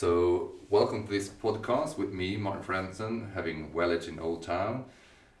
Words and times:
So, 0.00 0.52
welcome 0.70 1.06
to 1.06 1.10
this 1.10 1.28
podcast 1.28 1.98
with 1.98 2.12
me, 2.12 2.36
Martin 2.36 2.62
Franson, 2.62 3.34
having 3.34 3.72
Wellage 3.72 4.06
in 4.06 4.20
Old 4.20 4.44
Town. 4.44 4.84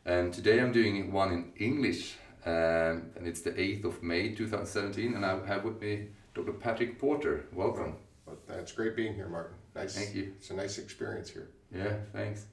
And 0.04 0.34
today 0.34 0.58
I'm 0.58 0.72
doing 0.72 1.12
one 1.12 1.30
in 1.30 1.52
English, 1.58 2.16
um, 2.44 3.12
and 3.14 3.28
it's 3.28 3.40
the 3.42 3.52
8th 3.52 3.84
of 3.84 4.02
May 4.02 4.34
2017. 4.34 5.14
And 5.14 5.24
I 5.24 5.46
have 5.46 5.62
with 5.62 5.80
me 5.80 6.08
Dr. 6.34 6.54
Patrick 6.54 6.98
Porter. 6.98 7.46
Welcome. 7.52 7.98
Well, 8.26 8.36
that's 8.48 8.72
great 8.72 8.96
being 8.96 9.14
here, 9.14 9.28
Martin. 9.28 9.54
Nice. 9.76 9.94
Thank 9.94 10.16
you. 10.16 10.32
It's 10.36 10.50
a 10.50 10.54
nice 10.54 10.78
experience 10.78 11.30
here. 11.30 11.50
Yeah, 11.72 11.94
thanks. 12.12 12.46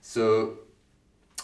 So, 0.00 0.60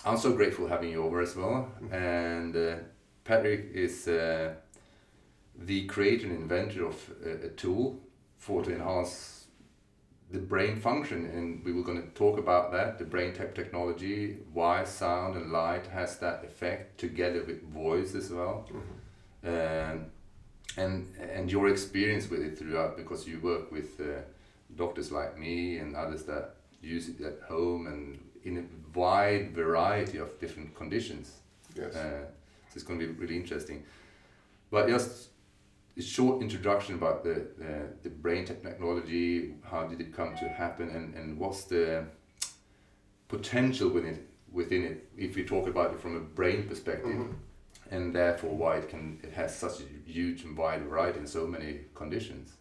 I'm 0.03 0.17
so 0.17 0.33
grateful 0.33 0.67
having 0.67 0.93
you 0.93 1.05
over 1.05 1.21
as 1.21 1.37
well. 1.37 1.71
And 1.93 2.57
uh, 2.57 2.77
Patrick 3.25 3.71
is 3.75 4.09
uh, 4.09 4.55
the 5.59 5.85
creator 5.85 6.27
and 6.27 6.37
inventor 6.37 6.87
of 6.87 7.11
a, 7.23 7.49
a 7.49 7.49
tool 7.51 8.01
for 8.39 8.65
to 8.65 8.75
enhance 8.75 9.36
the 10.31 10.39
brain 10.39 10.77
function 10.77 11.27
and 11.27 11.65
we 11.65 11.73
were 11.73 11.83
going 11.83 12.01
to 12.03 12.09
talk 12.09 12.39
about 12.39 12.73
that 12.73 12.99
the 12.99 13.05
BrainTap 13.05 13.55
technology 13.55 14.39
why 14.53 14.83
sound 14.85 15.37
and 15.37 15.53
light 15.53 15.87
has 15.87 16.19
that 16.19 16.45
effect 16.45 16.99
together 16.99 17.45
with 17.47 17.63
voice 17.73 18.15
as 18.15 18.31
well 18.31 18.69
Mm-hmm. 18.69 19.93
um, 19.93 20.07
and 20.79 21.15
and 21.37 21.51
your 21.51 21.69
experience 21.69 22.29
with 22.29 22.41
it 22.43 22.59
throughout 22.59 22.97
because 22.97 23.27
you 23.27 23.39
work 23.41 23.71
with 23.73 24.01
uh, 24.01 24.21
doctors 24.77 25.11
like 25.13 25.39
me 25.39 25.79
and 25.79 25.95
others 25.97 26.25
that 26.25 26.57
use 26.83 27.09
it 27.09 27.21
at 27.21 27.39
home 27.49 27.87
and 27.87 28.19
in 28.45 28.59
a 28.59 28.99
wide 28.99 29.53
variety 29.55 30.19
of 30.19 30.39
different 30.41 30.75
conditions 30.75 31.27
Yes. 31.77 31.95
uh, 31.95 32.25
so 32.69 32.75
it's 32.75 32.83
going 32.85 32.99
to 32.99 33.07
be 33.07 33.13
really 33.13 33.37
interesting 33.37 33.85
but 34.71 34.89
just 34.89 35.29
short 36.03 36.43
introduction 36.43 36.95
about 36.95 37.25
the, 37.25 37.47
the, 37.59 37.89
the 38.03 38.11
brain 38.11 38.45
technology, 38.45 39.55
how 39.63 39.87
did 39.87 40.01
it 40.01 40.15
come 40.15 40.37
to 40.37 40.49
happen, 40.49 40.91
and, 40.91 41.15
and 41.15 41.39
what's 41.39 41.65
the 41.65 42.05
potential 43.29 43.89
within 43.89 44.15
it, 44.15 44.29
within 44.53 44.85
it, 44.85 45.09
if 45.17 45.35
we 45.37 45.45
talk 45.45 45.67
about 45.67 45.93
it 45.93 46.01
from 46.01 46.17
a 46.17 46.21
brain 46.21 46.69
perspective, 46.69 47.11
Mhm. 47.15 47.35
and 47.91 48.15
therefore 48.15 48.55
why 48.57 48.77
it 48.77 48.89
can 48.89 49.19
it 49.23 49.33
has 49.33 49.57
such 49.57 49.81
a 49.81 49.85
huge 50.11 50.45
and 50.45 50.57
wide 50.57 50.83
variety 50.85 51.19
in 51.21 51.27
so 51.27 51.47
many 51.47 51.81
conditions. 51.95 52.53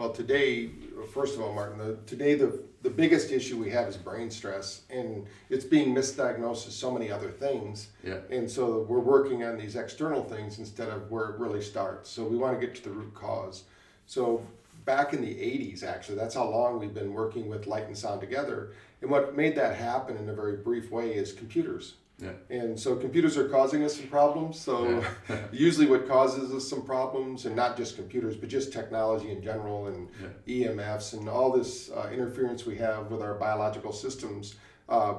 Well, 0.00 0.12
today, 0.14 0.70
first 1.12 1.34
of 1.34 1.42
all, 1.42 1.52
Martin, 1.52 1.76
the, 1.76 1.98
today 2.06 2.34
the, 2.34 2.58
the 2.80 2.88
biggest 2.88 3.30
issue 3.30 3.58
we 3.58 3.68
have 3.68 3.86
is 3.86 3.98
brain 3.98 4.30
stress, 4.30 4.80
and 4.88 5.26
it's 5.50 5.66
being 5.66 5.94
misdiagnosed 5.94 6.66
as 6.68 6.74
so 6.74 6.90
many 6.90 7.12
other 7.12 7.28
things. 7.28 7.88
Yeah, 8.02 8.20
And 8.30 8.50
so 8.50 8.86
we're 8.88 8.98
working 8.98 9.44
on 9.44 9.58
these 9.58 9.76
external 9.76 10.24
things 10.24 10.58
instead 10.58 10.88
of 10.88 11.10
where 11.10 11.26
it 11.26 11.38
really 11.38 11.60
starts. 11.60 12.08
So 12.08 12.24
we 12.24 12.38
want 12.38 12.58
to 12.58 12.66
get 12.66 12.74
to 12.76 12.82
the 12.82 12.88
root 12.88 13.12
cause. 13.12 13.64
So 14.06 14.42
back 14.86 15.12
in 15.12 15.20
the 15.20 15.34
80s, 15.34 15.84
actually, 15.84 16.16
that's 16.16 16.34
how 16.34 16.48
long 16.48 16.78
we've 16.78 16.94
been 16.94 17.12
working 17.12 17.50
with 17.50 17.66
light 17.66 17.86
and 17.86 17.96
sound 17.96 18.22
together. 18.22 18.72
And 19.02 19.10
what 19.10 19.36
made 19.36 19.54
that 19.56 19.76
happen 19.76 20.16
in 20.16 20.30
a 20.30 20.34
very 20.34 20.56
brief 20.56 20.90
way 20.90 21.12
is 21.12 21.34
computers. 21.34 21.96
Yeah, 22.20 22.32
And 22.50 22.78
so 22.78 22.96
computers 22.96 23.36
are 23.36 23.48
causing 23.48 23.82
us 23.82 23.96
some 23.96 24.08
problems. 24.08 24.58
So 24.58 25.02
usually 25.52 25.86
what 25.86 26.06
causes 26.06 26.52
us 26.52 26.68
some 26.68 26.82
problems, 26.82 27.46
and 27.46 27.56
not 27.56 27.76
just 27.76 27.96
computers, 27.96 28.36
but 28.36 28.48
just 28.48 28.72
technology 28.72 29.30
in 29.30 29.42
general 29.42 29.86
and 29.86 30.08
EMFs 30.46 31.14
and 31.14 31.28
all 31.28 31.50
this 31.50 31.90
uh, 31.90 32.10
interference 32.12 32.66
we 32.66 32.76
have 32.76 33.10
with 33.10 33.22
our 33.22 33.34
biological 33.34 33.92
systems. 33.92 34.56
Uh, 34.88 35.14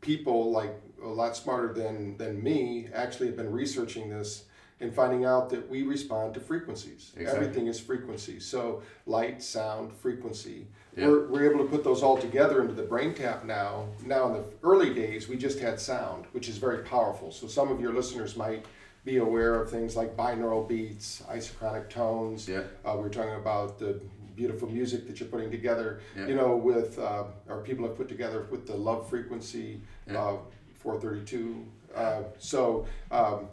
people 0.00 0.50
like 0.50 0.74
a 1.02 1.08
lot 1.08 1.36
smarter 1.36 1.72
than, 1.72 2.16
than 2.16 2.42
me 2.42 2.88
actually 2.94 3.26
have 3.26 3.36
been 3.36 3.50
researching 3.50 4.08
this 4.08 4.44
and 4.80 4.94
finding 4.94 5.24
out 5.24 5.50
that 5.50 5.68
we 5.68 5.82
respond 5.82 6.34
to 6.34 6.40
frequencies. 6.40 7.12
Exactly. 7.16 7.44
Everything 7.46 7.66
is 7.66 7.78
frequency. 7.78 8.40
So 8.40 8.82
light, 9.06 9.42
sound, 9.42 9.92
frequency. 9.92 10.66
Yeah. 10.96 11.06
We're, 11.08 11.26
we're 11.28 11.50
able 11.52 11.64
to 11.64 11.70
put 11.70 11.84
those 11.84 12.02
all 12.02 12.16
together 12.16 12.62
into 12.62 12.74
the 12.74 12.82
brain 12.82 13.14
tap 13.14 13.44
now. 13.44 13.86
Now 14.06 14.26
in 14.28 14.32
the 14.34 14.44
early 14.62 14.92
days 14.94 15.28
we 15.28 15.36
just 15.36 15.58
had 15.60 15.78
sound, 15.78 16.24
which 16.32 16.48
is 16.48 16.56
very 16.56 16.82
powerful. 16.82 17.30
So 17.30 17.46
some 17.46 17.70
of 17.70 17.80
your 17.80 17.92
listeners 17.92 18.36
might 18.36 18.64
be 19.04 19.18
aware 19.18 19.54
of 19.60 19.70
things 19.70 19.96
like 19.96 20.16
binaural 20.16 20.66
beats, 20.68 21.22
isochronic 21.30 21.88
tones. 21.88 22.48
yeah, 22.48 22.62
Uh, 22.84 22.94
we 22.96 23.02
were 23.02 23.08
talking 23.10 23.34
about 23.34 23.78
the 23.78 24.00
beautiful 24.36 24.68
music 24.68 25.06
that 25.06 25.20
you're 25.20 25.28
putting 25.28 25.50
together. 25.50 26.00
Yeah. 26.16 26.26
You 26.26 26.34
know, 26.34 26.56
with 26.56 26.98
uh, 26.98 27.24
our 27.48 27.60
people 27.60 27.86
have 27.86 27.96
put 27.96 28.08
together 28.08 28.46
with 28.50 28.66
the 28.66 28.74
love 28.76 29.08
frequency, 29.08 29.80
Yeah. 30.06 30.18
uh, 30.22 30.36
432. 30.82 31.66
Uh, 31.94 32.22
so 32.38 32.86
um, 33.10 33.48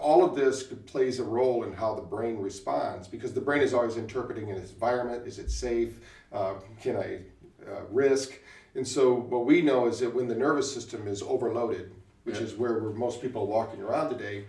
all 0.00 0.24
of 0.24 0.34
this 0.34 0.62
plays 0.62 1.18
a 1.18 1.24
role 1.24 1.64
in 1.64 1.72
how 1.72 1.94
the 1.94 2.02
brain 2.02 2.38
responds 2.38 3.08
because 3.08 3.32
the 3.32 3.40
brain 3.40 3.62
is 3.62 3.74
always 3.74 3.96
interpreting 3.96 4.48
its 4.48 4.72
environment. 4.72 5.26
Is 5.26 5.38
it 5.38 5.50
safe? 5.50 6.00
Uh, 6.32 6.54
can 6.80 6.96
I 6.96 7.20
uh, 7.66 7.82
risk? 7.90 8.32
And 8.74 8.86
so 8.86 9.14
what 9.14 9.46
we 9.46 9.62
know 9.62 9.86
is 9.86 10.00
that 10.00 10.14
when 10.14 10.26
the 10.26 10.34
nervous 10.34 10.72
system 10.72 11.06
is 11.06 11.22
overloaded, 11.22 11.92
which 12.24 12.36
Yeah. 12.36 12.42
is 12.42 12.54
where 12.54 12.74
we're, 12.74 12.90
most 12.90 13.22
people 13.22 13.42
are 13.42 13.46
walking 13.46 13.82
around 13.82 14.10
today, 14.10 14.44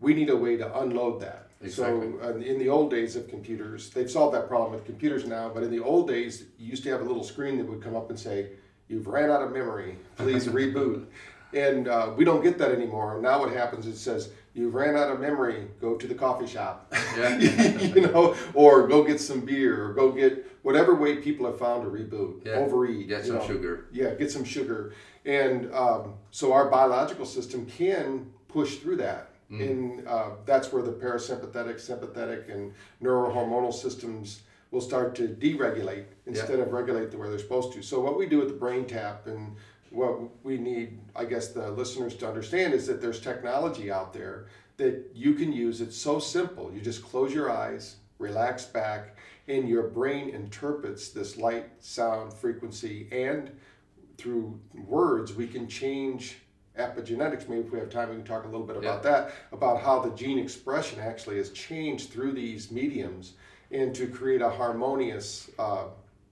we 0.00 0.14
need 0.14 0.30
a 0.30 0.36
way 0.36 0.56
to 0.56 0.78
unload 0.78 1.20
that. 1.22 1.48
Exactly. 1.62 2.12
So 2.20 2.28
uh, 2.28 2.36
in 2.36 2.58
the 2.58 2.68
old 2.68 2.90
days 2.90 3.16
of 3.16 3.26
computers, 3.28 3.90
they've 3.90 4.10
solved 4.10 4.34
that 4.36 4.48
problem 4.48 4.72
with 4.72 4.84
computers 4.84 5.26
now. 5.26 5.48
But 5.48 5.62
in 5.62 5.70
the 5.70 5.80
old 5.80 6.06
days, 6.08 6.44
you 6.58 6.68
used 6.68 6.82
to 6.84 6.90
have 6.90 7.00
a 7.00 7.04
little 7.04 7.24
screen 7.24 7.56
that 7.58 7.66
would 7.66 7.82
come 7.82 7.96
up 7.96 8.10
and 8.10 8.18
say, 8.18 8.50
"You've 8.88 9.06
ran 9.06 9.30
out 9.30 9.42
of 9.42 9.52
memory. 9.52 9.96
Please 10.16 10.46
reboot." 10.46 11.06
And 11.54 11.86
uh, 11.86 12.12
we 12.16 12.24
don't 12.24 12.42
get 12.42 12.58
that 12.58 12.72
anymore. 12.72 13.20
Now 13.20 13.38
what 13.38 13.52
happens 13.52 13.86
is 13.86 13.94
it 13.94 13.98
says, 13.98 14.30
"You've 14.54 14.74
ran 14.74 14.96
out 14.96 15.10
of 15.10 15.20
memory. 15.20 15.68
Go 15.80 15.96
to 15.96 16.06
the 16.06 16.14
coffee 16.14 16.46
shop." 16.46 16.92
yeah, 17.18 17.38
you 17.38 18.00
know, 18.02 18.34
or 18.54 18.86
go 18.88 19.04
get 19.04 19.20
some 19.20 19.40
beer, 19.40 19.84
or 19.84 19.92
go 19.92 20.12
get 20.12 20.46
whatever 20.62 20.94
way 20.94 21.16
people 21.16 21.46
have 21.46 21.58
found 21.58 21.82
to 21.84 21.90
reboot, 21.90 22.46
Yeah. 22.46 22.52
overeat, 22.54 23.08
get 23.08 23.26
some 23.26 23.36
know. 23.36 23.46
sugar. 23.46 23.86
Yeah, 23.92 24.14
get 24.14 24.30
some 24.30 24.44
sugar. 24.44 24.94
And 25.26 25.72
um, 25.74 26.14
so 26.30 26.52
our 26.52 26.70
biological 26.70 27.26
system 27.26 27.66
can 27.66 28.30
push 28.48 28.76
through 28.76 28.96
that. 28.96 29.30
Mm. 29.50 29.70
And 29.70 30.08
uh, 30.08 30.30
that's 30.46 30.72
where 30.72 30.82
the 30.82 30.92
parasympathetic, 30.92 31.78
sympathetic, 31.80 32.48
and 32.48 32.72
neurohormonal 33.02 33.72
systems 33.74 34.42
will 34.70 34.80
start 34.80 35.14
to 35.14 35.28
deregulate 35.28 36.06
instead 36.26 36.58
of 36.58 36.72
regulate 36.72 37.10
the 37.10 37.18
way 37.18 37.28
they're 37.28 37.38
supposed 37.38 37.72
to. 37.72 37.82
So 37.82 38.00
what 38.00 38.18
we 38.18 38.26
do 38.26 38.38
with 38.38 38.48
the 38.48 38.54
brain 38.54 38.86
tap 38.86 39.26
and 39.26 39.54
what 39.94 40.44
we 40.44 40.58
need, 40.58 40.98
I 41.14 41.24
guess, 41.24 41.48
the 41.48 41.70
listeners 41.70 42.14
to 42.16 42.28
understand 42.28 42.74
is 42.74 42.86
that 42.86 43.00
there's 43.00 43.20
technology 43.20 43.90
out 43.90 44.12
there 44.12 44.46
that 44.76 45.10
you 45.14 45.34
can 45.34 45.52
use. 45.52 45.80
It's 45.80 45.96
so 45.96 46.18
simple. 46.18 46.72
You 46.72 46.80
just 46.80 47.04
close 47.04 47.32
your 47.32 47.50
eyes, 47.50 47.96
relax 48.18 48.64
back, 48.64 49.16
and 49.46 49.68
your 49.68 49.84
brain 49.88 50.30
interprets 50.30 51.10
this 51.10 51.36
light, 51.36 51.70
sound, 51.80 52.32
frequency, 52.32 53.08
and 53.12 53.50
through 54.16 54.58
words, 54.74 55.34
we 55.34 55.46
can 55.46 55.68
change 55.68 56.38
epigenetics. 56.78 57.48
Maybe 57.48 57.60
if 57.60 57.72
we 57.72 57.78
have 57.78 57.90
time, 57.90 58.10
we 58.10 58.16
can 58.16 58.24
talk 58.24 58.44
a 58.44 58.48
little 58.48 58.66
bit 58.66 58.76
about 58.76 59.02
that, 59.04 59.32
about 59.52 59.80
how 59.80 60.00
the 60.00 60.10
gene 60.10 60.38
expression 60.38 60.98
actually 61.00 61.36
has 61.36 61.50
changed 61.50 62.10
through 62.10 62.32
these 62.32 62.70
mediums 62.70 63.34
and 63.70 63.94
to 63.94 64.06
create 64.06 64.40
a 64.40 64.50
harmonious, 64.50 65.50
uh, 65.58 65.84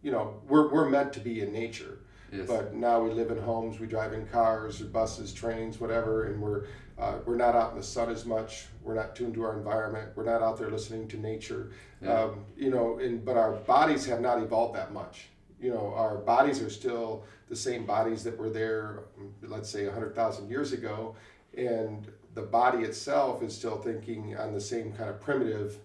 you 0.03 0.11
know, 0.11 0.41
we're, 0.49 0.69
we're 0.73 0.89
meant 0.89 1.13
to 1.13 1.21
be 1.21 1.41
in 1.41 1.53
nature. 1.53 1.99
Yes. 2.33 2.47
But 2.47 2.75
now 2.75 2.99
we 3.03 3.11
live 3.11 3.31
in 3.31 3.37
homes, 3.37 3.79
we 3.79 3.87
drive 3.87 4.15
in 4.15 4.27
cars 4.27 4.81
or 4.81 4.87
buses, 4.87 5.35
trains, 5.35 5.79
whatever, 5.79 6.25
and 6.25 6.41
we're 6.41 6.65
uh, 6.99 7.17
we're 7.27 7.37
not 7.37 7.55
out 7.55 7.73
in 7.73 7.77
the 7.77 7.83
sun 7.83 8.11
as 8.11 8.25
much. 8.25 8.67
We're 8.83 8.95
not 8.95 9.15
tuned 9.15 9.35
to 9.35 9.43
our 9.43 9.57
environment. 9.57 10.11
We're 10.15 10.25
not 10.25 10.43
out 10.43 10.57
there 10.57 10.71
listening 10.71 11.09
to 11.09 11.19
nature. 11.19 11.73
Yeah. 12.01 12.23
Um, 12.23 12.45
you 12.57 12.71
know, 12.71 12.99
and 12.99 13.23
but 13.23 13.37
our 13.37 13.53
bodies 13.53 14.07
have 14.07 14.21
not 14.21 14.43
evolved 14.43 14.75
that 14.77 14.93
much. 14.93 15.29
You 15.61 15.71
know, 15.71 15.93
our 15.95 16.17
bodies 16.17 16.63
are 16.63 16.71
still 16.71 17.25
the 17.49 17.57
same 17.57 17.85
bodies 17.85 18.25
that 18.25 18.37
were 18.39 18.51
there, 18.51 19.01
let's 19.43 19.69
say, 19.69 19.85
hundred 19.89 20.15
thousand 20.15 20.49
years 20.49 20.73
ago, 20.73 21.15
and 21.57 22.11
the 22.35 22.43
body 22.43 22.79
itself 22.83 23.43
is 23.43 23.55
still 23.55 23.77
thinking 23.77 24.37
on 24.39 24.55
the 24.55 24.61
same 24.61 24.93
kind 24.93 25.11
of 25.11 25.21
primitive, 25.21 25.77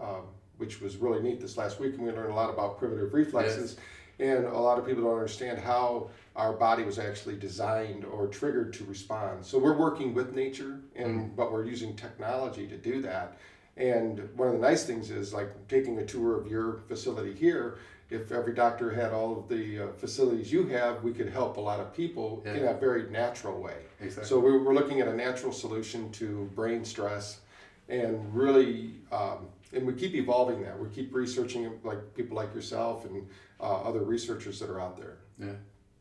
um, 0.00 0.22
which 0.58 0.80
was 0.80 0.96
really 0.96 1.20
neat 1.20 1.40
this 1.40 1.56
last 1.56 1.80
week, 1.80 1.94
and 1.94 2.02
we 2.02 2.12
learned 2.12 2.30
a 2.30 2.34
lot 2.34 2.50
about 2.50 2.78
primitive 2.78 3.12
reflexes. 3.12 3.76
And 4.20 4.44
a 4.44 4.58
lot 4.58 4.78
of 4.78 4.86
people 4.86 5.04
don't 5.04 5.14
understand 5.14 5.58
how 5.58 6.10
our 6.34 6.52
body 6.52 6.82
was 6.82 6.98
actually 6.98 7.36
designed 7.36 8.04
or 8.04 8.26
triggered 8.26 8.72
to 8.74 8.84
respond. 8.84 9.44
So 9.44 9.58
we're 9.58 9.76
working 9.76 10.14
with 10.14 10.34
nature, 10.34 10.80
and 10.96 11.34
but 11.36 11.52
we're 11.52 11.64
using 11.64 11.94
technology 11.94 12.66
to 12.66 12.76
do 12.76 13.00
that. 13.02 13.36
And 13.76 14.28
one 14.36 14.48
of 14.48 14.54
the 14.54 14.60
nice 14.60 14.84
things 14.84 15.10
is 15.10 15.32
like 15.32 15.50
taking 15.68 15.98
a 15.98 16.04
tour 16.04 16.36
of 16.38 16.48
your 16.48 16.80
facility 16.88 17.32
here. 17.32 17.78
If 18.10 18.32
every 18.32 18.54
doctor 18.54 18.90
had 18.90 19.12
all 19.12 19.38
of 19.38 19.48
the 19.48 19.80
uh, 19.80 19.92
facilities 19.92 20.50
you 20.50 20.66
have, 20.68 21.04
we 21.04 21.12
could 21.12 21.28
help 21.28 21.58
a 21.58 21.60
lot 21.60 21.78
of 21.78 21.94
people 21.94 22.42
in 22.46 22.64
a 22.64 22.74
very 22.74 23.08
natural 23.10 23.60
way. 23.60 23.76
Exactly. 24.00 24.28
So 24.28 24.40
we're, 24.40 24.62
we're 24.62 24.74
looking 24.74 25.00
at 25.00 25.08
a 25.08 25.14
natural 25.14 25.52
solution 25.52 26.10
to 26.12 26.50
brain 26.54 26.84
stress, 26.84 27.40
and 27.88 28.34
really, 28.34 28.94
um, 29.12 29.48
and 29.74 29.86
we 29.86 29.92
keep 29.92 30.14
evolving 30.14 30.62
that. 30.62 30.78
We 30.78 30.88
keep 30.88 31.14
researching 31.14 31.70
like 31.84 32.14
people 32.14 32.34
like 32.34 32.54
yourself 32.54 33.04
and 33.04 33.28
uh, 33.60 33.82
other 33.82 34.00
researchers 34.00 34.60
that 34.60 34.70
are 34.70 34.80
out 34.80 34.96
there. 34.96 35.16
Yeah, 35.38 35.52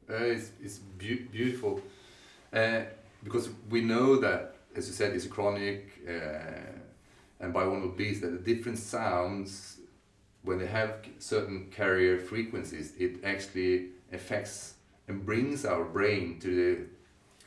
uh, 0.09 0.23
it's, 0.23 0.51
it's 0.61 0.79
beau- 0.79 1.27
beautiful. 1.31 1.81
Uh, 2.53 2.81
because 3.23 3.49
we 3.69 3.81
know 3.81 4.17
that, 4.17 4.55
as 4.75 4.87
you 4.87 4.93
said, 4.93 5.13
isochronic 5.13 5.81
uh, 6.07 6.71
and 7.39 7.53
binaural 7.53 7.95
beats 7.95 8.21
that 8.21 8.31
the 8.31 8.53
different 8.53 8.77
sounds 8.77 9.77
when 10.43 10.59
they 10.59 10.65
have 10.67 10.93
certain 11.19 11.67
carrier 11.71 12.17
frequencies, 12.17 12.93
it 12.97 13.23
actually 13.23 13.87
affects 14.13 14.75
and 15.07 15.25
brings 15.25 15.65
our 15.65 15.83
brain 15.83 16.39
to 16.39 16.87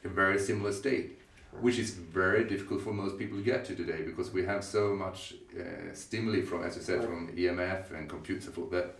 the, 0.03 0.09
a 0.09 0.12
very 0.12 0.39
similar 0.39 0.73
state, 0.73 1.19
which 1.61 1.79
is 1.79 1.91
very 1.93 2.45
difficult 2.45 2.83
for 2.83 2.93
most 2.93 3.19
people 3.19 3.39
to 3.39 3.43
get 3.43 3.65
to 3.65 3.75
today 3.75 4.03
because 4.03 4.31
we 4.31 4.45
have 4.45 4.62
so 4.62 4.95
much 4.95 5.35
uh, 5.59 5.95
stimuli 5.95 6.43
from, 6.43 6.62
as 6.62 6.77
you 6.77 6.83
said, 6.83 7.03
from 7.03 7.29
EMF 7.35 7.93
and 7.97 8.09
computer 8.09 8.41
support 8.43 8.71
that 8.71 8.97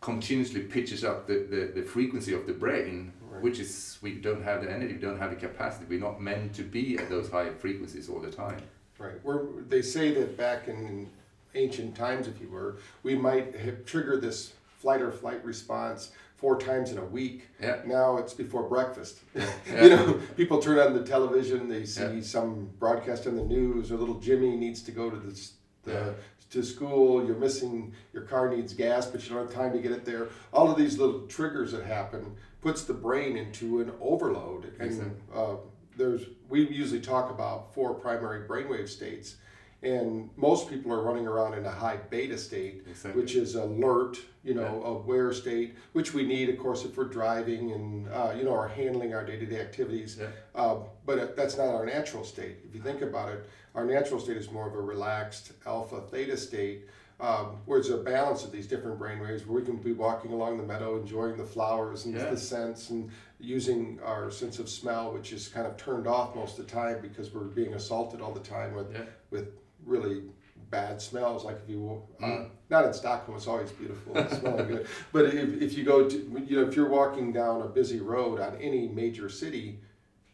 continuously 0.00 0.62
pitches 0.62 1.04
up 1.04 1.26
the, 1.26 1.46
the, 1.50 1.80
the 1.80 1.82
frequency 1.82 2.32
of 2.34 2.46
the 2.46 2.52
brain, 2.52 3.12
right. 3.28 3.42
which 3.42 3.58
is 3.58 3.98
we 4.02 4.14
don't 4.14 4.42
have 4.42 4.62
the 4.62 4.70
energy, 4.70 4.94
we 4.94 5.00
don't 5.00 5.18
have 5.18 5.30
the 5.30 5.36
capacity. 5.36 5.86
We're 5.88 6.00
not 6.00 6.20
meant 6.20 6.54
to 6.54 6.62
be 6.62 6.98
at 6.98 7.08
those 7.08 7.30
high 7.30 7.50
frequencies 7.50 8.08
all 8.08 8.20
the 8.20 8.30
time. 8.30 8.62
Right. 8.98 9.22
Where 9.22 9.42
they 9.68 9.82
say 9.82 10.12
that 10.14 10.36
back 10.36 10.68
in 10.68 11.10
ancient 11.54 11.96
times, 11.96 12.28
if 12.28 12.40
you 12.40 12.48
were, 12.48 12.78
we 13.02 13.14
might 13.14 13.56
have 13.56 13.84
triggered 13.84 14.22
this 14.22 14.52
flight 14.78 15.00
or 15.00 15.10
flight 15.10 15.44
response 15.44 16.12
four 16.36 16.58
times 16.58 16.92
in 16.92 16.98
a 16.98 17.04
week. 17.04 17.48
Yeah. 17.60 17.80
Now 17.86 18.18
it's 18.18 18.34
before 18.34 18.62
breakfast. 18.62 19.18
Yeah. 19.34 19.50
you 19.82 19.88
know, 19.90 20.20
people 20.36 20.60
turn 20.60 20.78
on 20.78 20.92
the 20.92 21.04
television, 21.04 21.68
they 21.68 21.84
see 21.84 22.02
yeah. 22.02 22.20
some 22.20 22.70
broadcast 22.78 23.26
on 23.26 23.36
the 23.36 23.44
news, 23.44 23.90
or 23.90 23.96
little 23.96 24.20
Jimmy 24.20 24.56
needs 24.56 24.82
to 24.82 24.92
go 24.92 25.10
to 25.10 25.16
the, 25.16 25.48
the 25.86 25.92
yeah. 25.92 26.10
to 26.50 26.62
school. 26.62 27.26
You're 27.26 27.36
missing 27.36 27.94
your 28.12 28.24
car 28.24 28.54
needs 28.54 28.74
gas, 28.74 29.06
but 29.06 29.22
you 29.24 29.34
don't 29.34 29.46
have 29.46 29.54
time 29.54 29.72
to 29.72 29.78
get 29.78 29.92
it 29.92 30.04
there. 30.04 30.28
All 30.52 30.70
of 30.70 30.76
these 30.76 30.98
little 30.98 31.20
triggers 31.26 31.72
that 31.72 31.84
happen 31.84 32.36
puts 32.60 32.84
the 32.84 32.94
brain 32.94 33.36
into 33.36 33.80
an 33.80 33.92
overload. 34.00 34.72
And 34.78 35.16
uh, 35.34 35.56
there's 35.96 36.22
we 36.48 36.68
usually 36.68 37.00
talk 37.00 37.30
about 37.30 37.74
four 37.74 37.94
primary 37.94 38.46
brainwave 38.46 38.88
states 38.88 39.36
and 39.82 40.30
most 40.36 40.68
people 40.70 40.92
are 40.92 41.02
running 41.02 41.26
around 41.26 41.54
in 41.54 41.64
a 41.66 41.70
high 41.70 41.96
beta 41.96 42.38
state, 42.38 42.84
exactly. 42.88 43.20
which 43.20 43.34
is 43.34 43.54
alert, 43.54 44.18
you 44.42 44.54
know, 44.54 44.80
yeah. 44.82 44.90
aware 44.90 45.32
state, 45.32 45.76
which 45.92 46.14
we 46.14 46.24
need, 46.24 46.48
of 46.48 46.58
course, 46.58 46.84
if 46.84 46.96
we're 46.96 47.04
driving 47.04 47.72
and 47.72 48.08
uh, 48.08 48.32
you 48.36 48.44
know 48.44 48.54
are 48.54 48.68
handling 48.68 49.14
our 49.14 49.24
day-to-day 49.24 49.60
activities. 49.60 50.18
Yeah. 50.18 50.28
Uh, 50.54 50.76
but 51.04 51.36
that's 51.36 51.56
not 51.56 51.68
our 51.68 51.84
natural 51.84 52.24
state. 52.24 52.58
If 52.66 52.74
you 52.74 52.80
think 52.80 53.02
about 53.02 53.28
it, 53.30 53.48
our 53.74 53.84
natural 53.84 54.18
state 54.18 54.36
is 54.36 54.50
more 54.50 54.66
of 54.66 54.74
a 54.74 54.80
relaxed 54.80 55.52
alpha 55.66 56.00
theta 56.00 56.36
state. 56.36 56.86
Um, 57.18 57.60
where 57.64 57.78
it's 57.78 57.88
a 57.88 57.96
balance 57.96 58.44
of 58.44 58.52
these 58.52 58.66
different 58.66 58.98
brain 58.98 59.20
waves 59.20 59.46
where 59.46 59.58
we 59.58 59.64
can 59.64 59.78
be 59.78 59.92
walking 59.92 60.32
along 60.34 60.58
the 60.58 60.62
meadow 60.62 61.00
enjoying 61.00 61.38
the 61.38 61.46
flowers 61.46 62.04
and 62.04 62.14
yeah. 62.14 62.28
the 62.28 62.36
scents 62.36 62.90
and 62.90 63.10
using 63.40 63.98
our 64.04 64.30
sense 64.30 64.58
of 64.58 64.68
smell 64.68 65.14
which 65.14 65.32
is 65.32 65.48
kind 65.48 65.66
of 65.66 65.78
turned 65.78 66.06
off 66.06 66.36
most 66.36 66.58
of 66.58 66.66
the 66.66 66.70
time 66.70 66.98
because 67.00 67.32
we're 67.32 67.44
being 67.44 67.72
assaulted 67.72 68.20
all 68.20 68.32
the 68.32 68.40
time 68.40 68.74
with 68.74 68.94
with 69.30 69.48
really 69.86 70.22
bad 70.70 71.00
smells. 71.00 71.44
Like 71.44 71.60
if 71.64 71.70
you 71.70 72.02
uh, 72.20 72.26
mm. 72.26 72.50
not 72.68 72.84
in 72.84 72.92
Stockholm, 72.92 73.36
it's 73.36 73.46
always 73.46 73.70
beautiful, 73.72 74.16
it's 74.18 74.38
smelling 74.38 74.68
good. 74.68 74.86
But 75.12 75.26
if, 75.26 75.62
if 75.62 75.78
you 75.78 75.84
go 75.84 76.08
to 76.08 76.16
you 76.46 76.60
know 76.60 76.68
if 76.68 76.76
you're 76.76 76.88
walking 76.88 77.32
down 77.32 77.62
a 77.62 77.66
busy 77.66 78.00
road 78.00 78.40
on 78.40 78.56
any 78.60 78.88
major 78.88 79.28
city, 79.28 79.80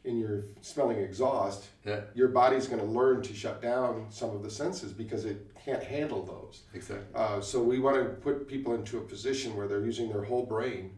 and 0.04 0.18
you're 0.18 0.44
smelling 0.60 0.98
exhaust, 0.98 1.68
yeah. 1.84 2.00
your 2.14 2.28
body's 2.28 2.66
going 2.66 2.80
to 2.80 2.86
learn 2.86 3.22
to 3.22 3.34
shut 3.34 3.62
down 3.62 4.06
some 4.10 4.30
of 4.30 4.42
the 4.42 4.50
senses 4.50 4.92
because 4.92 5.24
it 5.24 5.46
can't 5.64 5.82
handle 5.82 6.24
those. 6.24 6.62
Exactly. 6.74 7.06
Uh, 7.14 7.40
so 7.40 7.62
we 7.62 7.78
want 7.78 7.96
to 7.96 8.04
put 8.04 8.48
people 8.48 8.74
into 8.74 8.98
a 8.98 9.00
position 9.00 9.56
where 9.56 9.68
they're 9.68 9.84
using 9.84 10.08
their 10.08 10.24
whole 10.24 10.44
brain, 10.44 10.90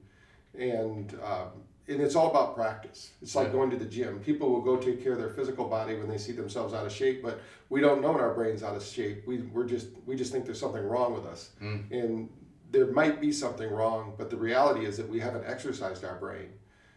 and 0.58 1.18
um, 1.22 1.48
and 1.86 2.00
it's 2.00 2.14
all 2.14 2.30
about 2.30 2.54
practice. 2.54 3.10
It's 3.20 3.34
like 3.34 3.48
yeah. 3.48 3.52
going 3.52 3.70
to 3.70 3.76
the 3.76 3.84
gym. 3.84 4.20
People 4.20 4.50
will 4.50 4.62
go 4.62 4.76
take 4.76 5.02
care 5.02 5.12
of 5.12 5.18
their 5.18 5.30
physical 5.30 5.68
body 5.68 5.96
when 5.96 6.08
they 6.08 6.18
see 6.18 6.32
themselves 6.32 6.72
out 6.72 6.86
of 6.86 6.92
shape, 6.92 7.22
but 7.22 7.40
we 7.68 7.80
don't 7.80 8.00
know 8.00 8.12
when 8.12 8.20
our 8.20 8.32
brain's 8.32 8.62
out 8.62 8.76
of 8.76 8.82
shape. 8.82 9.26
We 9.26 9.38
we're 9.38 9.66
just 9.66 9.88
we 10.06 10.16
just 10.16 10.32
think 10.32 10.44
there's 10.44 10.60
something 10.60 10.82
wrong 10.82 11.12
with 11.12 11.26
us, 11.26 11.50
mm. 11.62 11.90
and 11.90 12.28
there 12.70 12.86
might 12.86 13.20
be 13.20 13.32
something 13.32 13.70
wrong, 13.70 14.14
but 14.18 14.30
the 14.30 14.36
reality 14.36 14.86
is 14.86 14.96
that 14.96 15.08
we 15.08 15.20
haven't 15.20 15.44
exercised 15.46 16.04
our 16.04 16.16
brain. 16.16 16.48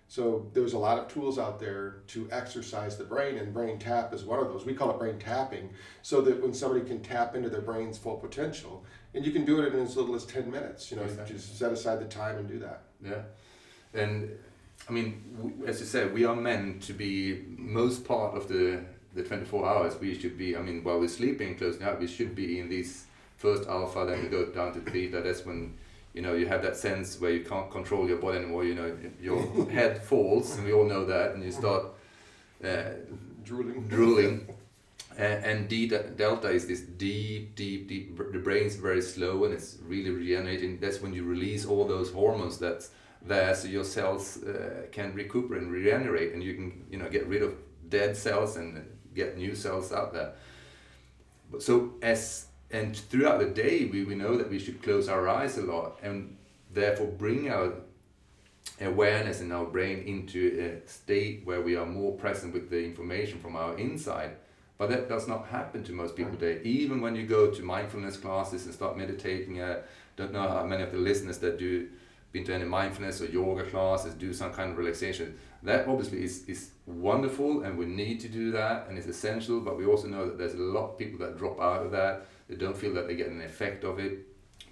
So 0.09 0.49
there's 0.53 0.71
a 0.71 0.77
lot 0.77 0.97
of 0.97 1.09
tools 1.09 1.37
out 1.37 1.59
there 1.59 1.97
to 2.07 2.29
exercise 2.31 2.97
the 2.97 3.03
brain, 3.03 3.37
and 3.37 3.53
brain 3.53 3.77
tap 3.77 4.13
is 4.13 4.23
one 4.23 4.39
of 4.39 4.47
those. 4.47 4.65
We 4.65 4.73
call 4.73 4.89
it 4.89 4.97
brain 4.97 5.19
tapping, 5.19 5.69
so 6.01 6.21
that 6.21 6.41
when 6.41 6.53
somebody 6.53 6.85
can 6.85 7.01
tap 7.01 7.35
into 7.35 7.49
their 7.49 7.61
brain's 7.61 7.97
full 7.97 8.15
potential, 8.15 8.85
and 9.13 9.25
you 9.25 9.33
can 9.33 9.43
do 9.43 9.61
it 9.61 9.73
in 9.73 9.81
as 9.81 9.97
little 9.97 10.15
as 10.15 10.25
ten 10.25 10.49
minutes. 10.49 10.89
You 10.89 10.97
know, 10.97 11.03
exactly. 11.03 11.35
just 11.35 11.59
set 11.59 11.73
aside 11.73 11.99
the 11.99 12.05
time 12.05 12.37
and 12.37 12.47
do 12.47 12.59
that. 12.59 12.83
Yeah, 13.03 13.23
and 13.93 14.31
I 14.89 14.91
mean, 14.93 15.63
as 15.65 15.79
you 15.79 15.85
said, 15.85 16.13
we 16.13 16.23
are 16.25 16.35
meant 16.35 16.81
to 16.83 16.93
be 16.93 17.43
most 17.57 18.05
part 18.05 18.35
of 18.35 18.47
the 18.47 18.81
the 19.17 19.23
24 19.23 19.67
hours. 19.67 19.99
We 19.99 20.17
should 20.17 20.37
be, 20.37 20.55
I 20.55 20.61
mean, 20.61 20.83
while 20.83 20.99
we're 20.99 21.07
sleeping, 21.09 21.55
closing 21.55 21.83
out, 21.83 21.99
we 21.99 22.07
should 22.07 22.35
be 22.35 22.59
in 22.59 22.69
this 22.69 23.05
first 23.37 23.67
alpha, 23.67 24.05
then 24.05 24.21
we 24.23 24.29
go 24.29 24.45
down 24.45 24.73
to 24.73 24.79
theta. 24.79 25.21
That's 25.21 25.45
when, 25.45 25.73
you 26.13 26.21
know, 26.21 26.33
you 26.33 26.45
have 26.47 26.61
that 26.61 26.77
sense 26.77 27.19
where 27.19 27.31
you 27.31 27.43
can't 27.43 27.69
control 27.71 28.07
your 28.07 28.17
body 28.17 28.37
anymore. 28.37 28.63
You 28.63 28.75
know, 28.75 28.97
your 29.21 29.69
head 29.71 30.01
falls, 30.03 30.55
and 30.55 30.65
we 30.65 30.71
all 30.71 30.85
know 30.85 31.05
that, 31.05 31.33
and 31.33 31.43
you 31.43 31.51
start 31.51 31.85
uh, 32.63 32.83
drooling. 33.43 33.87
Drooling. 33.87 34.47
Uh, 35.19 35.23
and 35.23 35.67
D 35.67 35.87
delta 35.87 36.47
is 36.49 36.67
this 36.67 36.81
deep, 36.81 37.55
deep, 37.55 37.87
deep. 37.87 38.15
The 38.15 38.37
brain's 38.37 38.75
very 38.75 39.01
slow 39.01 39.45
and 39.45 39.53
it's 39.55 39.79
really 39.83 40.11
regenerating. 40.11 40.79
That's 40.79 41.01
when 41.01 41.11
you 41.11 41.23
release 41.23 41.65
all 41.65 41.87
those 41.87 42.11
hormones 42.11 42.59
that's 42.59 42.91
there 43.27 43.53
so 43.55 43.67
your 43.67 43.83
cells 43.83 44.43
uh, 44.43 44.85
can 44.91 45.13
recuperate 45.13 45.61
and 45.61 45.71
regenerate 45.71 46.33
and 46.33 46.43
you 46.43 46.53
can 46.53 46.85
you 46.89 46.97
know 46.97 47.09
get 47.09 47.27
rid 47.27 47.43
of 47.43 47.55
dead 47.89 48.15
cells 48.15 48.57
and 48.57 48.85
get 49.13 49.37
new 49.37 49.55
cells 49.55 49.91
out 49.91 50.13
there. 50.13 50.33
So 51.59 51.93
as 52.01 52.47
and 52.71 52.95
throughout 52.95 53.39
the 53.39 53.47
day 53.47 53.85
we, 53.85 54.03
we 54.03 54.15
know 54.15 54.37
that 54.37 54.49
we 54.49 54.59
should 54.59 54.81
close 54.81 55.07
our 55.07 55.27
eyes 55.27 55.57
a 55.57 55.61
lot 55.61 55.99
and 56.03 56.37
therefore 56.73 57.07
bring 57.07 57.49
our 57.49 57.73
awareness 58.81 59.41
in 59.41 59.51
our 59.51 59.65
brain 59.65 59.99
into 59.99 60.81
a 60.85 60.87
state 60.87 61.41
where 61.45 61.61
we 61.61 61.75
are 61.75 61.85
more 61.85 62.13
present 62.13 62.53
with 62.53 62.69
the 62.69 62.83
information 62.83 63.39
from 63.39 63.55
our 63.55 63.77
inside. 63.77 64.31
But 64.77 64.89
that 64.89 65.09
does 65.09 65.27
not 65.27 65.47
happen 65.47 65.83
to 65.85 65.91
most 65.91 66.15
people 66.15 66.33
today. 66.33 66.61
Even 66.63 67.01
when 67.01 67.15
you 67.15 67.25
go 67.25 67.49
to 67.49 67.63
mindfulness 67.63 68.17
classes 68.17 68.65
and 68.65 68.73
start 68.73 68.95
meditating 68.95 69.59
uh, 69.59 69.81
don't 70.17 70.33
know 70.33 70.49
how 70.49 70.65
many 70.65 70.83
of 70.83 70.91
the 70.91 70.97
listeners 70.97 71.37
that 71.37 71.57
do 71.57 71.87
been 72.31 72.43
to 72.45 72.53
any 72.53 72.65
mindfulness 72.65 73.21
or 73.21 73.25
yoga 73.25 73.63
classes, 73.63 74.13
do 74.13 74.33
some 74.33 74.53
kind 74.53 74.71
of 74.71 74.77
relaxation. 74.77 75.37
That 75.63 75.87
obviously 75.87 76.23
is, 76.23 76.47
is 76.47 76.71
wonderful 76.85 77.63
and 77.63 77.77
we 77.77 77.85
need 77.85 78.19
to 78.21 78.29
do 78.29 78.51
that 78.51 78.87
and 78.87 78.97
it's 78.97 79.07
essential, 79.07 79.59
but 79.59 79.77
we 79.77 79.85
also 79.85 80.07
know 80.07 80.25
that 80.25 80.37
there's 80.37 80.53
a 80.53 80.57
lot 80.57 80.91
of 80.91 80.97
people 80.97 81.19
that 81.25 81.37
drop 81.37 81.59
out 81.59 81.85
of 81.85 81.91
that. 81.91 82.27
They 82.47 82.55
don't 82.55 82.77
feel 82.77 82.93
that 82.93 83.07
they 83.07 83.15
get 83.15 83.27
an 83.27 83.41
effect 83.41 83.83
of 83.83 83.99
it 83.99 84.19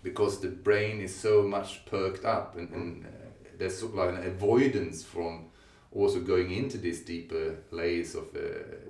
because 0.03 0.39
the 0.39 0.49
brain 0.49 1.01
is 1.01 1.15
so 1.15 1.41
much 1.43 1.85
perked 1.85 2.25
up 2.25 2.57
and, 2.57 2.69
and 2.69 3.05
uh, 3.05 3.09
there's 3.57 3.79
sort 3.79 3.93
of 3.93 3.97
like 3.97 4.09
an 4.09 4.27
avoidance 4.27 5.03
from 5.03 5.47
also 5.91 6.19
going 6.19 6.51
into 6.51 6.77
these 6.77 7.01
deeper 7.01 7.55
layers 7.71 8.15
of 8.15 8.25
uh, 8.35 8.39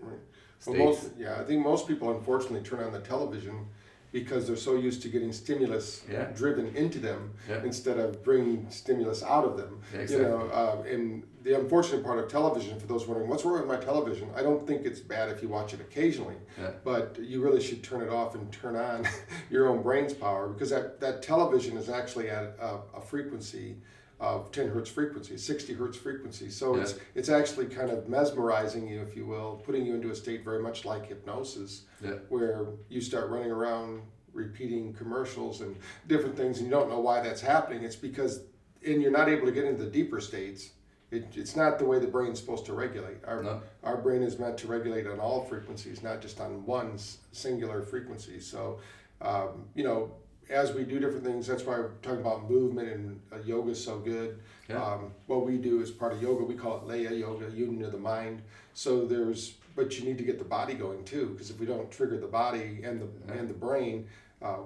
right. 0.01 0.19
states. 0.59 0.77
Well, 0.77 0.87
most, 0.87 1.11
yeah, 1.17 1.39
I 1.39 1.43
think 1.43 1.63
most 1.63 1.87
people 1.87 2.11
unfortunately 2.11 2.67
turn 2.67 2.83
on 2.83 2.91
the 2.91 2.99
television 2.99 3.67
because 4.15 4.47
they're 4.47 4.55
so 4.55 4.75
used 4.77 5.01
to 5.01 5.09
getting 5.09 5.33
stimulus 5.33 6.05
yeah. 6.09 6.23
driven 6.33 6.73
into 6.73 6.99
them 6.99 7.33
yeah. 7.49 7.61
instead 7.65 7.99
of 7.99 8.23
bringing 8.23 8.65
stimulus 8.69 9.21
out 9.21 9.43
of 9.43 9.57
them. 9.57 9.81
Yeah, 9.93 9.99
exactly. 9.99 10.25
You 10.25 10.31
know, 10.31 10.45
uh, 10.53 10.83
and 10.89 11.23
the 11.43 11.59
unfortunate 11.59 12.01
part 12.01 12.19
of 12.19 12.29
television, 12.29 12.79
for 12.79 12.87
those 12.87 13.05
wondering 13.05 13.29
what's 13.29 13.43
wrong 13.43 13.59
with 13.59 13.67
my 13.67 13.75
television, 13.75 14.29
I 14.33 14.41
don't 14.41 14.65
think 14.65 14.85
it's 14.85 15.01
bad 15.01 15.27
if 15.27 15.41
you 15.41 15.49
watch 15.49 15.73
it 15.73 15.81
occasionally, 15.81 16.37
but 16.85 17.17
you 17.19 17.41
really 17.41 17.61
should 17.61 17.83
turn 17.83 18.01
it 18.01 18.09
off 18.09 18.35
and 18.35 18.49
turn 18.53 18.77
on 18.77 19.05
your 19.49 19.67
own 19.67 19.81
brain's 19.81 20.13
power 20.13 20.47
because 20.47 20.69
that, 20.69 21.01
that 21.01 21.21
television 21.21 21.75
is 21.75 21.89
actually 21.89 22.29
at 22.29 22.55
a, 22.57 22.77
a 22.95 23.01
frequency 23.01 23.75
of 24.19 24.51
10 24.51 24.69
hertz 24.69 24.89
frequency, 24.89 25.37
60 25.37 25.73
hertz 25.73 25.97
frequency. 25.97 26.49
So 26.49 26.75
yeah. 26.75 26.83
it's 26.83 26.95
it's 27.15 27.29
actually 27.29 27.67
kind 27.67 27.89
of 27.89 28.07
mesmerizing 28.07 28.87
you, 28.87 29.01
if 29.01 29.15
you 29.15 29.25
will, 29.25 29.61
putting 29.65 29.85
you 29.85 29.95
into 29.95 30.11
a 30.11 30.15
state 30.15 30.43
very 30.43 30.61
much 30.61 30.85
like 30.85 31.07
hypnosis, 31.07 31.83
yeah. 32.01 32.11
where 32.29 32.67
you 32.89 33.01
start 33.01 33.29
running 33.29 33.51
around 33.51 34.01
repeating 34.35 34.93
commercials 34.93 35.61
and 35.61 35.75
different 36.07 36.37
things, 36.37 36.57
and 36.59 36.67
you 36.67 36.71
don't 36.71 36.89
know 36.89 36.99
why 36.99 37.21
that's 37.21 37.41
happening. 37.41 37.83
It's 37.83 37.95
because, 37.95 38.41
and 38.85 39.01
you're 39.01 39.11
not 39.11 39.29
able 39.29 39.45
to 39.45 39.51
get 39.51 39.65
into 39.65 39.83
the 39.83 39.89
deeper 39.89 40.21
states. 40.21 40.71
It, 41.11 41.27
it's 41.35 41.55
not 41.55 41.79
the 41.79 41.85
way 41.85 41.99
the 41.99 42.07
brain's 42.07 42.39
supposed 42.39 42.65
to 42.65 42.73
regulate. 42.73 43.17
Our, 43.25 43.43
no. 43.43 43.61
our 43.83 43.97
brain 43.97 44.21
is 44.21 44.37
meant 44.37 44.57
to 44.59 44.67
regulate 44.67 45.07
on 45.07 45.19
all 45.19 45.45
frequencies, 45.45 46.03
not 46.03 46.21
just 46.21 46.41
on 46.41 46.65
one 46.65 46.97
singular 47.31 47.81
frequency. 47.81 48.39
So, 48.39 48.79
um, 49.21 49.65
you 49.75 49.83
know, 49.83 50.11
as 50.49 50.73
we 50.73 50.83
do 50.83 50.99
different 50.99 51.23
things, 51.23 51.47
that's 51.47 51.63
why 51.63 51.77
we're 51.77 51.91
talking 52.01 52.21
about 52.21 52.49
movement 52.49 52.89
and 52.89 53.21
uh, 53.31 53.37
yoga 53.45 53.71
is 53.71 53.83
so 53.83 53.99
good. 53.99 54.39
Yeah. 54.69 54.83
Um, 54.83 55.11
what 55.27 55.45
we 55.45 55.57
do 55.57 55.81
is 55.81 55.91
part 55.91 56.13
of 56.13 56.21
yoga. 56.21 56.43
We 56.43 56.55
call 56.55 56.77
it 56.77 56.87
Laya 56.87 57.13
Yoga, 57.13 57.49
union 57.51 57.83
of 57.83 57.91
the 57.91 57.97
mind. 57.97 58.41
So 58.73 59.05
there's, 59.05 59.55
but 59.75 59.97
you 59.97 60.05
need 60.05 60.17
to 60.17 60.23
get 60.23 60.39
the 60.39 60.45
body 60.45 60.73
going 60.73 61.03
too, 61.03 61.27
because 61.27 61.49
if 61.49 61.59
we 61.59 61.65
don't 61.65 61.91
trigger 61.91 62.17
the 62.17 62.27
body 62.27 62.81
and 62.83 63.01
the 63.01 63.07
yeah. 63.27 63.39
and 63.39 63.49
the 63.49 63.53
brain, 63.53 64.07
uh, 64.41 64.57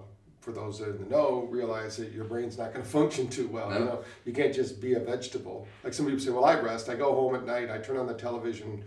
for 0.42 0.52
those 0.52 0.80
in 0.80 0.98
the 0.98 1.10
know, 1.10 1.48
realize 1.50 1.98
that 1.98 2.12
your 2.12 2.24
brain's 2.24 2.58
not 2.58 2.74
going 2.74 2.84
to 2.86 2.90
function 2.90 3.28
too 3.28 3.48
well. 3.48 3.70
No. 3.70 3.80
You 3.80 3.86
know, 3.86 4.04
you 4.26 4.34
can't 4.34 4.54
just 4.54 4.82
be 4.82 4.94
a 4.94 5.00
vegetable. 5.00 5.68
Like 5.84 5.94
some 5.94 6.06
people 6.06 6.20
say, 6.20 6.32
well, 6.32 6.46
I 6.46 6.60
rest. 6.60 6.90
I 6.90 6.96
go 6.96 7.14
home 7.14 7.36
at 7.36 7.46
night. 7.46 7.70
I 7.70 7.78
turn 7.78 7.98
on 7.98 8.08
the 8.08 8.14
television 8.14 8.84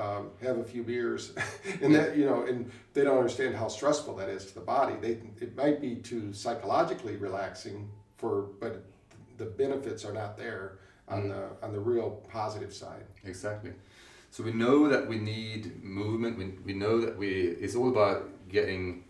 um, 0.00 0.30
have 0.42 0.58
a 0.58 0.64
few 0.64 0.82
beers, 0.82 1.32
and 1.82 1.94
that 1.94 2.16
you 2.16 2.26
know, 2.26 2.44
and 2.44 2.70
they 2.94 3.04
don't 3.04 3.16
understand 3.16 3.54
how 3.54 3.68
stressful 3.68 4.16
that 4.16 4.28
is 4.28 4.46
to 4.46 4.54
the 4.54 4.60
body. 4.60 4.94
They 5.00 5.18
it 5.44 5.56
might 5.56 5.80
be 5.80 5.96
too 5.96 6.32
psychologically 6.32 7.16
relaxing 7.16 7.88
for, 8.16 8.42
but 8.60 8.84
the 9.38 9.46
benefits 9.46 10.04
are 10.04 10.12
not 10.12 10.36
there 10.36 10.78
on 11.08 11.24
mm. 11.24 11.28
the 11.28 11.66
on 11.66 11.72
the 11.72 11.80
real 11.80 12.22
positive 12.30 12.72
side. 12.72 13.04
Exactly. 13.24 13.72
So 14.30 14.42
we 14.42 14.52
know 14.52 14.88
that 14.88 15.08
we 15.08 15.18
need 15.18 15.82
movement. 15.82 16.36
We, 16.36 16.52
we 16.64 16.72
know 16.74 17.00
that 17.00 17.16
we 17.16 17.30
it's 17.30 17.74
all 17.74 17.88
about 17.88 18.28
getting 18.48 19.04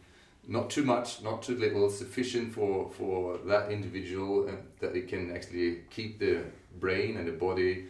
not 0.49 0.71
too 0.71 0.85
much, 0.85 1.23
not 1.23 1.43
too 1.43 1.57
little, 1.57 1.91
sufficient 1.91 2.53
for 2.55 2.91
for 2.91 3.39
that 3.47 3.71
individual, 3.71 4.47
and 4.49 4.59
that 4.81 4.95
it 4.95 5.09
can 5.09 5.35
actually 5.35 5.83
keep 5.91 6.19
the 6.19 6.45
brain 6.79 7.17
and 7.17 7.27
the 7.27 7.33
body 7.33 7.87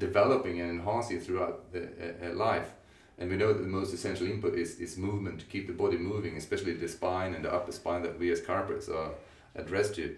developing 0.00 0.60
and 0.60 0.70
enhancing 0.70 1.20
throughout 1.20 1.72
the, 1.72 1.84
uh, 2.22 2.34
life. 2.34 2.70
And 3.18 3.30
we 3.30 3.36
know 3.36 3.52
that 3.52 3.62
the 3.62 3.68
most 3.68 3.92
essential 3.94 4.26
input 4.26 4.54
is, 4.54 4.80
is 4.80 4.96
movement 4.96 5.38
to 5.40 5.46
keep 5.46 5.66
the 5.66 5.74
body 5.74 5.98
moving, 5.98 6.36
especially 6.36 6.72
the 6.72 6.88
spine 6.88 7.34
and 7.34 7.44
the 7.44 7.52
upper 7.52 7.70
spine 7.70 8.02
that 8.02 8.18
we 8.18 8.32
as 8.32 8.40
chiropractors 8.40 8.88
are 8.88 9.12
addressed 9.54 9.94
to. 9.96 10.16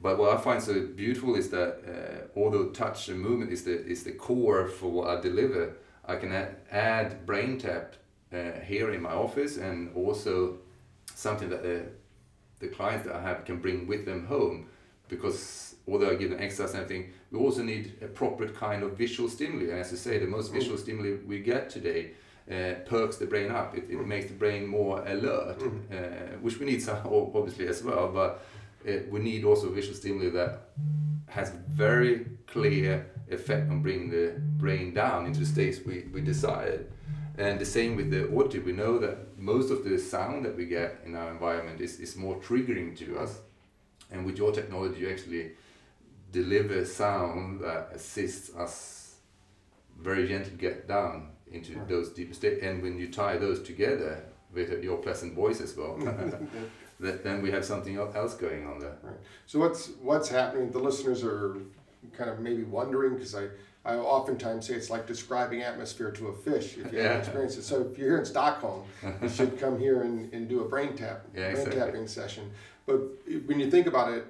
But 0.00 0.18
what 0.18 0.36
I 0.36 0.40
find 0.40 0.62
so 0.62 0.86
beautiful 0.86 1.34
is 1.34 1.48
that 1.50 1.72
uh, 1.88 2.38
although 2.38 2.66
touch 2.66 3.08
and 3.08 3.18
movement 3.18 3.50
is 3.50 3.64
the 3.64 3.76
is 3.86 4.04
the 4.04 4.12
core 4.12 4.68
for 4.68 4.90
what 4.90 5.08
I 5.08 5.20
deliver, 5.20 5.76
I 6.04 6.16
can 6.16 6.30
add, 6.32 6.56
add 6.70 7.24
brain 7.24 7.58
tap 7.58 7.94
uh, 8.32 8.60
here 8.66 8.92
in 8.92 9.00
my 9.00 9.12
office 9.12 9.56
and 9.56 9.94
also 9.96 10.58
something 11.14 11.48
that 11.48 11.62
the 11.62 11.86
the 12.58 12.68
clients 12.68 13.06
that 13.06 13.14
I 13.14 13.22
have 13.22 13.44
can 13.44 13.58
bring 13.60 13.86
with 13.86 14.04
them 14.04 14.26
home 14.26 14.66
because 15.08 15.73
although 15.90 16.10
I 16.10 16.14
give 16.14 16.32
exercise 16.32 16.74
and 16.74 16.84
everything, 16.84 17.12
we 17.30 17.38
also 17.38 17.62
need 17.62 17.94
appropriate 18.02 18.54
kind 18.54 18.82
of 18.82 18.96
visual 18.96 19.28
stimuli. 19.28 19.70
And 19.70 19.80
as 19.80 19.92
I 19.92 19.96
say, 19.96 20.18
the 20.18 20.26
most 20.26 20.50
mm. 20.50 20.54
visual 20.54 20.78
stimuli 20.78 21.18
we 21.26 21.40
get 21.40 21.70
today 21.70 22.12
uh, 22.50 22.74
perks 22.86 23.16
the 23.16 23.26
brain 23.26 23.50
up. 23.50 23.76
It, 23.76 23.84
it 23.90 23.98
mm. 23.98 24.06
makes 24.06 24.26
the 24.26 24.34
brain 24.34 24.66
more 24.66 25.04
alert, 25.06 25.58
mm. 25.58 25.92
uh, 25.92 26.38
which 26.38 26.58
we 26.58 26.66
need 26.66 26.82
some 26.82 26.98
obviously 27.06 27.68
as 27.68 27.82
well. 27.82 28.08
But 28.08 28.44
uh, 28.88 29.00
we 29.10 29.20
need 29.20 29.44
also 29.44 29.70
visual 29.70 29.96
stimuli 29.96 30.30
that 30.30 30.68
has 31.28 31.50
very 31.68 32.26
clear 32.46 33.10
effect 33.30 33.70
on 33.70 33.82
bringing 33.82 34.10
the 34.10 34.34
brain 34.58 34.94
down 34.94 35.26
into 35.26 35.40
the 35.40 35.46
states 35.46 35.80
we, 35.84 36.04
we 36.12 36.20
desired. 36.20 36.86
And 37.36 37.58
the 37.58 37.66
same 37.66 37.96
with 37.96 38.10
the 38.10 38.24
audio. 38.38 38.62
We 38.62 38.72
know 38.72 38.98
that 38.98 39.36
most 39.36 39.70
of 39.70 39.82
the 39.82 39.98
sound 39.98 40.44
that 40.44 40.56
we 40.56 40.66
get 40.66 41.00
in 41.04 41.16
our 41.16 41.30
environment 41.30 41.80
is, 41.80 41.98
is 41.98 42.14
more 42.14 42.36
triggering 42.36 42.96
to 42.98 43.18
us. 43.18 43.40
And 44.12 44.24
with 44.24 44.38
your 44.38 44.52
technology, 44.52 45.00
you 45.00 45.10
actually 45.10 45.52
deliver 46.34 46.84
sound 46.84 47.60
that 47.60 47.90
assists 47.94 48.54
us 48.56 49.16
very 49.98 50.26
gently 50.26 50.56
get 50.58 50.88
down 50.88 51.28
into 51.50 51.78
right. 51.78 51.88
those 51.88 52.10
deeper 52.10 52.34
states. 52.34 52.60
And 52.62 52.82
when 52.82 52.98
you 52.98 53.08
tie 53.08 53.36
those 53.36 53.62
together 53.62 54.24
with 54.52 54.82
your 54.82 54.98
pleasant 54.98 55.34
voice 55.34 55.60
as 55.60 55.76
well, 55.76 55.96
that 57.00 57.22
then 57.22 57.40
we 57.40 57.50
have 57.52 57.64
something 57.64 57.96
else 57.96 58.34
going 58.34 58.66
on 58.66 58.80
there. 58.80 58.98
Right. 59.02 59.16
So 59.46 59.60
what's 59.60 59.90
what's 60.02 60.28
happening? 60.28 60.72
The 60.72 60.80
listeners 60.80 61.22
are 61.22 61.56
kind 62.18 62.28
of 62.28 62.40
maybe 62.40 62.64
wondering 62.64 63.14
because 63.14 63.34
I 63.36 63.46
I 63.84 63.94
oftentimes 63.96 64.66
say 64.66 64.74
it's 64.74 64.90
like 64.90 65.06
describing 65.06 65.62
atmosphere 65.62 66.10
to 66.12 66.28
a 66.28 66.34
fish 66.34 66.78
if 66.78 66.92
you 66.92 66.98
yeah. 66.98 67.02
haven't 67.04 67.18
experienced 67.20 67.58
it. 67.58 67.62
So 67.62 67.82
if 67.82 67.98
you're 67.98 68.08
here 68.08 68.18
in 68.18 68.24
Stockholm, 68.24 68.82
you 69.22 69.28
should 69.28 69.58
come 69.60 69.78
here 69.78 70.02
and, 70.02 70.32
and 70.32 70.48
do 70.48 70.62
a 70.64 70.68
brain 70.68 70.96
tap, 70.96 71.26
yeah, 71.34 71.52
brain 71.52 71.56
exactly. 71.56 71.80
tapping 71.80 72.06
session. 72.08 72.50
But 72.86 73.00
eh, 73.30 73.38
when 73.46 73.60
you 73.60 73.70
think 73.70 73.86
about 73.86 74.12
it, 74.12 74.26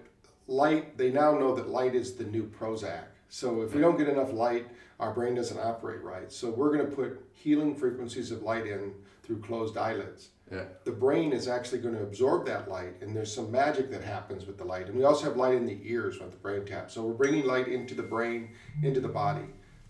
light, 0.46 0.96
they 0.98 1.10
now 1.10 1.36
know 1.38 1.54
that 1.54 1.68
light 1.68 1.94
is 1.94 2.14
the 2.14 2.24
new 2.24 2.44
Prozac. 2.44 3.04
So 3.28 3.62
if 3.62 3.74
we 3.74 3.80
don't 3.80 3.98
get 3.98 4.08
enough 4.08 4.32
light, 4.32 4.68
our 5.00 5.12
brain 5.12 5.34
doesn't 5.34 5.58
operate 5.58 6.02
right. 6.02 6.30
So 6.30 6.50
we're 6.50 6.76
going 6.76 6.88
to 6.88 6.94
put 6.94 7.20
healing 7.32 7.74
frequencies 7.74 8.30
of 8.30 8.42
light 8.42 8.66
in 8.66 8.92
through 9.22 9.40
closed 9.40 9.76
eyelids. 9.76 10.28
Yeah. 10.52 10.64
The 10.84 10.92
brain 10.92 11.32
is 11.32 11.48
actually 11.48 11.78
going 11.78 11.94
to 11.94 12.02
absorb 12.02 12.46
that 12.46 12.70
light, 12.70 13.00
and 13.00 13.16
there's 13.16 13.34
some 13.34 13.50
magic 13.50 13.90
that 13.90 14.04
happens 14.04 14.46
with 14.46 14.58
the 14.58 14.64
light. 14.64 14.86
And 14.86 14.96
we 14.96 15.04
also 15.04 15.24
have 15.24 15.36
light 15.36 15.54
in 15.54 15.66
the 15.66 15.80
ears 15.82 16.20
with 16.20 16.30
the 16.30 16.36
brain 16.36 16.64
tap. 16.64 16.90
So 16.90 17.02
we're 17.02 17.14
bringing 17.14 17.46
light 17.46 17.66
into 17.66 17.94
the 17.94 18.02
brain, 18.02 18.50
into 18.82 19.00
the 19.00 19.08
body. 19.08 19.46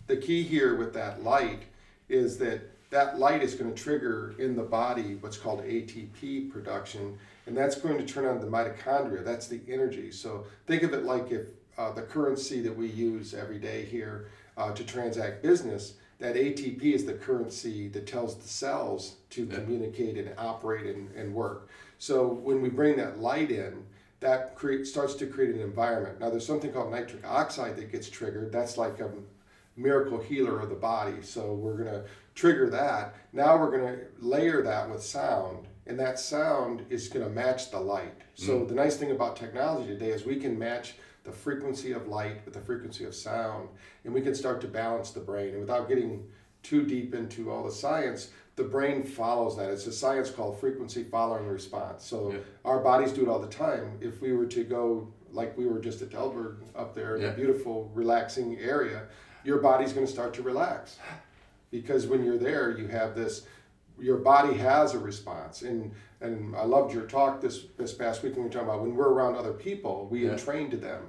The 0.07 0.17
key 0.17 0.43
here 0.43 0.75
with 0.75 0.93
that 0.93 1.23
light 1.23 1.63
is 2.07 2.37
that 2.37 2.61
that 2.89 3.19
light 3.19 3.43
is 3.43 3.55
going 3.55 3.73
to 3.73 3.81
trigger 3.81 4.35
in 4.37 4.55
the 4.55 4.63
body 4.63 5.15
what's 5.15 5.37
called 5.37 5.61
ATP 5.61 6.51
production, 6.51 7.17
and 7.45 7.57
that's 7.57 7.75
going 7.75 7.97
to 7.97 8.05
turn 8.05 8.25
on 8.25 8.39
the 8.39 8.47
mitochondria. 8.47 9.23
That's 9.23 9.47
the 9.47 9.61
energy. 9.67 10.11
So 10.11 10.45
think 10.67 10.83
of 10.83 10.93
it 10.93 11.03
like 11.03 11.31
if 11.31 11.47
uh, 11.77 11.91
the 11.91 12.03
currency 12.03 12.61
that 12.61 12.75
we 12.75 12.87
use 12.87 13.33
every 13.33 13.59
day 13.59 13.85
here 13.85 14.29
uh, 14.57 14.71
to 14.73 14.83
transact 14.83 15.43
business 15.43 15.95
that 16.19 16.35
ATP 16.35 16.81
is 16.81 17.05
the 17.05 17.13
currency 17.13 17.87
that 17.89 18.07
tells 18.07 18.37
the 18.37 18.47
cells 18.47 19.15
to 19.31 19.45
yeah. 19.45 19.55
communicate 19.55 20.17
and 20.17 20.33
operate 20.37 20.85
and, 20.85 21.13
and 21.15 21.33
work. 21.33 21.69
So 21.97 22.27
when 22.27 22.61
we 22.61 22.69
bring 22.69 22.97
that 22.97 23.19
light 23.19 23.51
in, 23.51 23.83
that 24.21 24.55
create, 24.55 24.87
starts 24.87 25.13
to 25.15 25.27
create 25.27 25.53
an 25.53 25.61
environment. 25.61 26.19
Now 26.19 26.29
there's 26.29 26.45
something 26.45 26.71
called 26.71 26.91
nitric 26.91 27.27
oxide 27.27 27.75
that 27.75 27.91
gets 27.91 28.09
triggered. 28.09 28.51
That's 28.51 28.77
like 28.77 28.99
a 29.01 29.11
miracle 29.75 30.19
healer 30.19 30.59
of 30.59 30.69
the 30.69 30.75
body. 30.75 31.21
So 31.21 31.53
we're 31.53 31.75
going 31.75 31.91
to 31.91 32.05
trigger 32.35 32.69
that. 32.69 33.15
Now 33.33 33.57
we're 33.57 33.71
going 33.71 33.97
to 33.97 34.05
layer 34.19 34.61
that 34.61 34.89
with 34.89 35.01
sound, 35.01 35.67
and 35.87 35.99
that 35.99 36.19
sound 36.19 36.85
is 36.89 37.07
going 37.07 37.25
to 37.25 37.31
match 37.31 37.71
the 37.71 37.79
light. 37.79 38.21
So 38.35 38.59
mm. 38.59 38.67
the 38.67 38.75
nice 38.75 38.97
thing 38.97 39.11
about 39.11 39.35
technology 39.35 39.87
today 39.87 40.09
is 40.09 40.25
we 40.25 40.35
can 40.35 40.59
match 40.59 40.95
the 41.23 41.31
frequency 41.31 41.91
of 41.91 42.07
light 42.07 42.45
with 42.45 42.53
the 42.53 42.59
frequency 42.59 43.05
of 43.05 43.15
sound, 43.15 43.69
and 44.03 44.13
we 44.13 44.21
can 44.21 44.35
start 44.35 44.61
to 44.61 44.67
balance 44.67 45.11
the 45.11 45.19
brain. 45.19 45.49
And 45.49 45.59
without 45.59 45.87
getting 45.87 46.27
too 46.61 46.85
deep 46.85 47.15
into 47.15 47.51
all 47.51 47.63
the 47.63 47.71
science, 47.71 48.29
the 48.55 48.63
brain 48.63 49.03
follows 49.03 49.57
that. 49.57 49.69
It's 49.69 49.87
a 49.87 49.91
science 49.91 50.29
called 50.29 50.59
frequency 50.59 51.03
following 51.03 51.47
response. 51.47 52.05
So 52.05 52.31
yeah. 52.31 52.39
our 52.63 52.79
bodies 52.79 53.11
do 53.11 53.23
it 53.23 53.27
all 53.27 53.39
the 53.39 53.47
time. 53.47 53.97
If 54.01 54.21
we 54.21 54.33
were 54.33 54.45
to 54.47 54.63
go 54.63 55.13
like 55.31 55.57
we 55.57 55.67
were 55.67 55.79
just 55.79 56.01
at 56.01 56.09
Delberg 56.09 56.57
up 56.75 56.95
there 56.95 57.15
in 57.15 57.21
yeah. 57.21 57.29
a 57.29 57.33
beautiful, 57.33 57.91
relaxing 57.93 58.57
area, 58.59 59.03
your 59.43 59.57
body's 59.59 59.93
going 59.93 60.05
to 60.05 60.11
start 60.11 60.33
to 60.35 60.41
relax. 60.41 60.97
Because 61.81 62.07
when 62.07 62.23
you're 62.23 62.37
there, 62.37 62.77
you 62.77 62.87
have 62.87 63.15
this, 63.15 63.45
your 63.99 64.17
body 64.17 64.57
has 64.57 64.93
a 64.93 64.99
response. 64.99 65.61
And 65.61 65.91
and 66.21 66.55
I 66.55 66.63
loved 66.63 66.93
your 66.93 67.05
talk 67.05 67.41
this 67.41 67.65
this 67.77 67.93
past 67.93 68.23
week 68.23 68.33
when 68.33 68.43
we 68.43 68.47
were 68.47 68.53
talking 68.53 68.69
about 68.69 68.81
when 68.81 68.95
we're 68.95 69.09
around 69.09 69.35
other 69.35 69.53
people, 69.53 70.07
we 70.09 70.25
yeah. 70.25 70.31
entrain 70.31 70.69
to 70.71 70.77
them. 70.77 71.03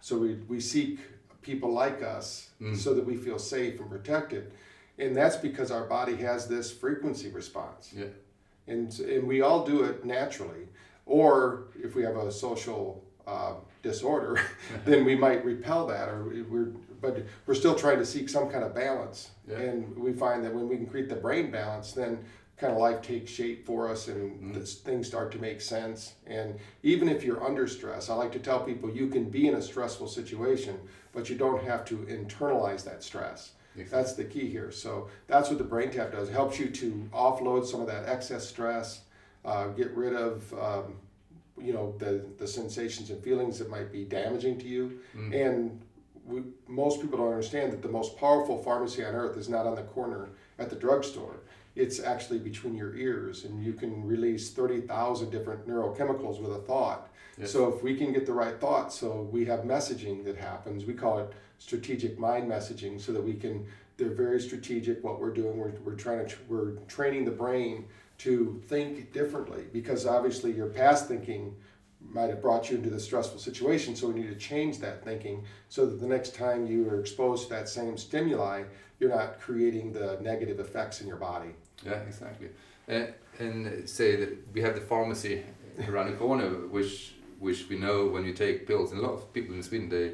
So 0.00 0.18
we, 0.18 0.34
we 0.48 0.60
seek 0.60 0.98
people 1.42 1.72
like 1.72 2.02
us 2.02 2.50
mm. 2.60 2.76
so 2.76 2.92
that 2.94 3.04
we 3.04 3.16
feel 3.16 3.38
safe 3.38 3.80
and 3.80 3.88
protected. 3.88 4.52
And 4.98 5.16
that's 5.16 5.36
because 5.36 5.70
our 5.70 5.84
body 5.84 6.16
has 6.16 6.48
this 6.48 6.72
frequency 6.72 7.28
response. 7.30 7.92
Yeah. 7.96 8.06
And, 8.66 8.92
and 9.00 9.26
we 9.26 9.42
all 9.42 9.64
do 9.64 9.84
it 9.84 10.04
naturally. 10.04 10.68
Or 11.06 11.68
if 11.76 11.94
we 11.94 12.02
have 12.02 12.16
a 12.16 12.30
social 12.30 13.04
uh, 13.26 13.54
disorder, 13.82 14.40
then 14.84 15.04
we 15.04 15.14
might 15.14 15.44
repel 15.44 15.86
that. 15.86 16.08
Or 16.08 16.24
we're, 16.48 16.72
but 17.00 17.24
we're 17.46 17.54
still 17.54 17.74
trying 17.74 17.98
to 17.98 18.06
seek 18.06 18.28
some 18.28 18.48
kind 18.48 18.64
of 18.64 18.74
balance. 18.74 19.30
Yeah. 19.48 19.58
And 19.58 19.96
we 19.96 20.12
find 20.12 20.44
that 20.44 20.54
when 20.54 20.68
we 20.68 20.76
can 20.76 20.86
create 20.86 21.08
the 21.08 21.16
brain 21.16 21.50
balance, 21.50 21.92
then 21.92 22.24
kind 22.56 22.72
of 22.72 22.78
life 22.78 23.02
takes 23.02 23.30
shape 23.30 23.66
for 23.66 23.90
us 23.90 24.06
and 24.06 24.54
mm. 24.54 24.68
things 24.82 25.06
start 25.08 25.32
to 25.32 25.38
make 25.38 25.60
sense. 25.60 26.14
And 26.26 26.58
even 26.84 27.08
if 27.08 27.24
you're 27.24 27.42
under 27.44 27.66
stress, 27.66 28.08
I 28.08 28.14
like 28.14 28.30
to 28.32 28.38
tell 28.38 28.60
people 28.60 28.88
you 28.90 29.08
can 29.08 29.24
be 29.24 29.48
in 29.48 29.56
a 29.56 29.62
stressful 29.62 30.06
situation, 30.06 30.78
but 31.12 31.28
you 31.28 31.36
don't 31.36 31.62
have 31.64 31.84
to 31.86 31.96
internalize 32.08 32.84
that 32.84 33.02
stress. 33.02 33.52
Exactly. 33.74 33.98
That's 33.98 34.12
the 34.14 34.24
key 34.24 34.48
here. 34.48 34.70
So 34.70 35.08
that's 35.26 35.48
what 35.48 35.58
the 35.58 35.64
brain 35.64 35.90
tap 35.90 36.12
does. 36.12 36.28
It 36.28 36.32
helps 36.32 36.58
you 36.58 36.68
to 36.68 37.08
offload 37.12 37.66
some 37.66 37.80
of 37.80 37.86
that 37.88 38.08
excess 38.08 38.48
stress, 38.48 39.00
uh, 39.44 39.68
get 39.68 39.90
rid 39.96 40.14
of 40.14 40.52
um, 40.54 40.94
you 41.60 41.72
know 41.72 41.94
the 41.98 42.24
the 42.38 42.46
sensations 42.46 43.10
and 43.10 43.22
feelings 43.22 43.58
that 43.58 43.70
might 43.70 43.92
be 43.92 44.04
damaging 44.04 44.58
to 44.58 44.66
you. 44.66 45.00
Mm. 45.16 45.46
And 45.46 45.80
we, 46.24 46.42
most 46.68 47.00
people 47.00 47.18
don't 47.18 47.30
understand 47.30 47.72
that 47.72 47.82
the 47.82 47.88
most 47.88 48.16
powerful 48.16 48.62
pharmacy 48.62 49.04
on 49.04 49.14
earth 49.14 49.36
is 49.36 49.48
not 49.48 49.66
on 49.66 49.74
the 49.74 49.82
corner 49.82 50.30
at 50.58 50.70
the 50.70 50.76
drugstore 50.76 51.40
it's 51.74 52.00
actually 52.00 52.38
between 52.38 52.74
your 52.74 52.94
ears 52.96 53.44
and 53.44 53.64
you 53.64 53.72
can 53.72 54.04
release 54.04 54.50
30,000 54.50 55.30
different 55.30 55.66
neurochemicals 55.66 56.40
with 56.40 56.52
a 56.52 56.58
thought. 56.58 57.08
Yes. 57.38 57.50
So 57.50 57.72
if 57.72 57.82
we 57.82 57.96
can 57.96 58.12
get 58.12 58.26
the 58.26 58.32
right 58.32 58.60
thought, 58.60 58.92
so 58.92 59.28
we 59.32 59.46
have 59.46 59.60
messaging 59.60 60.24
that 60.24 60.36
happens, 60.36 60.84
we 60.84 60.92
call 60.92 61.18
it 61.18 61.32
strategic 61.58 62.18
mind 62.18 62.50
messaging 62.50 63.00
so 63.00 63.12
that 63.12 63.22
we 63.22 63.34
can, 63.34 63.66
they're 63.96 64.10
very 64.10 64.40
strategic 64.40 65.02
what 65.02 65.18
we're 65.18 65.32
doing. 65.32 65.56
We're, 65.56 65.72
we're 65.82 65.94
trying 65.94 66.26
to, 66.28 66.36
we're 66.48 66.72
training 66.88 67.24
the 67.24 67.30
brain 67.30 67.86
to 68.22 68.62
think 68.66 69.12
differently 69.12 69.64
because 69.72 70.06
obviously 70.06 70.52
your 70.52 70.68
past 70.68 71.08
thinking 71.08 71.56
might 72.10 72.30
have 72.30 72.42
brought 72.42 72.70
you 72.70 72.76
into 72.76 72.90
the 72.90 73.00
stressful 73.00 73.38
situation. 73.38 73.96
So 73.96 74.08
we 74.08 74.20
need 74.20 74.28
to 74.28 74.36
change 74.36 74.78
that 74.78 75.04
thinking 75.04 75.44
so 75.68 75.86
that 75.86 76.00
the 76.00 76.06
next 76.06 76.34
time 76.34 76.66
you 76.66 76.88
are 76.88 77.00
exposed 77.00 77.44
to 77.44 77.54
that 77.54 77.68
same 77.68 77.96
stimuli, 77.96 78.64
you're 78.98 79.10
not 79.10 79.40
creating 79.40 79.92
the 79.92 80.18
negative 80.20 80.60
effects 80.60 81.00
in 81.00 81.06
your 81.06 81.16
body. 81.16 81.50
Yeah, 81.84 82.00
exactly. 82.06 82.48
Uh, 82.88 83.06
and 83.38 83.88
say 83.88 84.16
that 84.16 84.52
we 84.52 84.60
have 84.60 84.74
the 84.74 84.80
pharmacy 84.80 85.42
around 85.88 86.10
the 86.10 86.16
corner, 86.16 86.48
which 86.68 87.14
which 87.38 87.68
we 87.68 87.76
know 87.76 88.06
when 88.06 88.24
you 88.24 88.32
take 88.32 88.68
pills, 88.68 88.92
and 88.92 89.00
a 89.00 89.02
lot 89.02 89.14
of 89.14 89.32
people 89.32 89.52
in 89.54 89.62
Sweden 89.64 89.88
they 89.88 90.12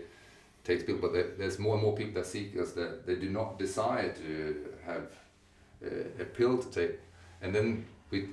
take 0.64 0.86
pills, 0.86 1.00
but 1.00 1.12
there's 1.12 1.58
more 1.58 1.74
and 1.74 1.82
more 1.82 1.94
people 1.94 2.14
that 2.14 2.26
seek 2.26 2.58
us 2.58 2.72
that 2.72 3.06
they 3.06 3.16
do 3.16 3.28
not 3.28 3.58
desire 3.58 4.14
to 4.14 4.66
have 4.86 5.06
uh, 5.84 6.22
a 6.22 6.24
pill 6.24 6.56
to 6.56 6.70
take, 6.70 6.98
and 7.42 7.54
then 7.54 7.84
with 8.10 8.28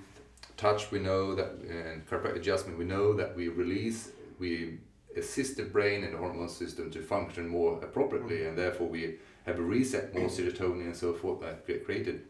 touch 0.57 0.91
we 0.91 0.99
know 0.99 1.35
that 1.35 1.51
and 1.69 2.07
chiropractic 2.07 2.37
adjustment 2.37 2.77
we 2.77 2.85
know 2.85 3.13
that 3.13 3.35
we 3.35 3.47
release 3.49 4.11
we 4.39 4.77
assist 5.17 5.57
the 5.57 5.63
brain 5.63 6.03
and 6.03 6.13
the 6.13 6.17
hormone 6.17 6.49
system 6.49 6.91
to 6.91 7.01
function 7.01 7.47
more 7.47 7.79
appropriately, 7.81 8.37
mm-hmm. 8.37 8.49
and 8.49 8.57
therefore 8.57 8.87
we 8.87 9.15
have 9.45 9.59
a 9.59 9.61
reset 9.61 10.13
more 10.13 10.27
serotonin 10.27 10.85
and 10.85 10.95
so 10.95 11.13
forth 11.13 11.41
that 11.41 11.65
get 11.65 11.85
created. 11.85 12.23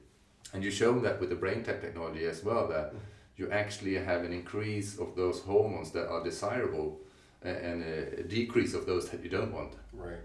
And 0.54 0.64
you 0.64 0.72
show 0.72 1.00
that 1.00 1.20
with 1.20 1.30
the 1.30 1.36
brain 1.36 1.64
tech 1.64 1.82
technology 1.82 2.26
as 2.26 2.44
well 2.44 2.68
that 2.68 2.88
mm-hmm. 2.88 2.98
you 3.38 3.50
actually 3.52 3.96
have 3.96 4.24
an 4.24 4.34
increase 4.34 5.00
of 5.00 5.16
those 5.16 5.42
hormones 5.42 5.92
that 5.92 6.08
are 6.08 6.24
desirable 6.24 7.00
and 7.42 7.84
a 7.84 8.24
decrease 8.24 8.74
of 8.74 8.88
those 8.88 9.10
that 9.10 9.24
you 9.24 9.30
don't 9.30 9.54
want. 9.54 9.74
Right. 9.94 10.18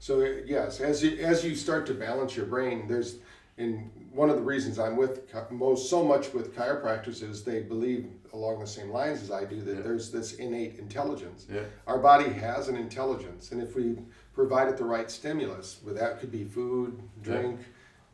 So 0.00 0.20
yes, 0.44 0.80
as 0.80 1.04
you, 1.04 1.18
as 1.24 1.44
you 1.44 1.54
start 1.54 1.86
to 1.86 1.94
balance 1.94 2.36
your 2.36 2.46
brain, 2.46 2.88
there's 2.88 3.16
in 3.56 3.90
one 4.12 4.30
of 4.30 4.36
the 4.36 4.42
reasons 4.42 4.78
I'm 4.78 4.96
with 4.96 5.32
most 5.50 5.88
so 5.88 6.04
much 6.04 6.32
with 6.32 6.54
chiropractors 6.54 7.22
is 7.22 7.44
they 7.44 7.60
believe 7.60 8.08
along 8.32 8.60
the 8.60 8.66
same 8.66 8.90
lines 8.90 9.22
as 9.22 9.30
I 9.30 9.44
do 9.44 9.60
that 9.62 9.76
yeah. 9.76 9.82
there's 9.82 10.10
this 10.10 10.34
innate 10.34 10.78
intelligence. 10.78 11.46
Yeah. 11.52 11.62
Our 11.86 11.98
body 11.98 12.30
has 12.30 12.68
an 12.68 12.76
intelligence, 12.76 13.52
and 13.52 13.62
if 13.62 13.76
we 13.76 13.96
provide 14.34 14.68
it 14.68 14.76
the 14.76 14.84
right 14.84 15.10
stimulus, 15.10 15.78
where 15.82 15.94
that 15.94 16.20
could 16.20 16.32
be 16.32 16.44
food, 16.44 17.00
drink, 17.22 17.60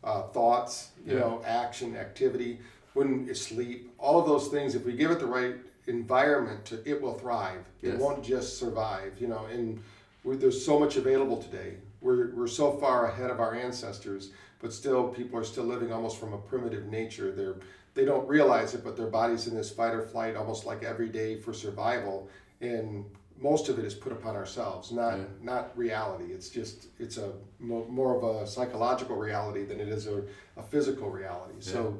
yeah. 0.04 0.10
uh, 0.10 0.22
thoughts, 0.28 0.90
you 1.06 1.18
know, 1.18 1.42
action, 1.46 1.96
activity, 1.96 2.58
when 2.92 3.34
sleep, 3.34 3.94
all 3.98 4.20
of 4.20 4.26
those 4.26 4.48
things, 4.48 4.74
if 4.74 4.84
we 4.84 4.92
give 4.92 5.10
it 5.10 5.20
the 5.20 5.26
right 5.26 5.54
environment, 5.86 6.64
to, 6.66 6.82
it 6.88 7.00
will 7.00 7.14
thrive. 7.14 7.64
Yes. 7.80 7.94
It 7.94 8.00
won't 8.00 8.22
just 8.22 8.58
survive. 8.58 9.14
You 9.18 9.28
know, 9.28 9.46
and 9.46 9.82
there's 10.24 10.64
so 10.64 10.78
much 10.78 10.96
available 10.96 11.42
today. 11.42 11.76
We're 12.02 12.34
we're 12.34 12.46
so 12.46 12.72
far 12.72 13.06
ahead 13.06 13.30
of 13.30 13.40
our 13.40 13.54
ancestors 13.54 14.30
but 14.60 14.72
still 14.72 15.08
people 15.08 15.38
are 15.38 15.44
still 15.44 15.64
living 15.64 15.92
almost 15.92 16.18
from 16.18 16.32
a 16.32 16.38
primitive 16.38 16.86
nature 16.86 17.32
they're 17.32 17.56
they 17.94 18.04
don't 18.04 18.26
realize 18.28 18.74
it 18.74 18.84
but 18.84 18.96
their 18.96 19.08
body's 19.08 19.46
in 19.46 19.54
this 19.54 19.70
fight 19.70 19.94
or 19.94 20.02
flight 20.02 20.36
almost 20.36 20.64
like 20.64 20.82
every 20.82 21.08
day 21.08 21.36
for 21.36 21.52
survival 21.52 22.28
and 22.60 23.04
most 23.38 23.70
of 23.70 23.78
it 23.78 23.84
is 23.84 23.94
put 23.94 24.12
upon 24.12 24.36
ourselves 24.36 24.92
not 24.92 25.16
yeah. 25.16 25.24
not 25.42 25.76
reality 25.76 26.32
it's 26.32 26.50
just 26.50 26.86
it's 26.98 27.16
a 27.16 27.32
more 27.58 28.16
of 28.16 28.22
a 28.22 28.46
psychological 28.46 29.16
reality 29.16 29.64
than 29.64 29.80
it 29.80 29.88
is 29.88 30.06
a, 30.06 30.22
a 30.56 30.62
physical 30.62 31.10
reality 31.10 31.54
yeah. 31.60 31.72
so 31.72 31.98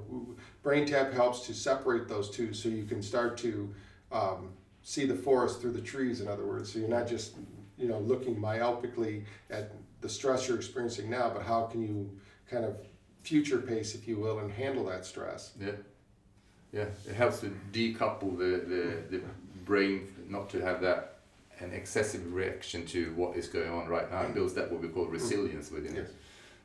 brain 0.62 0.87
tap 0.87 1.12
helps 1.12 1.47
to 1.47 1.55
separate 1.55 2.09
those 2.09 2.31
two 2.31 2.52
so 2.52 2.69
you 2.69 2.85
can 2.85 3.02
start 3.02 3.37
to 3.38 3.73
um, 4.12 4.50
see 4.83 5.07
the 5.07 5.14
forest 5.14 5.61
through 5.61 5.73
the 5.73 5.81
trees 5.81 6.21
in 6.21 6.29
other 6.29 6.47
words 6.47 6.73
so 6.73 6.79
you're 6.79 6.88
not 6.88 7.09
just 7.09 7.37
you 7.79 7.88
know 7.88 7.99
looking 8.00 8.37
myopically 8.37 9.25
at 9.50 9.73
the 10.02 10.09
stress 10.09 10.47
you're 10.47 10.57
experiencing 10.57 11.09
now 11.09 11.31
but 11.31 11.43
how 11.43 11.62
can 11.64 11.83
you 11.83 12.11
kind 12.50 12.64
of 12.64 12.76
future 13.23 13.59
pace, 13.59 13.95
if 13.95 14.09
you 14.09 14.19
will, 14.19 14.38
and 14.40 14.50
handle 14.50 14.87
that 14.87 15.04
stress. 15.04 15.52
Yeah, 15.61 15.73
yeah. 16.73 16.87
It 17.09 17.14
helps 17.14 17.40
to 17.40 17.57
decouple 17.73 18.37
the 18.37 18.64
the, 18.66 19.19
the 19.19 19.23
brain, 19.64 20.09
not 20.28 20.50
to 20.50 20.61
have 20.61 20.80
that 20.83 21.21
an 21.61 21.73
excessive 21.73 22.33
reaction 22.33 22.87
to 22.87 23.12
what 23.14 23.37
is 23.37 23.47
going 23.47 23.71
on 23.71 23.87
right 23.87 24.11
now. 24.11 24.23
It 24.23 24.35
builds 24.35 24.54
that 24.54 24.71
what 24.71 24.80
we 24.80 24.88
call 24.88 25.07
resilience 25.07 25.71
within 25.71 25.95
yes. 25.95 26.07
it. 26.07 26.14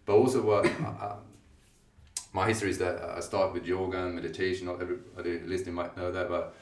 But 0.05 0.13
also, 0.13 0.41
what 0.41 0.65
uh, 1.01 1.15
my 2.33 2.47
history 2.47 2.69
is 2.69 2.77
that 2.79 3.01
I 3.01 3.19
started 3.19 3.53
with 3.53 3.65
yoga 3.65 4.05
and 4.05 4.15
meditation. 4.15 4.67
Not 4.67 4.81
everybody 4.81 5.39
listening 5.39 5.75
might 5.75 5.95
know 5.97 6.11
that, 6.11 6.29
but 6.29 6.55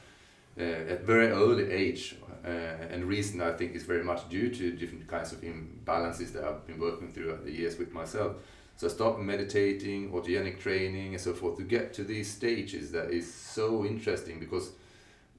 uh, 0.58 0.62
at 0.62 1.02
very 1.02 1.28
early 1.28 1.70
age, 1.70 2.16
uh, 2.44 2.48
and 2.48 3.04
reason 3.04 3.40
I 3.40 3.52
think 3.52 3.74
is 3.74 3.84
very 3.84 4.04
much 4.04 4.28
due 4.28 4.50
to 4.50 4.72
different 4.72 5.06
kinds 5.08 5.32
of 5.32 5.40
imbalances 5.40 6.32
that 6.32 6.44
I've 6.44 6.66
been 6.66 6.78
working 6.78 7.12
through 7.12 7.38
the 7.44 7.50
years 7.50 7.78
with 7.78 7.92
myself. 7.92 8.36
So 8.76 8.88
I 8.88 8.90
start 8.90 9.20
meditating, 9.20 10.10
autogenic 10.10 10.58
training, 10.58 11.14
and 11.14 11.20
so 11.20 11.32
forth 11.32 11.56
to 11.58 11.62
get 11.62 11.94
to 11.94 12.04
these 12.04 12.30
stages 12.30 12.90
that 12.92 13.10
is 13.10 13.32
so 13.32 13.84
interesting 13.84 14.40
because 14.40 14.72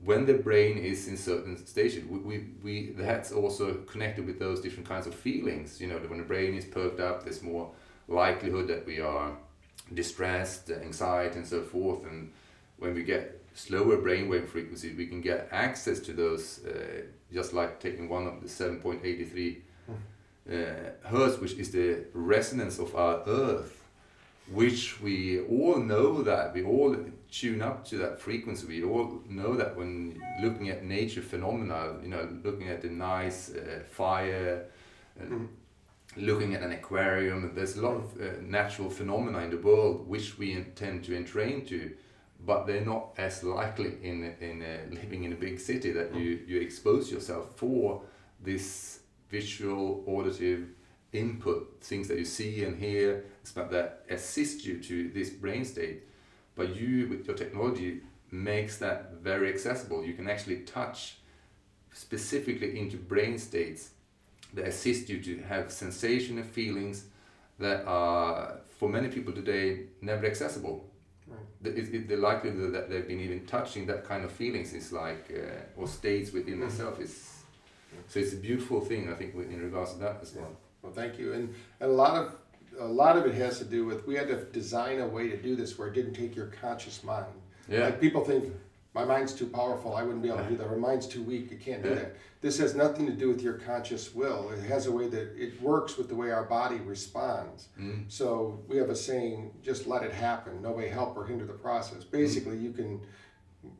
when 0.03 0.25
the 0.25 0.33
brain 0.33 0.77
is 0.77 1.07
in 1.07 1.17
certain 1.17 1.57
stages, 1.65 2.05
we, 2.05 2.19
we, 2.19 2.47
we 2.63 2.89
that's 2.97 3.31
also 3.31 3.73
connected 3.87 4.25
with 4.25 4.39
those 4.39 4.61
different 4.61 4.87
kinds 4.87 5.07
of 5.07 5.15
feelings. 5.15 5.81
You 5.81 5.87
know, 5.87 5.97
when 5.97 6.19
the 6.19 6.25
brain 6.25 6.53
is 6.55 6.65
perked 6.65 6.99
up, 6.99 7.23
there's 7.23 7.41
more 7.41 7.71
likelihood 8.07 8.67
that 8.67 8.85
we 8.85 8.99
are 8.99 9.31
distressed, 9.93 10.71
anxiety, 10.71 11.37
and 11.37 11.47
so 11.47 11.61
forth. 11.61 12.05
And 12.05 12.31
when 12.77 12.93
we 12.93 13.03
get 13.03 13.41
slower 13.53 13.97
brainwave 13.97 14.47
frequencies, 14.47 14.97
we 14.97 15.07
can 15.07 15.21
get 15.21 15.47
access 15.51 15.99
to 16.01 16.13
those, 16.13 16.63
uh, 16.65 17.03
just 17.33 17.53
like 17.53 17.79
taking 17.79 18.09
one 18.09 18.27
of 18.27 18.41
the 18.41 18.47
7.83 18.47 19.61
uh, 20.51 21.07
Hertz, 21.07 21.39
which 21.39 21.53
is 21.53 21.71
the 21.71 22.05
resonance 22.13 22.79
of 22.79 22.95
our 22.95 23.23
Earth, 23.27 23.83
which 24.51 25.01
we 25.01 25.41
all 25.41 25.77
know 25.77 26.21
that 26.21 26.53
we 26.53 26.63
all 26.63 26.95
tune 27.31 27.61
up 27.61 27.83
to 27.85 27.97
that 27.97 28.19
frequency. 28.19 28.67
We 28.67 28.83
all 28.83 29.21
know 29.27 29.55
that 29.55 29.75
when 29.75 30.21
looking 30.41 30.69
at 30.69 30.83
nature 30.83 31.21
phenomena, 31.21 31.95
you 32.01 32.09
know, 32.09 32.29
looking 32.43 32.69
at 32.69 32.81
the 32.81 32.89
nice 32.89 33.55
uh, 33.55 33.81
fire, 33.89 34.65
mm. 35.19 35.47
looking 36.15 36.53
at 36.53 36.61
an 36.61 36.73
aquarium, 36.73 37.53
there's 37.55 37.75
a 37.77 37.81
lot 37.81 37.95
of 37.95 38.21
uh, 38.21 38.25
natural 38.41 38.89
phenomena 38.89 39.39
in 39.39 39.49
the 39.49 39.57
world 39.57 40.07
which 40.07 40.37
we 40.37 40.53
intend 40.53 41.03
to 41.05 41.15
entrain 41.15 41.65
to, 41.65 41.91
but 42.45 42.67
they're 42.67 42.85
not 42.85 43.15
as 43.17 43.43
likely 43.43 43.97
in 44.03 44.35
in 44.39 44.61
uh, 44.61 44.77
living 44.91 45.23
in 45.23 45.33
a 45.33 45.35
big 45.35 45.59
city 45.59 45.91
that 45.91 46.13
mm. 46.13 46.19
you 46.19 46.39
you 46.45 46.61
expose 46.61 47.11
yourself 47.11 47.57
for 47.57 48.03
this 48.43 48.99
visual, 49.29 50.03
auditive 50.07 50.69
input, 51.13 51.77
things 51.81 52.07
that 52.07 52.17
you 52.17 52.25
see 52.25 52.63
and 52.63 52.77
hear, 52.77 53.25
that 53.55 54.05
assist 54.09 54.65
you 54.65 54.79
to 54.79 55.09
this 55.09 55.29
brain 55.29 55.63
state. 55.65 56.03
But 56.55 56.75
you, 56.75 57.07
with 57.09 57.27
your 57.27 57.35
technology, 57.35 58.01
makes 58.31 58.77
that 58.77 59.13
very 59.21 59.49
accessible. 59.49 60.03
You 60.03 60.13
can 60.13 60.29
actually 60.29 60.61
touch 60.61 61.17
specifically 61.91 62.79
into 62.79 62.97
brain 62.97 63.37
states 63.37 63.91
that 64.53 64.67
assist 64.67 65.09
you 65.09 65.21
to 65.21 65.41
have 65.43 65.71
sensation 65.71 66.37
and 66.37 66.45
feelings 66.45 67.05
that 67.59 67.85
are, 67.85 68.59
for 68.69 68.89
many 68.89 69.07
people 69.07 69.33
today, 69.33 69.87
never 70.01 70.25
accessible. 70.25 70.89
Right. 71.27 71.39
The, 71.61 71.75
it, 71.77 72.07
the 72.07 72.17
likelihood 72.17 72.73
that 72.73 72.89
they've 72.89 73.07
been 73.07 73.21
even 73.21 73.45
touching 73.45 73.85
that 73.87 74.05
kind 74.05 74.23
of 74.23 74.31
feelings 74.31 74.73
is 74.73 74.91
like, 74.91 75.31
uh, 75.33 75.79
or 75.79 75.87
states 75.87 76.31
within 76.31 76.55
mm-hmm. 76.55 76.67
themselves 76.67 76.99
is 76.99 77.34
so 78.07 78.19
it's 78.19 78.33
a 78.33 78.37
beautiful 78.37 78.81
thing, 78.81 79.11
I 79.11 79.15
think, 79.15 79.35
in 79.35 79.61
regards 79.61 79.93
to 79.93 79.99
that 79.99 80.19
as 80.21 80.33
well. 80.33 80.51
Well, 80.81 80.93
thank 80.93 81.17
you. 81.17 81.33
And, 81.33 81.53
and 81.79 81.89
a 81.89 81.93
lot 81.93 82.15
of 82.15 82.35
a 82.79 82.85
lot 82.85 83.17
of 83.17 83.25
it 83.25 83.33
has 83.35 83.57
to 83.59 83.65
do 83.65 83.85
with 83.85 84.05
we 84.05 84.15
had 84.15 84.27
to 84.27 84.43
design 84.45 84.99
a 84.99 85.07
way 85.07 85.29
to 85.29 85.37
do 85.37 85.55
this 85.55 85.77
where 85.77 85.87
it 85.87 85.93
didn't 85.93 86.13
take 86.13 86.35
your 86.35 86.47
conscious 86.47 87.03
mind. 87.03 87.25
Yeah. 87.69 87.85
Like 87.85 88.01
people 88.01 88.23
think 88.23 88.53
my 88.93 89.03
mind's 89.03 89.33
too 89.33 89.47
powerful. 89.47 89.95
I 89.95 90.03
wouldn't 90.03 90.21
be 90.21 90.29
able 90.29 90.39
to 90.39 90.49
do 90.49 90.57
that. 90.57 90.67
Or 90.67 90.77
mind's 90.77 91.07
too 91.07 91.21
weak. 91.21 91.51
You 91.51 91.57
can't 91.57 91.83
do 91.83 91.89
yeah. 91.89 91.95
that. 91.95 92.15
This 92.41 92.57
has 92.59 92.75
nothing 92.75 93.05
to 93.07 93.11
do 93.11 93.27
with 93.27 93.41
your 93.41 93.55
conscious 93.55 94.15
will. 94.15 94.51
It 94.51 94.63
has 94.63 94.85
a 94.85 94.91
way 94.91 95.07
that 95.09 95.35
it 95.35 95.61
works 95.61 95.97
with 95.97 96.07
the 96.07 96.15
way 96.15 96.31
our 96.31 96.43
body 96.43 96.77
responds. 96.77 97.67
Mm. 97.79 98.05
So 98.07 98.59
we 98.67 98.77
have 98.77 98.89
a 98.89 98.95
saying: 98.95 99.51
just 99.63 99.87
let 99.87 100.03
it 100.03 100.13
happen. 100.13 100.61
Nobody 100.61 100.87
help 100.87 101.17
or 101.17 101.25
hinder 101.25 101.45
the 101.45 101.53
process. 101.53 102.03
Basically, 102.03 102.55
mm. 102.55 102.63
you 102.63 102.71
can 102.71 103.01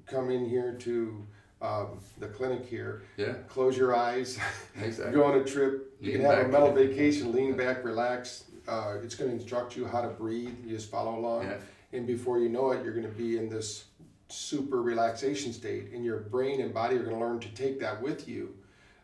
come 0.05 0.31
in 0.31 0.49
here 0.49 0.73
to 0.73 1.25
um, 1.61 1.99
the 2.19 2.27
clinic 2.27 2.65
here. 2.65 3.03
Yeah. 3.17 3.33
Close 3.47 3.77
your 3.77 3.95
eyes. 3.95 4.37
Exactly. 4.81 5.15
go 5.15 5.23
on 5.23 5.39
a 5.39 5.43
trip. 5.43 5.95
You 6.01 6.11
can 6.13 6.21
have 6.21 6.39
a 6.39 6.47
mental 6.49 6.73
vacation. 6.73 7.31
Lean 7.31 7.55
back, 7.55 7.83
relax. 7.83 8.45
Uh, 8.67 8.95
it's 9.03 9.15
going 9.15 9.29
to 9.29 9.37
instruct 9.37 9.77
you 9.77 9.85
how 9.85 10.01
to 10.01 10.09
breathe. 10.09 10.53
You 10.65 10.75
just 10.75 10.91
follow 10.91 11.17
along, 11.17 11.43
yeah. 11.43 11.57
and 11.93 12.05
before 12.05 12.39
you 12.39 12.49
know 12.49 12.71
it, 12.71 12.83
you're 12.83 12.93
going 12.93 13.05
to 13.05 13.17
be 13.17 13.37
in 13.37 13.47
this 13.47 13.85
super 14.27 14.81
relaxation 14.81 15.53
state, 15.53 15.91
and 15.93 16.03
your 16.03 16.19
brain 16.19 16.61
and 16.61 16.73
body 16.73 16.95
are 16.97 17.03
going 17.03 17.15
to 17.17 17.23
learn 17.23 17.39
to 17.39 17.49
take 17.49 17.79
that 17.79 18.01
with 18.01 18.27
you. 18.27 18.55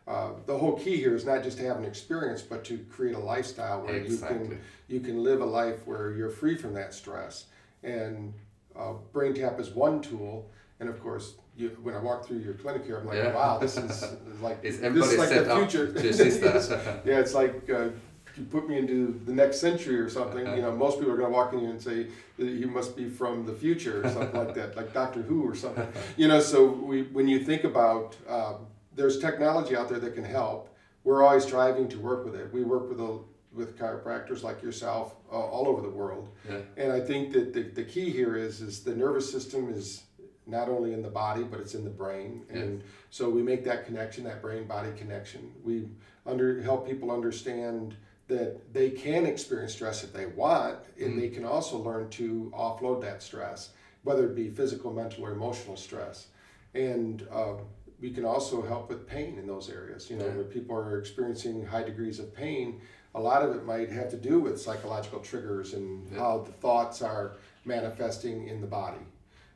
Uh, 0.06 0.30
the 0.46 0.58
whole 0.58 0.76
key 0.76 0.96
here 0.96 1.14
is 1.14 1.24
not 1.24 1.44
just 1.44 1.58
to 1.58 1.64
have 1.64 1.76
an 1.76 1.84
experience, 1.84 2.42
but 2.42 2.64
to 2.64 2.78
create 2.90 3.14
a 3.14 3.18
lifestyle 3.18 3.82
where 3.82 3.94
exactly. 3.94 4.38
you 4.38 4.48
can 4.48 4.60
you 4.88 5.00
can 5.00 5.22
live 5.22 5.40
a 5.40 5.46
life 5.46 5.86
where 5.86 6.12
you're 6.12 6.30
free 6.30 6.56
from 6.56 6.74
that 6.74 6.92
stress. 6.92 7.46
And 7.84 8.34
uh, 8.76 8.94
Brain 9.12 9.32
Tap 9.32 9.60
is 9.60 9.70
one 9.70 10.02
tool, 10.02 10.50
and 10.80 10.88
of 10.88 11.00
course, 11.00 11.34
you, 11.56 11.76
when 11.82 11.94
I 11.94 11.98
walk 11.98 12.26
through 12.26 12.38
your 12.38 12.54
clinic 12.54 12.84
here, 12.84 12.98
I'm 12.98 13.06
like, 13.06 13.16
yeah. 13.16 13.34
wow, 13.34 13.58
this 13.58 13.76
is 13.76 14.04
like 14.40 14.58
is 14.62 14.80
this 14.80 15.12
is 15.12 15.18
like 15.18 15.30
the 15.30 15.56
future. 15.56 17.02
Yeah, 17.04 17.18
it's 17.18 17.34
like 17.34 17.68
uh, 17.68 17.88
you 18.36 18.44
put 18.44 18.68
me 18.68 18.78
into 18.78 19.20
the 19.26 19.32
next 19.32 19.60
century 19.60 19.96
or 19.96 20.08
something. 20.08 20.46
You 20.46 20.62
know, 20.62 20.72
most 20.74 20.98
people 20.98 21.12
are 21.12 21.16
going 21.16 21.30
to 21.30 21.36
walk 21.36 21.52
in 21.52 21.60
here 21.60 21.70
and 21.70 21.80
say 21.80 22.06
you 22.38 22.66
must 22.66 22.96
be 22.96 23.08
from 23.08 23.44
the 23.44 23.52
future 23.52 24.04
or 24.04 24.10
something 24.10 24.46
like 24.46 24.54
that, 24.54 24.76
like 24.76 24.92
Doctor 24.92 25.22
Who 25.22 25.48
or 25.48 25.54
something. 25.54 25.86
You 26.16 26.28
know, 26.28 26.40
so 26.40 26.66
we 26.66 27.02
when 27.04 27.28
you 27.28 27.44
think 27.44 27.64
about 27.64 28.16
um, 28.28 28.66
there's 28.94 29.18
technology 29.18 29.76
out 29.76 29.88
there 29.88 29.98
that 29.98 30.14
can 30.14 30.24
help. 30.24 30.68
We're 31.04 31.22
always 31.24 31.44
striving 31.44 31.88
to 31.88 31.98
work 31.98 32.24
with 32.24 32.36
it. 32.36 32.52
We 32.52 32.62
work 32.62 32.88
with 32.88 33.00
a 33.00 33.18
with 33.52 33.78
chiropractors 33.78 34.42
like 34.42 34.62
yourself 34.62 35.14
uh, 35.30 35.34
all 35.34 35.68
over 35.68 35.82
the 35.82 35.90
world. 35.90 36.30
Yeah. 36.48 36.58
And 36.76 36.92
I 36.92 37.00
think 37.00 37.32
that 37.32 37.52
the, 37.52 37.62
the 37.62 37.84
key 37.84 38.10
here 38.10 38.36
is 38.36 38.60
is 38.60 38.82
the 38.82 38.94
nervous 38.94 39.30
system 39.30 39.70
is 39.70 40.04
not 40.46 40.68
only 40.68 40.92
in 40.92 41.02
the 41.02 41.10
body 41.10 41.42
but 41.44 41.60
it's 41.60 41.74
in 41.74 41.84
the 41.84 41.90
brain 41.90 42.44
and 42.50 42.80
yes. 42.80 42.90
so 43.10 43.30
we 43.30 43.42
make 43.42 43.64
that 43.64 43.86
connection 43.86 44.24
that 44.24 44.42
brain 44.42 44.64
body 44.64 44.90
connection 44.96 45.52
we 45.64 45.88
under 46.26 46.60
help 46.62 46.86
people 46.86 47.10
understand 47.10 47.96
that 48.28 48.72
they 48.72 48.88
can 48.90 49.26
experience 49.26 49.72
stress 49.72 50.04
if 50.04 50.12
they 50.12 50.26
want, 50.26 50.78
and 50.98 51.14
Mm. 51.14 51.20
they 51.20 51.28
can 51.28 51.44
also 51.44 51.76
learn 51.76 52.08
to 52.10 52.50
offload 52.56 53.02
that 53.02 53.22
stress, 53.22 53.70
whether 54.04 54.24
it 54.26 54.34
be 54.34 54.48
physical, 54.48 54.92
mental, 54.92 55.24
or 55.24 55.32
emotional 55.32 55.76
stress. 55.76 56.28
And 56.72 57.26
uh, 57.30 57.54
we 58.00 58.10
can 58.10 58.24
also 58.24 58.62
help 58.62 58.88
with 58.88 59.06
pain 59.06 59.38
in 59.38 59.46
those 59.46 59.68
areas. 59.68 60.08
You 60.08 60.16
know, 60.16 60.26
Yeah. 60.26 60.36
where 60.36 60.44
people 60.44 60.76
are 60.76 60.98
experiencing 60.98 61.66
high 61.66 61.82
degrees 61.82 62.18
of 62.20 62.32
pain, 62.32 62.80
a 63.14 63.20
lot 63.20 63.42
of 63.42 63.54
it 63.54 63.64
might 63.66 63.90
have 63.90 64.08
to 64.10 64.16
do 64.16 64.38
with 64.38 64.58
psychological 64.60 65.20
triggers 65.20 65.74
and 65.74 66.08
Yeah. 66.10 66.18
how 66.20 66.38
the 66.38 66.52
thoughts 66.52 67.02
are 67.02 67.32
manifesting 67.64 68.46
in 68.48 68.60
the 68.60 68.66
body. 68.66 69.04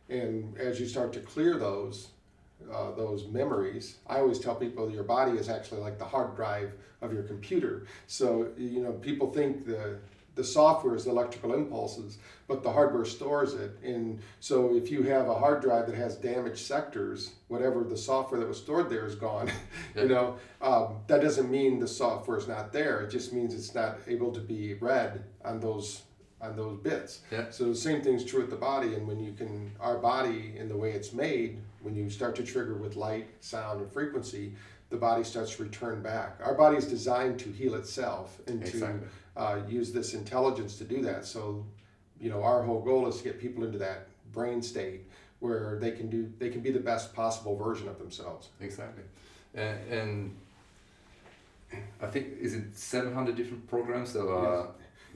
And 0.09 0.57
as 0.59 0.79
you 0.81 0.87
start 0.87 1.13
to 1.15 1.21
clear 1.21 1.59
those, 1.59 2.09
uh, 2.73 2.93
those 2.93 3.27
memories, 3.27 3.97
I 4.07 4.19
always 4.19 4.39
tell 4.39 4.55
people 4.55 4.91
your 4.91 5.05
body 5.05 5.39
is 5.39 5.49
actually 5.49 5.81
like 5.81 5.99
the 5.99 6.05
hard 6.05 6.37
drive 6.37 6.73
of 7.03 7.13
your 7.13 7.23
computer. 7.23 7.87
So 8.07 8.49
you 8.57 8.83
know, 8.83 8.93
people 8.93 9.31
think 9.33 9.67
the 9.67 9.99
the 10.37 10.45
software 10.45 10.95
is 10.95 11.05
the 11.05 11.11
electrical 11.11 11.55
impulses, 11.55 12.19
but 12.47 12.63
the 12.63 12.71
hardware 12.71 13.07
stores 13.07 13.55
it. 13.55 13.79
And 13.83 14.21
so 14.39 14.77
if 14.77 14.91
you 14.91 15.03
have 15.05 15.29
a 15.29 15.35
hard 15.35 15.63
drive 15.63 15.87
that 15.87 15.97
has 15.97 16.15
damaged 16.17 16.59
sectors, 16.59 17.33
whatever 17.49 17.83
the 17.83 17.97
software 17.97 18.39
that 18.41 18.47
was 18.47 18.59
stored 18.59 18.91
there 18.91 19.07
is 19.07 19.15
gone. 19.15 19.51
Yeah. 19.95 20.03
you 20.03 20.09
know, 20.11 20.37
um, 20.61 20.99
that 21.07 21.23
doesn't 21.23 21.51
mean 21.51 21.79
the 21.79 21.89
software 21.89 22.37
is 22.37 22.47
not 22.47 22.71
there. 22.71 23.01
It 23.01 23.11
just 23.11 23.33
means 23.33 23.55
it's 23.55 23.75
not 23.75 23.99
able 24.07 24.31
to 24.33 24.41
be 24.41 24.75
read 24.75 25.25
on 25.43 25.59
those 25.59 26.03
on 26.41 26.57
those 26.57 26.79
bits. 26.79 27.21
Yeah. 27.31 27.51
So 27.51 27.65
the 27.65 27.77
same 27.77 28.03
thing's 28.03 28.25
true 28.25 28.41
with 28.41 28.51
the 28.51 28.57
body. 28.57 28.95
And 28.95 29.07
when 29.07 29.21
you 29.21 29.33
can, 29.33 29.73
our 29.81 29.99
body 29.99 30.55
in 30.57 30.69
the 30.69 30.77
way 30.77 30.93
it's 30.93 31.13
made, 31.13 31.59
when 31.81 31.95
you 31.95 32.11
start 32.11 32.37
to 32.37 32.45
trigger 32.45 32.75
with 32.75 32.97
light, 32.97 33.29
sound, 33.41 33.81
and 33.81 33.91
frequency, 33.91 34.53
the 34.91 34.97
body 34.97 35.25
starts 35.25 35.57
to 35.57 35.63
return 35.63 36.03
back. 36.03 36.39
Our 36.43 36.55
body 36.55 36.77
is 36.77 36.87
designed 36.87 37.39
to 37.41 37.51
heal 37.51 37.75
itself 37.75 38.39
and 38.47 38.65
to 38.67 39.01
uh, 39.37 39.61
use 39.69 39.93
this 39.93 40.15
intelligence 40.15 40.77
to 40.79 40.85
do 40.85 41.03
that. 41.03 41.25
So, 41.25 41.65
you 42.21 42.31
know, 42.31 42.43
our 42.43 42.63
whole 42.63 42.81
goal 42.81 43.09
is 43.09 43.19
to 43.19 43.25
get 43.25 43.41
people 43.41 43.65
into 43.65 43.79
that 43.79 44.09
brain 44.33 44.63
state 44.63 45.03
where 45.41 45.79
they 45.81 45.91
can 45.91 46.09
do, 46.09 46.33
they 46.39 46.51
can 46.51 46.61
be 46.61 46.71
the 46.71 46.81
best 46.81 47.15
possible 47.15 47.57
version 47.57 47.89
of 47.89 47.99
themselves. 47.99 48.49
Exactly. 48.61 49.03
And, 49.55 49.93
and 49.93 50.37
I 52.01 52.07
think, 52.07 52.29
is 52.41 52.55
it 52.55 52.77
700 52.77 53.37
different 53.37 53.67
programs 53.69 54.13
that 54.13 54.29
are. 54.29 54.57
Yeah, 54.57 54.67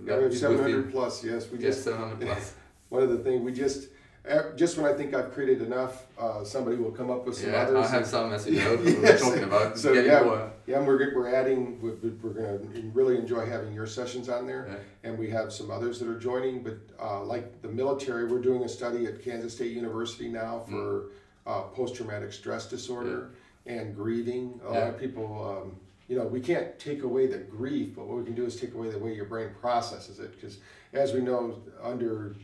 we 0.04 0.10
have 0.10 0.36
seven 0.36 0.58
hundred 0.58 0.90
plus. 0.90 1.24
Yes, 1.24 1.50
we 1.50 1.58
Yes, 1.58 1.74
just 1.76 1.84
700 1.84 2.20
plus. 2.26 2.54
one 2.88 3.02
of 3.02 3.10
the 3.10 3.18
things 3.18 3.42
we 3.42 3.52
just 3.52 3.88
eh, 4.26 4.42
just 4.56 4.76
when 4.76 4.86
I 4.92 4.96
think 4.96 5.14
I've 5.14 5.32
created 5.32 5.62
enough, 5.62 6.06
uh, 6.18 6.44
somebody 6.44 6.76
will 6.76 6.90
come 6.90 7.10
up 7.10 7.26
with 7.26 7.36
some 7.36 7.50
yeah, 7.50 7.62
others. 7.62 7.86
I 7.86 7.88
have 7.88 8.06
some, 8.06 8.32
as 8.32 8.46
you 8.46 8.58
know, 8.64 8.76
we 8.76 8.94
were 8.94 9.16
talking 9.16 9.44
about. 9.44 9.78
So, 9.78 9.94
getting 9.94 10.10
yeah. 10.10 10.22
more. 10.22 10.52
Yeah, 10.66 10.78
and 10.78 10.86
we're 10.86 11.14
we're 11.14 11.34
adding. 11.34 11.80
We're, 11.80 11.96
we're 12.22 12.32
going 12.32 12.72
to 12.72 12.90
really 12.94 13.16
enjoy 13.16 13.46
having 13.46 13.72
your 13.72 13.86
sessions 13.86 14.28
on 14.28 14.46
there, 14.46 14.66
Yeah. 14.68 15.08
and 15.10 15.18
we 15.18 15.30
have 15.30 15.52
some 15.52 15.70
others 15.70 15.98
that 16.00 16.08
are 16.08 16.18
joining. 16.18 16.62
But 16.62 16.78
uh, 17.00 17.22
like 17.24 17.62
the 17.62 17.68
military, 17.68 18.26
we're 18.26 18.40
doing 18.42 18.62
a 18.64 18.68
study 18.68 19.06
at 19.06 19.22
Kansas 19.22 19.54
State 19.54 19.72
University 19.72 20.28
now 20.28 20.64
for 20.68 21.06
uh, 21.46 21.62
post 21.62 21.94
traumatic 21.96 22.32
stress 22.32 22.66
disorder 22.68 23.30
and 23.66 23.94
grieving. 23.96 24.60
A 24.66 24.72
lot 24.72 24.88
of 24.88 24.98
people. 24.98 25.26
Um, 25.62 25.76
you 26.11 26.16
know, 26.18 26.25
we 26.25 26.40
can't 26.40 26.77
take 26.81 27.05
away 27.05 27.29
the 27.29 27.38
grief, 27.38 27.94
but 27.94 28.05
what 28.09 28.18
we 28.18 28.25
can 28.25 28.35
do 28.35 28.44
is 28.44 28.57
take 28.57 28.75
away 28.75 28.90
the 28.90 28.99
way 28.99 29.14
your 29.14 29.27
brain 29.27 29.51
processes 29.61 30.18
it. 30.18 30.33
Because 30.35 30.59
as 30.92 31.12
we 31.12 31.20
know, 31.20 31.62
under 31.81 32.35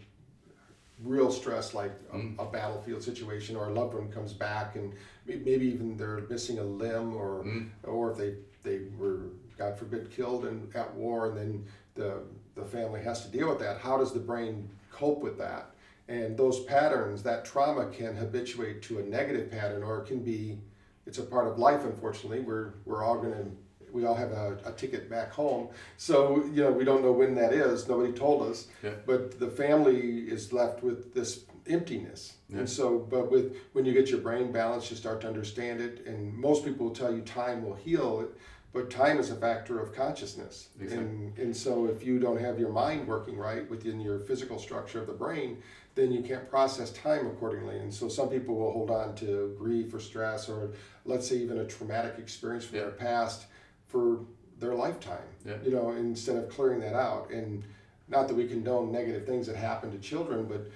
real 1.03 1.33
stress 1.33 1.75
like 1.75 1.91
a, 2.13 2.17
Mm. 2.17 2.39
a 2.39 2.45
battlefield 2.51 3.03
situation 3.03 3.57
or 3.57 3.67
a 3.69 3.73
loved 3.73 3.95
one 3.95 4.09
comes 4.11 4.33
back 4.33 4.77
and 4.77 4.95
maybe 5.27 5.67
even 5.67 5.97
they're 5.97 6.21
missing 6.31 6.59
a 6.61 6.63
limb 6.63 7.15
or 7.15 7.43
Mm. 7.43 7.69
or 7.83 8.13
if 8.13 8.17
they 8.17 8.37
they 8.63 8.85
were 8.97 9.27
god 9.59 9.77
forbid 9.77 10.11
killed 10.11 10.47
in 10.47 10.71
at 10.75 10.95
war 10.95 11.27
and 11.27 11.37
then 11.37 11.67
the 11.95 12.23
the 12.55 12.65
family 12.65 13.03
has 13.03 13.23
to 13.27 13.29
deal 13.31 13.49
with 13.51 13.59
that 13.59 13.77
how 13.79 13.99
does 13.99 14.15
the 14.15 14.19
brain 14.19 14.71
cope 14.91 15.21
with 15.21 15.37
that 15.37 15.73
and 16.09 16.35
those 16.35 16.65
patterns 16.65 17.23
that 17.25 17.45
trauma 17.45 17.91
can 17.91 18.17
habituate 18.17 18.81
to 18.81 18.99
a 18.99 19.03
negative 19.03 19.51
pattern 19.51 19.83
or 19.83 19.99
it 20.01 20.07
can 20.07 20.21
be 20.21 20.59
it's 21.07 21.19
a 21.19 21.23
part 21.23 21.47
of 21.47 21.59
life 21.59 21.85
unfortunately. 21.85 22.41
We're 22.41 22.75
we're 22.85 23.05
all 23.05 23.19
going 23.19 23.33
to 23.33 23.51
we 23.93 24.05
all 24.05 24.15
have 24.15 24.33
a, 24.33 24.59
a 24.67 24.73
ticket 24.73 25.09
back 25.09 25.33
home. 25.33 25.69
So 25.97 26.45
you 26.53 26.63
know 26.63 26.71
we 26.71 26.85
don't 26.85 27.03
know 27.03 27.13
when 27.13 27.35
that 27.37 27.53
is. 27.53 27.89
Nobody 27.89 28.13
told 28.13 28.51
us. 28.51 28.67
Yeah. 28.83 28.91
but 29.07 29.39
the 29.39 29.49
family 29.49 30.21
is 30.21 30.53
left 30.53 30.83
with 30.83 31.15
this 31.15 31.45
emptiness. 31.69 32.35
Yeah. 32.49 32.59
and 32.59 32.71
so 32.71 32.99
but 32.99 33.31
with 33.31 33.57
when 33.73 33.85
you 33.85 33.93
get 33.93 34.09
your 34.11 34.21
brain 34.21 34.53
balanced 34.53 34.91
you 34.91 34.97
start 34.97 35.21
to 35.23 35.29
understand 35.29 35.81
it. 35.81 36.07
And 36.07 36.37
most 36.37 36.65
people 36.65 36.87
will 36.87 36.95
tell 36.95 37.15
you 37.15 37.23
time 37.23 37.65
will 37.65 37.75
heal 37.75 38.21
it 38.21 38.29
but 38.73 38.91
time 38.91 39.19
is 39.19 39.31
a 39.31 39.37
factor 39.37 39.81
of 39.81 39.95
consciousness. 39.95 40.69
Exactly. 40.81 41.07
and 41.07 41.39
and 41.39 41.57
so 41.57 41.87
if 41.87 42.05
you 42.05 42.19
don't 42.19 42.41
have 42.41 42.59
your 42.59 42.71
mind 42.71 43.07
working 43.09 43.37
right 43.39 43.69
within 43.71 44.01
your 44.01 44.19
physical 44.21 44.59
structure 44.59 45.01
of 45.01 45.07
the 45.07 45.15
brain 45.15 45.63
then 45.97 46.13
you 46.13 46.23
can't 46.23 46.49
process 46.49 46.91
time 46.93 47.27
accordingly 47.27 47.79
and 47.79 47.93
so 47.93 48.09
some 48.09 48.29
people 48.29 48.55
will 48.55 48.71
hold 48.71 48.91
on 48.91 49.15
to 49.17 49.55
grief 49.59 49.93
or 49.93 49.99
stress 49.99 50.49
or 50.49 50.71
let's 51.05 51.27
say 51.29 51.37
even 51.39 51.59
a 51.59 51.65
traumatic 51.67 52.15
experience 52.19 52.65
from 52.65 52.77
Yeah. 52.77 52.83
their 52.85 52.93
past 52.93 53.47
for 53.89 54.21
their 54.61 54.75
lifetime 54.75 55.27
Yeah. 55.45 55.57
you 55.65 55.73
know 55.73 55.91
instead 55.91 56.37
of 56.37 56.49
clearing 56.49 56.81
that 56.81 56.95
out 56.95 57.31
and 57.31 57.65
not 58.09 58.29
that 58.29 58.35
we 58.35 58.47
condone 58.47 58.93
negative 58.93 59.27
things 59.27 59.47
that 59.49 59.57
happen 59.57 59.91
to 59.91 59.99
children 59.99 60.45
but 60.45 60.69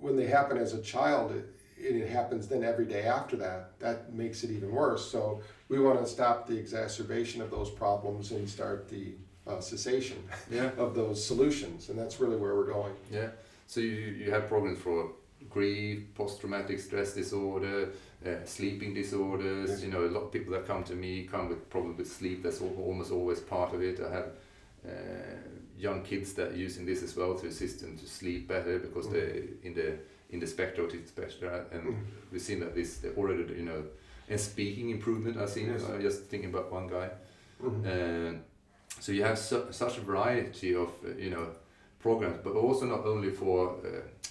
when 0.00 0.16
they 0.16 0.26
happen 0.26 0.56
as 0.56 0.72
a 0.72 0.80
child 0.80 1.32
it, 1.32 1.52
and 1.78 2.00
it 2.00 2.08
happens 2.08 2.46
then 2.48 2.62
every 2.64 2.86
day 2.86 3.02
after 3.02 3.36
that 3.36 3.78
that 3.80 4.14
makes 4.14 4.44
it 4.44 4.50
even 4.50 4.70
worse 4.70 5.10
so 5.10 5.40
we 5.68 5.78
want 5.80 5.98
to 6.00 6.06
stop 6.06 6.46
the 6.46 6.56
exacerbation 6.56 7.42
of 7.42 7.50
those 7.50 7.70
problems 7.70 8.30
and 8.30 8.48
start 8.48 8.88
the 8.88 9.14
uh, 9.46 9.60
cessation 9.60 10.16
Yeah. 10.50 10.70
of 10.78 10.94
those 10.94 11.22
solutions 11.24 11.88
and 11.88 11.98
that's 11.98 12.20
really 12.20 12.36
where 12.36 12.54
we're 12.54 12.72
going 12.72 12.94
Yeah. 13.10 13.30
So 13.66 13.80
you, 13.80 13.90
you 13.90 14.30
have 14.30 14.48
programs 14.48 14.78
for 14.78 15.10
grief, 15.50 16.02
post-traumatic 16.14 16.78
stress 16.80 17.14
disorder, 17.14 17.90
uh, 18.24 18.44
sleeping 18.44 18.94
disorders. 18.94 19.70
Yes. 19.70 19.82
You 19.82 19.90
know, 19.90 20.04
a 20.04 20.12
lot 20.16 20.22
of 20.24 20.32
people 20.32 20.52
that 20.52 20.66
come 20.66 20.84
to 20.84 20.94
me 20.94 21.24
come 21.24 21.48
with 21.48 21.68
problems 21.70 21.98
with 21.98 22.10
sleep. 22.10 22.42
That's 22.42 22.60
al- 22.60 22.74
almost 22.86 23.10
always 23.12 23.40
part 23.40 23.74
of 23.74 23.82
it. 23.82 24.00
I 24.00 24.10
have 24.12 24.28
uh, 24.86 24.90
young 25.78 26.02
kids 26.02 26.32
that 26.34 26.52
are 26.52 26.56
using 26.56 26.86
this 26.86 27.02
as 27.02 27.16
well 27.16 27.34
to 27.34 27.46
assist 27.48 27.80
them 27.80 27.98
to 27.98 28.06
sleep 28.06 28.48
better 28.48 28.78
because 28.78 29.06
Mm. 29.08 29.12
they 29.12 29.68
in 29.68 29.74
the 29.74 29.98
in 30.30 30.40
the 30.40 30.46
spectrum 30.46 30.88
autism 30.88 31.06
spectrum, 31.06 31.66
and 31.72 31.82
Mm. 31.84 31.96
we've 32.32 32.42
seen 32.42 32.60
that 32.60 32.74
this 32.74 33.04
already 33.16 33.42
you 33.54 33.64
know 33.64 33.84
and 34.28 34.40
speaking 34.40 34.90
improvement. 34.90 35.36
I've 35.36 35.50
seen. 35.50 35.66
Yes. 35.72 35.82
uh, 35.84 35.98
just 36.00 36.24
thinking 36.30 36.50
about 36.54 36.72
one 36.72 36.88
guy. 36.88 37.10
Mhm. 37.62 37.84
And 37.86 38.42
so 39.00 39.12
you 39.12 39.22
have 39.24 39.38
su- 39.38 39.66
such 39.70 39.98
a 39.98 40.00
variety 40.00 40.74
of 40.74 40.88
uh, 41.04 41.08
you 41.18 41.30
know 41.30 41.46
programs, 42.06 42.38
but 42.46 42.54
also 42.54 42.84
not 42.86 43.04
only 43.12 43.30
for 43.30 43.58
uh, 43.84 44.28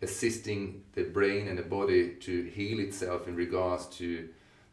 assisting 0.00 0.60
the 0.96 1.04
brain 1.16 1.48
and 1.48 1.56
the 1.58 1.68
body 1.78 2.02
to 2.26 2.32
heal 2.56 2.78
itself 2.88 3.20
in 3.28 3.34
regards 3.34 3.86
to 3.98 4.28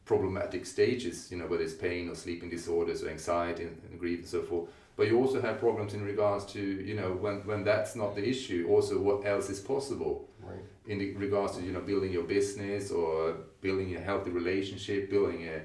problematic 0.05 0.65
stages, 0.65 1.15
you 1.31 1.37
know, 1.37 1.47
whether 1.49 1.63
it's 1.63 1.73
pain 1.73 2.03
or 2.09 2.15
sleeping 2.15 2.49
disorders 2.57 3.03
or 3.03 3.09
anxiety 3.09 3.63
and, 3.63 3.77
and 3.89 3.99
grief 3.99 4.19
and 4.19 4.27
so 4.27 4.41
forth. 4.49 4.65
But 4.97 5.07
you 5.09 5.15
also 5.23 5.39
have 5.41 5.55
programs 5.59 5.93
in 5.93 6.03
regards 6.13 6.43
to, 6.53 6.61
you 6.89 6.95
know, 6.99 7.09
when, 7.23 7.35
when 7.49 7.63
that's 7.63 7.93
not 7.95 8.15
the 8.15 8.25
issue, 8.33 8.59
also 8.73 8.93
what 9.07 9.25
else 9.33 9.47
is 9.55 9.59
possible 9.73 10.15
right 10.49 10.65
in 10.91 10.99
the 10.99 11.07
regards 11.27 11.51
to, 11.55 11.61
you 11.67 11.73
know, 11.75 11.83
building 11.91 12.11
your 12.17 12.27
business 12.37 12.91
or 12.91 13.35
building 13.65 13.95
a 13.95 14.01
healthy 14.09 14.31
relationship, 14.41 15.09
building 15.09 15.39
a, 15.53 15.57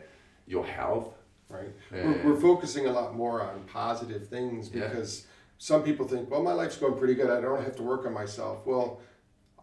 your 0.55 0.67
health. 0.79 1.09
right 1.49 1.73
Uh, 1.93 1.97
we're, 2.07 2.21
we're 2.25 2.41
focusing 2.51 2.85
a 2.93 2.93
lot 2.99 3.09
more 3.23 3.37
on 3.49 3.57
positive 3.83 4.25
things 4.35 4.69
because 4.69 5.27
some 5.63 5.85
people 5.85 6.09
think 6.09 6.29
well 6.29 6.43
my 6.43 6.53
life's 6.53 6.77
going 6.77 6.99
pretty 6.99 7.15
good. 7.15 7.31
I 7.31 7.41
don't 7.41 7.63
have 7.63 7.77
to 7.77 7.85
work 7.85 8.05
on 8.05 8.13
myself. 8.13 8.67
Well 8.67 9.01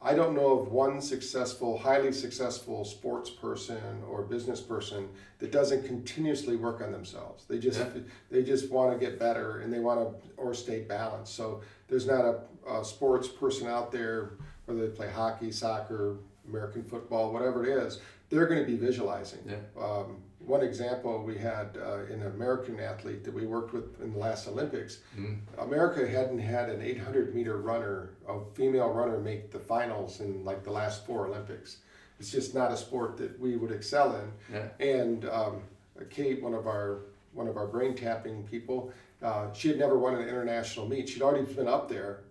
i 0.01 0.13
don't 0.15 0.33
know 0.33 0.57
of 0.59 0.71
one 0.71 1.01
successful 1.01 1.77
highly 1.77 2.13
successful 2.13 2.85
sports 2.85 3.29
person 3.29 3.81
or 4.09 4.21
business 4.21 4.61
person 4.61 5.09
that 5.39 5.51
doesn't 5.51 5.83
continuously 5.85 6.55
work 6.55 6.79
on 6.81 6.93
themselves. 6.93 7.43
They 7.49 7.59
just 7.59 7.79
Yeah. 7.79 7.89
they 8.31 8.43
just 8.43 8.71
want 8.71 8.89
to 8.93 8.97
get 9.05 9.19
better 9.19 9.59
and 9.59 9.73
they 9.73 9.79
want 9.81 9.99
to 9.99 10.29
or 10.37 10.53
stay 10.53 10.79
balanced. 10.83 11.35
So 11.35 11.59
there's 11.89 12.07
not 12.07 12.23
a, 12.23 12.35
a 12.77 12.85
sports 12.85 13.27
person 13.27 13.67
out 13.67 13.91
there 13.91 14.37
whether 14.67 14.79
they 14.87 14.95
play 14.95 15.09
hockey 15.11 15.51
soccer 15.51 16.15
american 16.47 16.83
football 16.85 17.33
whatever 17.33 17.65
it 17.65 17.77
is 17.85 17.99
they're 18.29 18.47
going 18.47 18.61
to 18.65 18.71
be 18.73 18.77
visualizing. 18.77 19.43
Yeah. 19.45 19.83
um, 19.87 20.09
one 20.49 20.63
example 20.63 21.23
we 21.23 21.37
had 21.37 21.77
uh, 21.77 21.99
an 22.11 22.23
American 22.23 22.79
athlete 22.79 23.23
that 23.23 23.33
we 23.33 23.45
worked 23.45 23.71
with 23.71 24.01
in 24.01 24.13
the 24.13 24.17
last 24.17 24.47
Olympics. 24.47 24.97
Mm. 25.17 25.37
America 25.59 26.07
hadn't 26.07 26.39
had 26.39 26.69
an 26.69 26.81
800 26.81 27.35
meter 27.35 27.57
runner, 27.57 28.09
a 28.27 28.39
female 28.55 28.89
runner, 28.89 29.19
make 29.19 29.51
the 29.51 29.59
finals 29.59 30.21
in 30.21 30.43
like 30.43 30.63
the 30.63 30.71
last 30.71 31.05
four 31.05 31.27
Olympics. 31.27 31.77
It's 32.19 32.31
just 32.31 32.55
not 32.55 32.71
a 32.71 32.77
sport 32.77 33.15
that 33.17 33.39
we 33.39 33.57
would 33.57 33.71
excel 33.71 34.15
in. 34.15 34.55
Yeah. 34.55 34.69
And 34.85 35.25
um, 35.29 35.61
Kate, 36.09 36.41
one 36.41 36.55
of 36.55 36.65
our 36.67 37.01
one 37.33 37.47
of 37.47 37.55
our 37.55 37.67
brain 37.67 37.93
tapping 37.95 38.43
people, 38.43 38.91
uh, 39.21 39.53
she 39.53 39.67
had 39.67 39.77
never 39.77 39.99
won 39.99 40.15
an 40.15 40.27
international 40.27 40.87
meet. 40.87 41.07
She'd 41.07 41.21
already 41.21 41.45
been 41.53 41.67
up 41.67 41.87
there, 41.89 42.21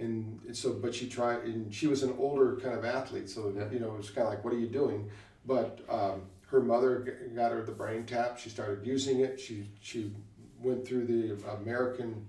and 0.00 0.40
so 0.52 0.72
but 0.72 0.92
she 0.96 1.08
tried, 1.08 1.44
and 1.44 1.72
she 1.72 1.86
was 1.86 2.02
an 2.02 2.14
older 2.18 2.56
kind 2.56 2.76
of 2.76 2.84
athlete. 2.84 3.30
So 3.30 3.52
Yeah. 3.56 3.70
you 3.70 3.78
know, 3.78 3.94
it 3.94 3.98
was 3.98 4.10
kind 4.10 4.26
of 4.26 4.34
like, 4.34 4.44
what 4.44 4.52
are 4.52 4.58
you 4.58 4.66
doing? 4.66 5.08
But 5.46 5.80
um, 5.88 6.22
her 6.48 6.60
mother 6.60 7.30
got 7.34 7.52
her 7.52 7.62
the 7.62 7.72
brain 7.72 8.04
tap. 8.04 8.38
She 8.38 8.48
started 8.50 8.86
using 8.86 9.20
it. 9.20 9.38
She 9.40 9.68
she 9.80 10.12
went 10.60 10.86
through 10.86 11.06
the 11.06 11.36
American 11.60 12.28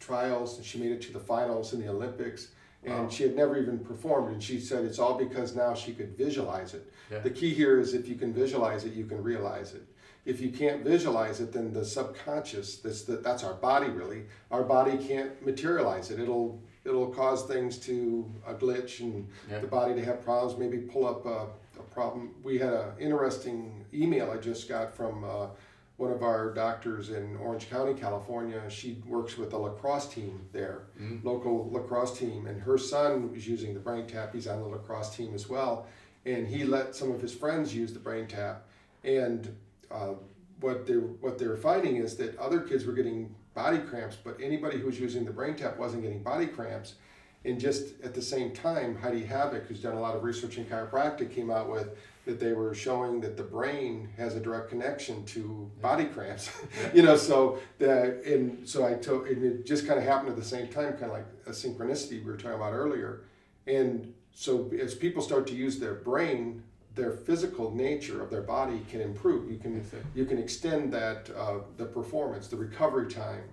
trials 0.00 0.56
and 0.56 0.66
she 0.66 0.78
made 0.78 0.90
it 0.92 1.00
to 1.02 1.12
the 1.12 1.20
finals 1.20 1.72
in 1.72 1.80
the 1.80 1.88
Olympics. 1.88 2.48
And 2.84 3.04
Wow. 3.04 3.08
she 3.10 3.22
had 3.22 3.36
never 3.36 3.56
even 3.56 3.78
performed, 3.78 4.32
and 4.32 4.42
she 4.42 4.58
said 4.58 4.84
it's 4.84 4.98
all 4.98 5.14
because 5.16 5.54
now 5.54 5.72
she 5.72 5.92
could 5.94 6.16
visualize 6.18 6.74
it. 6.74 6.92
Yeah. 7.12 7.20
The 7.20 7.30
key 7.30 7.54
here 7.54 7.78
is 7.78 7.94
if 7.94 8.08
you 8.08 8.16
can 8.16 8.32
visualize 8.32 8.84
it, 8.84 8.92
you 8.94 9.04
can 9.04 9.22
realize 9.22 9.72
it. 9.74 9.82
If 10.24 10.40
you 10.40 10.50
can't 10.50 10.82
visualize 10.82 11.40
it, 11.40 11.52
then 11.52 11.72
the 11.72 11.84
subconscious, 11.84 12.78
that's 12.78 13.02
the, 13.02 13.18
that's 13.18 13.44
our 13.44 13.54
body 13.54 13.88
really. 13.88 14.24
Our 14.50 14.64
body 14.64 14.96
can't 14.98 15.44
materialize 15.46 16.10
it. 16.10 16.18
It'll 16.18 16.60
it'll 16.84 17.10
cause 17.10 17.44
things 17.44 17.78
to 17.78 18.28
a 18.44 18.54
glitch 18.54 18.98
and 18.98 19.28
Yeah. 19.48 19.60
the 19.60 19.68
body 19.68 19.94
to 19.94 20.04
have 20.04 20.24
problems. 20.24 20.58
Maybe 20.58 20.78
pull 20.78 21.06
up 21.06 21.24
a, 21.26 21.46
a 21.82 21.94
problem. 21.94 22.34
We 22.42 22.58
had 22.58 22.72
an 22.72 22.92
interesting 22.98 23.84
email 23.92 24.30
I 24.30 24.36
just 24.38 24.68
got 24.68 24.94
from 24.94 25.24
uh, 25.24 25.48
one 25.96 26.10
of 26.12 26.22
our 26.22 26.52
doctors 26.52 27.10
in 27.10 27.36
Orange 27.36 27.68
County, 27.68 27.94
California. 27.94 28.62
She 28.70 29.02
works 29.06 29.36
with 29.36 29.50
the 29.50 29.58
lacrosse 29.58 30.08
team 30.08 30.46
there, 30.52 30.82
Mm. 31.00 31.22
local 31.24 31.70
lacrosse 31.70 32.18
team, 32.18 32.46
and 32.46 32.60
her 32.62 32.78
son 32.78 33.30
was 33.32 33.46
using 33.46 33.74
the 33.74 33.80
brain 33.80 34.06
tap. 34.06 34.32
He's 34.34 34.46
on 34.46 34.60
the 34.60 34.66
lacrosse 34.68 35.14
team 35.14 35.34
as 35.34 35.48
well, 35.48 35.86
and 36.24 36.46
he 36.46 36.64
let 36.64 36.94
some 36.94 37.10
of 37.12 37.20
his 37.20 37.34
friends 37.34 37.74
use 37.74 37.92
the 37.92 37.98
brain 38.00 38.26
tap, 38.26 38.66
and 39.04 39.54
uh, 39.90 40.14
what 40.60 40.86
they 40.86 40.94
what 40.94 41.38
they 41.38 41.46
were 41.46 41.56
finding 41.56 41.96
is 41.96 42.16
that 42.16 42.36
other 42.38 42.60
kids 42.60 42.84
were 42.86 42.92
getting 42.94 43.34
body 43.54 43.78
cramps, 43.78 44.16
but 44.16 44.36
anybody 44.40 44.78
who 44.78 44.86
was 44.86 44.98
using 44.98 45.24
the 45.24 45.30
brain 45.32 45.54
tap 45.54 45.76
wasn't 45.78 46.02
getting 46.02 46.22
body 46.22 46.46
cramps. 46.46 46.94
And 47.44 47.60
just 47.60 48.00
at 48.02 48.14
the 48.14 48.22
same 48.22 48.52
time, 48.52 48.96
Heidi 48.96 49.24
Haavik, 49.24 49.66
who's 49.66 49.80
done 49.80 49.96
a 49.96 50.00
lot 50.00 50.14
of 50.14 50.22
research 50.22 50.58
in 50.58 50.64
chiropractic, 50.64 51.34
came 51.34 51.50
out 51.50 51.68
with 51.68 51.96
that 52.24 52.38
they 52.38 52.52
were 52.52 52.72
showing 52.72 53.20
that 53.20 53.36
the 53.36 53.42
brain 53.42 54.08
has 54.16 54.36
a 54.36 54.40
direct 54.40 54.68
connection 54.68 55.24
to 55.24 55.68
body 55.80 56.04
cramps. 56.04 56.50
you 56.94 57.02
know, 57.02 57.16
so 57.16 57.58
that 57.78 58.22
and 58.24 58.68
so 58.68 58.86
I 58.86 58.94
told 58.94 59.26
and 59.26 59.44
it 59.44 59.66
just 59.66 59.86
kind 59.86 59.98
of 59.98 60.06
happened 60.06 60.30
at 60.30 60.36
the 60.36 60.44
same 60.44 60.68
time, 60.68 60.92
kind 60.92 61.04
of 61.06 61.12
like 61.12 61.26
a 61.46 61.50
synchronicity 61.50 62.24
we 62.24 62.30
were 62.30 62.36
talking 62.36 62.56
about 62.56 62.72
earlier. 62.72 63.24
And 63.66 64.14
so 64.32 64.70
as 64.80 64.94
people 64.94 65.20
start 65.20 65.46
to 65.48 65.54
use 65.54 65.80
their 65.80 65.94
brain, 65.94 66.62
their 66.94 67.12
physical 67.12 67.74
nature 67.74 68.22
of 68.22 68.30
their 68.30 68.42
body 68.42 68.84
can 68.88 69.00
improve. 69.00 69.50
You 69.50 69.58
can 69.58 69.84
you 70.14 70.24
can 70.24 70.38
extend 70.38 70.92
that 70.92 71.28
uh, 71.36 71.58
the 71.76 71.86
performance, 71.86 72.46
the 72.46 72.56
recovery 72.56 73.10
time, 73.10 73.48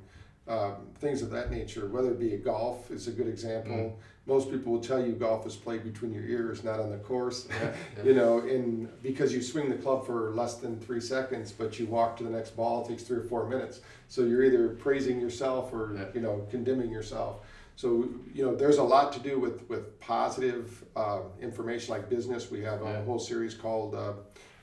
um, 0.49 0.75
things 0.99 1.21
of 1.21 1.29
that 1.31 1.51
nature. 1.51 1.87
Whether 1.87 2.11
it 2.11 2.19
be 2.19 2.33
a 2.33 2.37
golf 2.37 2.89
is 2.91 3.07
a 3.07 3.11
good 3.11 3.27
example. 3.27 3.75
Mm. 3.75 3.93
Most 4.25 4.51
people 4.51 4.73
will 4.73 4.81
tell 4.81 5.03
you 5.03 5.13
golf 5.13 5.45
is 5.47 5.55
played 5.55 5.83
between 5.83 6.13
your 6.13 6.23
ears, 6.23 6.63
not 6.63 6.79
on 6.79 6.89
the 6.91 6.97
course. 6.97 7.47
Yeah, 7.61 7.73
yeah. 7.97 8.03
You 8.07 8.13
know, 8.15 8.39
in 8.39 8.89
because 9.01 9.33
you 9.33 9.41
swing 9.41 9.69
the 9.69 9.75
club 9.77 10.05
for 10.05 10.31
less 10.31 10.55
than 10.55 10.79
three 10.79 11.01
seconds, 11.01 11.51
but 11.51 11.79
you 11.79 11.85
walk 11.85 12.17
to 12.17 12.23
the 12.23 12.29
next 12.29 12.51
ball, 12.57 12.83
it 12.83 12.89
takes 12.89 13.03
three 13.03 13.17
or 13.17 13.23
four 13.23 13.47
minutes. 13.47 13.81
So 14.07 14.21
you're 14.25 14.43
either 14.43 14.69
praising 14.69 15.19
yourself 15.21 15.71
or 15.73 15.95
Yeah. 15.95 16.05
you 16.15 16.21
know 16.21 16.47
condemning 16.49 16.91
yourself. 16.91 17.45
So 17.75 18.09
you 18.33 18.43
know, 18.45 18.55
there's 18.55 18.77
a 18.77 18.83
lot 18.83 19.13
to 19.13 19.19
do 19.19 19.39
with 19.39 19.67
with 19.69 19.99
positive 19.99 20.83
uh, 20.95 21.21
information 21.41 21.93
like 21.93 22.09
business. 22.09 22.51
We 22.51 22.61
have 22.63 22.81
a 22.81 23.03
whole 23.03 23.19
series 23.19 23.53
called 23.53 23.95
uh, 23.95 24.13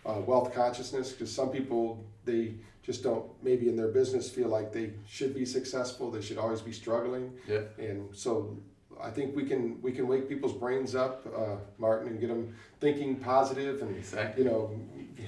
uh, 0.04 0.20
Wealth 0.20 0.52
Consciousness 0.54 1.12
because 1.12 1.32
some 1.32 1.50
people 1.50 2.04
they 2.24 2.54
just 2.86 3.02
don't 3.02 3.26
maybe 3.42 3.68
in 3.68 3.76
their 3.76 3.88
business 3.88 4.30
feel 4.30 4.48
like 4.48 4.72
they 4.72 4.92
should 5.08 5.34
be 5.34 5.44
successful. 5.44 6.10
They 6.10 6.22
should 6.22 6.38
always 6.38 6.60
be 6.60 6.72
struggling. 6.72 7.32
Yeah. 7.48 7.62
And 7.78 8.14
so 8.14 8.56
I 9.02 9.10
think 9.10 9.34
we 9.34 9.44
can 9.44 9.82
we 9.82 9.90
can 9.90 10.06
wake 10.06 10.28
people's 10.28 10.52
brains 10.52 10.94
up, 10.94 11.26
uh, 11.36 11.56
Martin, 11.78 12.06
and 12.08 12.20
get 12.20 12.28
them 12.28 12.54
thinking 12.80 13.16
positive 13.16 13.82
and 13.82 13.96
Exactly. 13.96 14.44
you 14.44 14.48
know 14.48 14.70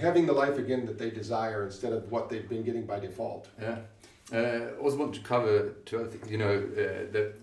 having 0.01 0.25
the 0.27 0.33
life 0.33 0.57
again 0.59 0.87
that 0.87 0.99
they 0.99 1.11
desire 1.11 1.65
instead 1.67 1.93
of 1.93 2.11
what 2.13 2.29
they've 2.29 2.49
been 2.49 2.63
getting 2.63 2.87
by 2.87 3.01
default. 3.01 3.49
Yeah. 3.61 3.79
Uh, 4.33 4.71
also 4.81 4.97
want 4.99 5.15
to 5.15 5.21
cover 5.23 5.71
to. 5.87 6.09
You 6.29 6.39
know 6.39 6.55
uh, 6.55 7.11
that 7.15 7.35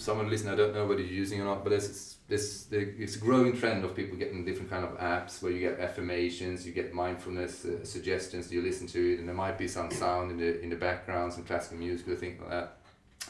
someone 0.00 0.28
listening, 0.28 0.52
I 0.52 0.56
don't 0.56 0.74
know 0.74 0.86
whether 0.86 1.00
you're 1.00 1.12
using 1.12 1.40
or 1.40 1.44
not, 1.44 1.62
but 1.62 1.70
there's 1.70 2.16
this 2.28 2.66
it's 2.70 3.16
a 3.16 3.18
growing 3.18 3.56
trend 3.58 3.84
of 3.84 3.94
people 3.94 4.16
getting 4.16 4.44
different 4.44 4.70
kind 4.70 4.84
of 4.84 4.96
apps 4.98 5.42
where 5.42 5.52
you 5.52 5.58
get 5.58 5.80
affirmations, 5.80 6.66
you 6.66 6.72
get 6.72 6.94
mindfulness 6.94 7.64
uh, 7.64 7.84
suggestions, 7.84 8.52
you 8.52 8.62
listen 8.62 8.86
to 8.86 9.14
it, 9.14 9.18
and 9.18 9.28
there 9.28 9.34
might 9.34 9.58
be 9.58 9.68
some 9.68 9.90
sound 10.02 10.30
in 10.30 10.38
the 10.38 10.60
in 10.60 10.70
the 10.70 10.76
background, 10.76 11.32
some 11.32 11.44
classical 11.44 11.78
music 11.78 12.08
or 12.08 12.16
things 12.16 12.40
like 12.40 12.50
that. 12.50 12.76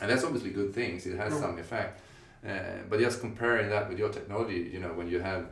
And 0.01 0.11
that's 0.11 0.25
obviously 0.25 0.51
good 0.51 0.75
things. 0.75 1.07
It 1.07 1.17
has 1.17 1.33
some 1.39 1.59
effect. 1.59 2.01
Uh, 2.47 2.85
but 2.89 3.01
just 3.01 3.21
comparing 3.21 3.69
that 3.69 3.89
with 3.89 3.99
your 3.99 4.09
technology, 4.09 4.71
you 4.73 4.81
know, 4.81 4.93
when 4.95 5.09
you 5.09 5.21
have 5.21 5.47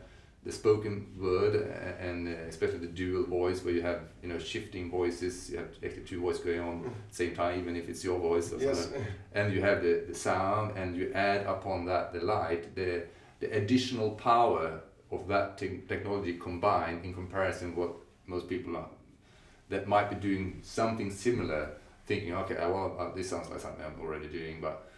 the 0.45 0.53
spoken 0.53 1.07
word 1.19 1.55
and 2.01 2.29
uh, 2.29 2.31
especially 2.49 2.79
the 2.79 2.87
dual 2.87 3.25
voice 3.25 3.63
where 3.65 3.75
you 3.75 3.83
have 3.83 4.01
you 4.23 4.29
know 4.29 4.39
shifting 4.39 4.91
voices 4.91 5.51
you 5.51 5.59
have 5.59 5.69
actually 5.85 6.03
two 6.03 6.21
voices 6.21 6.43
going 6.45 6.61
on 6.61 6.77
at 6.87 6.93
the 7.11 7.15
same 7.15 7.35
time 7.35 7.59
even 7.59 7.77
if 7.77 7.89
it's 7.89 8.05
your 8.05 8.19
voice 8.19 8.53
or 8.53 8.59
Yes. 8.61 8.85
something 8.85 9.05
and 9.35 9.53
you 9.53 9.61
have 9.61 9.83
the, 9.83 10.05
the 10.09 10.15
sound 10.15 10.77
and 10.77 10.97
you 10.97 11.13
add 11.15 11.45
upon 11.47 11.85
that 11.87 12.13
the 12.13 12.21
light 12.21 12.75
the 12.75 13.03
the 13.41 13.51
additional 13.57 14.11
power 14.13 14.81
of 15.11 15.27
that 15.29 15.59
te- 15.59 15.83
technology 15.89 16.35
combined 16.39 17.05
in 17.05 17.13
comparison 17.13 17.75
what 17.75 17.91
most 18.27 18.49
people 18.49 18.77
are 18.77 18.89
that 19.69 19.87
might 19.89 20.09
be 20.09 20.17
doing 20.17 20.61
something 20.63 21.11
similar 21.11 21.71
thinking 22.07 22.33
okay 22.33 22.55
well 22.61 22.97
uh, 22.99 23.15
this 23.15 23.29
sounds 23.31 23.51
like 23.51 23.61
something 23.61 23.85
i'm 23.85 24.01
already 24.01 24.29
doing 24.29 24.61
but 24.61 24.89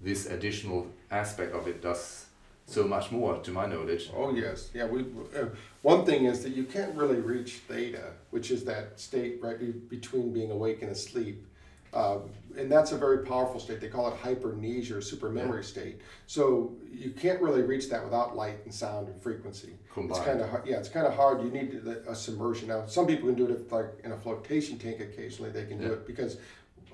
this 0.00 0.26
additional 0.26 0.86
aspect 1.10 1.52
of 1.52 1.66
it 1.66 1.82
does 1.82 2.26
so 2.68 2.86
much 2.86 3.10
more 3.10 3.38
to 3.38 3.50
my 3.50 3.66
knowledge 3.66 4.10
Oh 4.14 4.34
yes, 4.34 4.70
yeah. 4.74 4.86
We 4.86 5.00
uh, 5.36 5.46
one 5.82 6.04
thing 6.04 6.26
is 6.26 6.42
that 6.42 6.54
you 6.54 6.64
can't 6.64 6.94
really 6.94 7.16
reach 7.16 7.54
theta, 7.68 8.12
which 8.30 8.50
is 8.50 8.64
that 8.64 9.00
state 9.00 9.38
right 9.42 9.58
be, 9.58 9.72
between 9.72 10.32
being 10.32 10.50
awake 10.50 10.82
and 10.82 10.90
asleep, 10.90 11.46
um, 11.94 12.30
and 12.58 12.70
that's 12.70 12.92
a 12.92 12.98
very 12.98 13.24
powerful 13.24 13.58
state. 13.58 13.80
They 13.80 13.88
call 13.88 14.08
it 14.08 14.14
hypermnesia 14.22 14.92
or 14.92 14.98
supermemory 14.98 15.64
state. 15.64 16.00
So 16.26 16.76
you 16.92 17.10
can't 17.10 17.40
really 17.40 17.62
reach 17.62 17.88
that 17.88 18.04
without 18.04 18.36
light 18.36 18.58
and 18.64 18.74
sound 18.74 19.08
and 19.08 19.20
frequency. 19.22 19.70
It's 19.84 19.94
combined 19.94 20.24
kind 20.24 20.40
of 20.42 20.66
yeah, 20.66 20.76
it's 20.76 20.90
kind 20.90 21.06
of 21.06 21.14
hard. 21.14 21.42
You 21.42 21.50
need 21.50 21.80
a 22.06 22.14
submersion. 22.14 22.68
Now, 22.68 22.84
some 22.86 23.06
people 23.06 23.28
can 23.28 23.36
do 23.36 23.46
it 23.46 23.52
if, 23.52 23.72
like 23.72 23.86
in 24.04 24.12
a 24.12 24.16
flotation 24.16 24.78
tank. 24.78 25.00
Occasionally, 25.00 25.50
they 25.50 25.64
can 25.64 25.80
do 25.80 25.92
it 25.92 26.06
because 26.06 26.36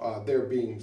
uh, 0.00 0.20
they're 0.20 0.46
being 0.46 0.82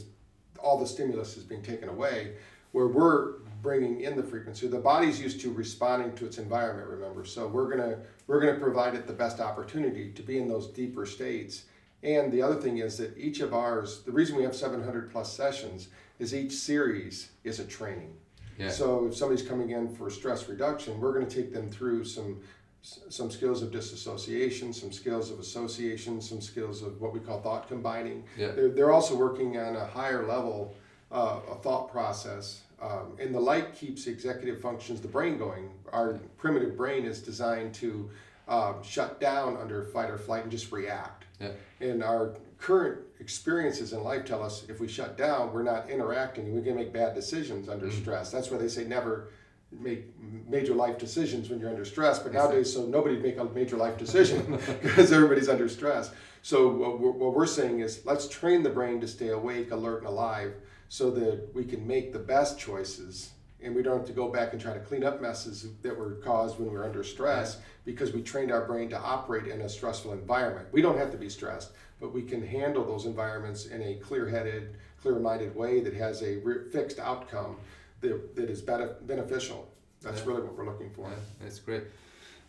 all 0.60 0.78
the 0.78 0.88
stimulus 0.88 1.38
is 1.38 1.44
being 1.44 1.64
taken 1.64 1.88
away. 1.88 2.34
Where 2.74 2.88
we're 2.88 3.41
bringing 3.62 4.02
in 4.02 4.16
the 4.16 4.24
frequency, 4.24 4.68
the 4.68 4.80
body's 4.80 5.20
used 5.22 5.42
to 5.42 5.52
responding 5.52 6.14
to 6.16 6.26
its 6.26 6.38
environment. 6.38 6.88
Remember, 6.90 7.26
so 7.26 7.48
we're 7.48 7.70
gonna 7.70 7.98
we're 8.28 8.40
gonna 8.40 8.60
provide 8.60 8.96
it 8.96 9.08
the 9.08 9.14
best 9.14 9.40
opportunity 9.40 10.12
to 10.12 10.22
be 10.22 10.38
in 10.38 10.48
those 10.48 10.68
deeper 10.68 11.06
states. 11.06 11.66
And 12.04 12.32
the 12.32 12.42
other 12.42 12.56
thing 12.56 12.80
is 12.80 12.98
that 12.98 13.16
each 13.18 13.42
of 13.42 13.54
ours, 13.54 14.02
the 14.02 14.12
reason 14.12 14.36
we 14.36 14.44
have 14.44 14.56
700 14.56 15.12
plus 15.12 15.32
sessions 15.32 15.90
is 16.18 16.34
each 16.34 16.52
series 16.54 17.30
is 17.44 17.60
a 17.60 17.66
training. 17.66 18.14
yeah 18.58 18.70
So 18.70 19.06
if 19.08 19.16
somebody's 19.16 19.48
coming 19.48 19.70
in 19.72 19.94
for 19.96 20.10
stress 20.10 20.50
reduction, 20.50 21.00
we're 21.00 21.14
going 21.14 21.28
to 21.28 21.36
take 21.36 21.54
them 21.54 21.70
through 21.70 22.06
some 22.06 22.40
some 22.84 23.30
skills 23.30 23.62
of 23.62 23.72
disassociation, 23.72 24.74
some 24.74 24.92
skills 24.92 25.30
of 25.30 25.40
association, 25.40 26.20
some 26.20 26.42
skills 26.42 26.82
of 26.82 27.00
what 27.00 27.14
we 27.14 27.20
call 27.20 27.40
thought 27.40 27.68
combining. 27.68 28.24
yeah 28.36 28.52
They're, 28.56 28.70
they're 28.70 28.92
also 28.92 29.16
working 29.16 29.56
on 29.60 29.76
a 29.76 29.86
higher 29.86 30.26
level 30.26 30.74
uh, 31.12 31.40
a 31.52 31.56
thought 31.56 31.92
process. 31.92 32.62
Um, 32.82 33.16
and 33.20 33.34
the 33.34 33.40
light 33.40 33.76
keeps 33.76 34.08
executive 34.08 34.60
functions, 34.60 35.02
the 35.02 35.08
brain 35.08 35.38
going. 35.38 35.70
Our 35.94 36.14
primitive 36.38 36.76
brain 36.76 37.06
is 37.06 37.22
designed 37.22 37.76
to 37.76 38.10
um, 38.48 38.82
shut 38.84 39.20
down 39.22 39.56
under 39.58 39.84
fight 39.84 40.10
or 40.10 40.18
flight 40.18 40.44
and 40.44 40.52
just 40.52 40.72
react. 40.72 41.26
Yeah. 41.40 41.52
And 41.80 42.04
our 42.04 42.36
current 42.58 43.00
experiences 43.20 43.94
in 43.94 44.04
life 44.04 44.26
tell 44.26 44.42
us 44.44 44.66
if 44.68 44.80
we 44.80 44.88
shut 44.88 45.16
down, 45.18 45.54
we're 45.54 45.64
not 45.64 45.90
interacting 45.90 46.54
we 46.56 46.62
can 46.62 46.76
make 46.76 46.92
bad 46.92 47.14
decisions 47.14 47.70
under 47.70 47.88
Mm. 47.88 48.02
stress. 48.02 48.32
That's 48.32 48.50
why 48.50 48.58
they 48.58 48.68
say 48.68 48.84
never 48.84 49.30
make 49.72 50.06
major 50.50 50.74
life 50.74 50.98
decisions 50.98 51.50
when 51.50 51.60
you're 51.60 51.70
under 51.70 51.86
stress. 51.86 52.20
But 52.20 52.34
sir. 52.34 52.40
nowadays, 52.40 52.74
so 52.74 52.86
nobody 52.86 53.18
make 53.18 53.38
a 53.38 53.46
major 53.46 53.78
life 53.78 53.98
decision 53.98 54.60
because 54.82 55.12
everybody's 55.12 55.50
under 55.50 55.70
stress. 55.70 56.12
So 56.42 56.68
what 56.68 57.00
we're, 57.00 57.12
what 57.12 57.36
we're 57.36 57.46
saying 57.46 57.80
is 57.80 58.06
let's 58.06 58.28
train 58.28 58.64
the 58.64 58.70
brain 58.70 59.00
to 59.02 59.08
stay 59.08 59.30
awake, 59.30 59.72
alert, 59.72 60.00
and 60.00 60.08
alive 60.08 60.54
so 60.92 61.10
that 61.10 61.48
we 61.54 61.64
can 61.64 61.88
make 61.88 62.12
the 62.12 62.20
best 62.20 62.60
choices 62.60 63.30
and 63.64 63.74
we 63.74 63.82
don't 63.82 64.00
have 64.00 64.06
to 64.06 64.12
go 64.12 64.28
back 64.28 64.52
and 64.52 64.60
try 64.62 64.74
to 64.74 64.80
clean 64.82 65.06
up 65.06 65.22
messes 65.22 65.66
that 65.84 65.98
were 65.98 66.16
caused 66.16 66.60
when 66.60 66.68
we 66.70 66.76
were 66.78 66.84
under 66.84 67.02
stress 67.02 67.60
because 67.86 68.12
we 68.12 68.22
trained 68.22 68.52
our 68.52 68.66
brain 68.66 68.90
to 68.90 69.00
operate 69.00 69.48
in 69.48 69.62
a 69.62 69.70
stressful 69.70 70.12
environment. 70.12 70.68
We 70.74 70.82
don't 70.82 70.98
have 70.98 71.10
to 71.12 71.18
be 71.18 71.30
stressed, 71.30 71.72
but 72.02 72.14
we 72.14 72.24
can 72.24 72.46
handle 72.46 72.84
those 72.84 73.06
environments 73.06 73.68
in 73.68 73.82
a 73.82 73.94
clear-headed, 74.08 74.76
clear-minded 75.02 75.56
way 75.56 75.80
that 75.80 75.94
has 75.94 76.22
a 76.24 76.36
re- 76.48 76.70
fixed 76.74 77.00
outcome 77.00 77.56
that, 78.02 78.36
that 78.36 78.50
is 78.50 78.62
bene- 78.62 78.96
beneficial. 79.04 79.70
That's 80.02 80.20
Yeah. 80.20 80.28
really 80.28 80.42
what 80.42 80.58
we're 80.58 80.66
looking 80.66 80.90
for. 80.90 81.04
Yeah, 81.08 81.16
that's 81.42 81.60
great. 81.60 81.84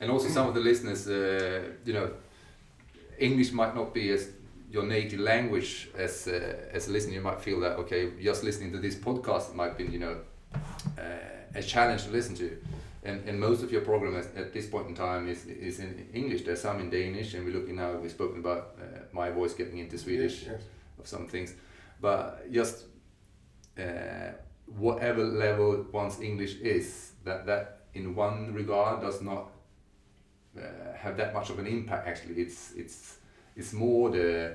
And 0.00 0.10
also, 0.10 0.26
some 0.28 0.48
of 0.48 0.54
the 0.54 0.60
listeners, 0.60 1.06
uh, 1.06 1.62
you 1.84 1.92
know, 1.92 2.10
English 3.20 3.52
might 3.52 3.76
not 3.76 3.94
be 3.94 4.10
as 4.10 4.30
your 4.72 4.84
native 4.84 5.20
language 5.20 5.90
as 5.96 6.26
uh, 6.26 6.56
as 6.72 6.88
a 6.88 6.90
listener. 6.90 7.14
You 7.14 7.20
might 7.20 7.40
feel 7.40 7.60
that 7.60 7.72
okay, 7.82 8.10
just 8.22 8.42
listening 8.42 8.72
to 8.72 8.78
this 8.78 8.96
podcast 8.96 9.54
might 9.54 9.76
be 9.76 9.84
you 9.84 9.98
know 9.98 10.16
uh, 10.98 11.54
a 11.54 11.62
challenge 11.62 12.04
to 12.04 12.10
listen 12.10 12.34
to. 12.36 12.56
And, 13.04 13.28
and 13.28 13.40
most 13.40 13.64
of 13.64 13.72
your 13.72 13.80
program 13.80 14.14
at, 14.16 14.26
at 14.36 14.52
this 14.52 14.66
point 14.68 14.86
in 14.88 14.94
time 14.94 15.28
is 15.28 15.44
is 15.46 15.80
in 15.80 16.08
English. 16.14 16.42
There's 16.44 16.60
some 16.60 16.80
in 16.80 16.88
Danish, 16.90 17.34
and 17.34 17.44
we're 17.44 17.54
looking 17.58 17.76
now. 17.76 17.92
We've 17.96 18.10
spoken 18.10 18.38
about 18.38 18.62
uh, 18.80 19.00
my 19.12 19.30
voice 19.30 19.54
getting 19.54 19.78
into 19.78 19.98
Swedish 19.98 20.42
Yes, 20.42 20.52
yes. 20.52 20.62
of 20.98 21.06
some 21.06 21.26
things, 21.26 21.54
but 22.00 22.50
just 22.52 22.84
uh, 23.78 24.30
whatever 24.66 25.24
level 25.24 25.84
one's 25.92 26.20
English 26.20 26.54
is, 26.60 27.12
that 27.24 27.44
that 27.46 27.80
in 27.94 28.14
one 28.14 28.54
regard 28.54 29.02
does 29.02 29.20
not 29.20 29.50
uh, 30.56 30.62
have 30.96 31.16
that 31.16 31.34
much 31.34 31.50
of 31.50 31.58
an 31.58 31.66
impact. 31.66 32.06
Actually, 32.06 32.36
it's 32.40 32.72
it's 32.76 33.18
it's 33.56 33.72
more 33.72 34.10
the 34.10 34.54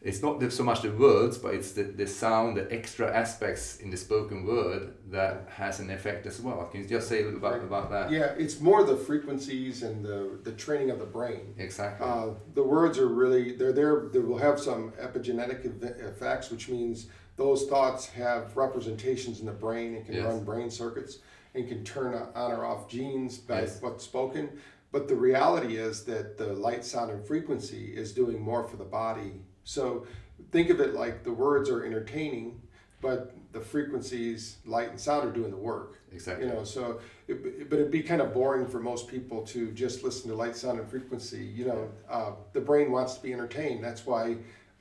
it's 0.00 0.22
not 0.22 0.38
the, 0.38 0.48
so 0.48 0.62
much 0.62 0.82
the 0.82 0.92
words, 0.92 1.38
but 1.38 1.54
it's 1.54 1.72
the, 1.72 1.82
the 1.82 2.06
sound, 2.06 2.56
the 2.56 2.72
extra 2.72 3.12
aspects 3.12 3.78
in 3.78 3.90
the 3.90 3.96
spoken 3.96 4.46
word 4.46 4.94
that 5.10 5.48
has 5.50 5.80
an 5.80 5.90
effect 5.90 6.24
as 6.24 6.40
well. 6.40 6.64
Can 6.66 6.82
you 6.82 6.88
just 6.88 7.08
say 7.08 7.22
a 7.22 7.24
little 7.24 7.40
bit 7.40 7.48
about, 7.48 7.62
about 7.64 7.90
that? 7.90 8.10
Yeah, 8.12 8.32
it's 8.38 8.60
more 8.60 8.84
the 8.84 8.96
frequencies 8.96 9.82
and 9.82 10.04
the, 10.04 10.38
the 10.44 10.52
training 10.52 10.90
of 10.90 11.00
the 11.00 11.04
brain. 11.04 11.52
Exactly. 11.58 12.06
Uh, 12.06 12.28
the 12.54 12.62
words 12.62 12.96
are 13.00 13.08
really, 13.08 13.56
they're 13.56 13.72
there, 13.72 14.08
they 14.12 14.20
will 14.20 14.38
have 14.38 14.60
some 14.60 14.92
epigenetic 14.92 15.64
effects, 16.00 16.50
which 16.52 16.68
means 16.68 17.08
those 17.36 17.66
thoughts 17.66 18.06
have 18.06 18.56
representations 18.56 19.40
in 19.40 19.46
the 19.46 19.52
brain 19.52 19.96
and 19.96 20.06
can 20.06 20.14
Yes. 20.14 20.26
run 20.26 20.44
brain 20.44 20.70
circuits 20.70 21.18
and 21.56 21.66
can 21.68 21.82
turn 21.82 22.14
on 22.14 22.52
or 22.52 22.64
off 22.64 22.88
genes 22.88 23.38
by 23.38 23.62
Yes. 23.62 23.82
what's 23.82 24.04
spoken. 24.04 24.48
But 24.90 25.08
the 25.08 25.14
reality 25.16 25.76
is 25.76 26.04
that 26.04 26.38
the 26.38 26.52
light, 26.54 26.84
sound, 26.84 27.10
and 27.10 27.24
frequency 27.26 27.92
is 27.94 28.12
doing 28.12 28.40
more 28.40 28.64
for 28.66 28.76
the 28.76 28.84
body. 28.84 29.32
So 29.64 30.06
think 30.50 30.70
of 30.70 30.80
it 30.80 30.94
like 30.94 31.24
the 31.24 31.32
words 31.32 31.68
are 31.68 31.84
entertaining, 31.84 32.62
but 33.02 33.34
the 33.52 33.60
frequencies, 33.60 34.56
light 34.66 34.90
and 34.90 34.98
sound, 35.00 35.28
are 35.28 35.32
doing 35.32 35.50
the 35.50 35.56
work. 35.56 35.98
exactly. 36.12 36.46
You 36.46 36.52
know, 36.54 36.64
so 36.64 37.00
it, 37.26 37.68
but 37.68 37.78
it'd 37.78 37.90
be 37.90 38.02
kind 38.02 38.20
of 38.22 38.32
boring 38.32 38.66
for 38.66 38.80
most 38.80 39.08
people 39.08 39.42
to 39.46 39.70
just 39.72 40.02
listen 40.02 40.30
to 40.30 40.36
light, 40.36 40.56
sound, 40.56 40.78
and 40.80 40.88
frequency. 40.88 41.44
You 41.44 41.66
know, 41.66 41.88
uh, 42.10 42.32
the 42.54 42.60
brain 42.60 42.90
wants 42.90 43.14
to 43.14 43.22
be 43.22 43.32
entertained. 43.32 43.84
That's 43.84 44.06
why 44.06 44.36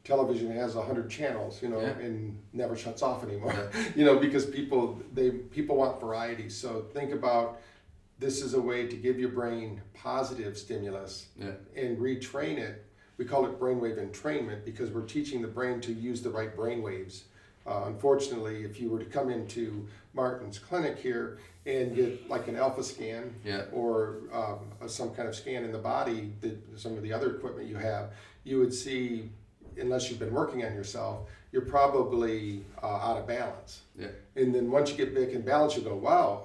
television 0.06 0.52
has 0.52 0.76
a 0.76 0.82
hundred 0.82 1.10
channels. 1.10 1.62
You 1.62 1.70
know, 1.70 1.82
Yeah. 1.82 1.98
and 2.00 2.38
never 2.54 2.76
shuts 2.78 3.02
off 3.02 3.24
anymore. 3.24 3.70
you 3.96 4.06
know, 4.06 4.18
because 4.20 4.46
people 4.46 5.02
they 5.14 5.32
people 5.32 5.76
want 5.76 6.00
variety. 6.00 6.50
So 6.50 6.86
think 6.94 7.12
about 7.12 7.60
this 8.20 8.42
is 8.42 8.54
a 8.54 8.62
way 8.62 8.88
to 8.88 8.96
give 8.96 9.20
your 9.20 9.30
brain 9.30 9.82
positive 9.94 10.58
stimulus 10.58 11.28
Yeah. 11.38 11.52
and 11.76 11.98
retrain 11.98 12.58
it. 12.58 12.84
We 13.18 13.26
call 13.26 13.46
it 13.46 13.60
brainwave 13.60 13.98
entrainment 13.98 14.64
because 14.66 14.92
we're 14.92 15.06
teaching 15.06 15.42
the 15.42 15.48
brain 15.48 15.82
to 15.82 15.94
use 15.94 16.22
the 16.22 16.30
right 16.30 16.56
brainwaves. 16.56 17.24
Uh, 17.66 17.84
unfortunately, 17.88 18.64
if 18.64 18.80
you 18.80 18.90
were 18.90 19.00
to 19.00 19.06
come 19.06 19.30
into 19.30 19.88
Martin's 20.14 20.58
clinic 20.58 20.98
here 20.98 21.38
and 21.66 21.96
get 21.96 22.30
like 22.30 22.48
an 22.48 22.56
alpha 22.56 22.82
scan 22.84 23.34
Yeah. 23.44 23.66
or 23.74 24.20
um, 24.32 24.60
some 24.88 25.14
kind 25.14 25.28
of 25.28 25.36
scan 25.36 25.64
in 25.64 25.72
the 25.72 25.78
body, 25.80 26.32
that 26.42 26.58
some 26.80 26.94
of 26.96 27.04
the 27.04 27.12
other 27.12 27.36
equipment 27.36 27.68
you 27.68 27.76
have, 27.76 28.14
you 28.44 28.60
would 28.60 28.74
see, 28.74 29.30
unless 29.78 30.10
you've 30.10 30.20
been 30.20 30.34
working 30.34 30.64
on 30.64 30.74
yourself, 30.74 31.28
you're 31.52 31.66
probably 31.66 32.64
uh, 32.82 32.86
out 32.88 33.18
of 33.18 33.28
balance. 33.28 33.82
Yeah. 33.98 34.08
And 34.36 34.54
then 34.56 34.72
once 34.72 34.92
you 34.92 34.96
get 34.98 35.14
back 35.14 35.30
in 35.34 35.42
balance, 35.42 35.76
you 35.76 35.82
go, 35.82 35.96
wow, 35.96 36.44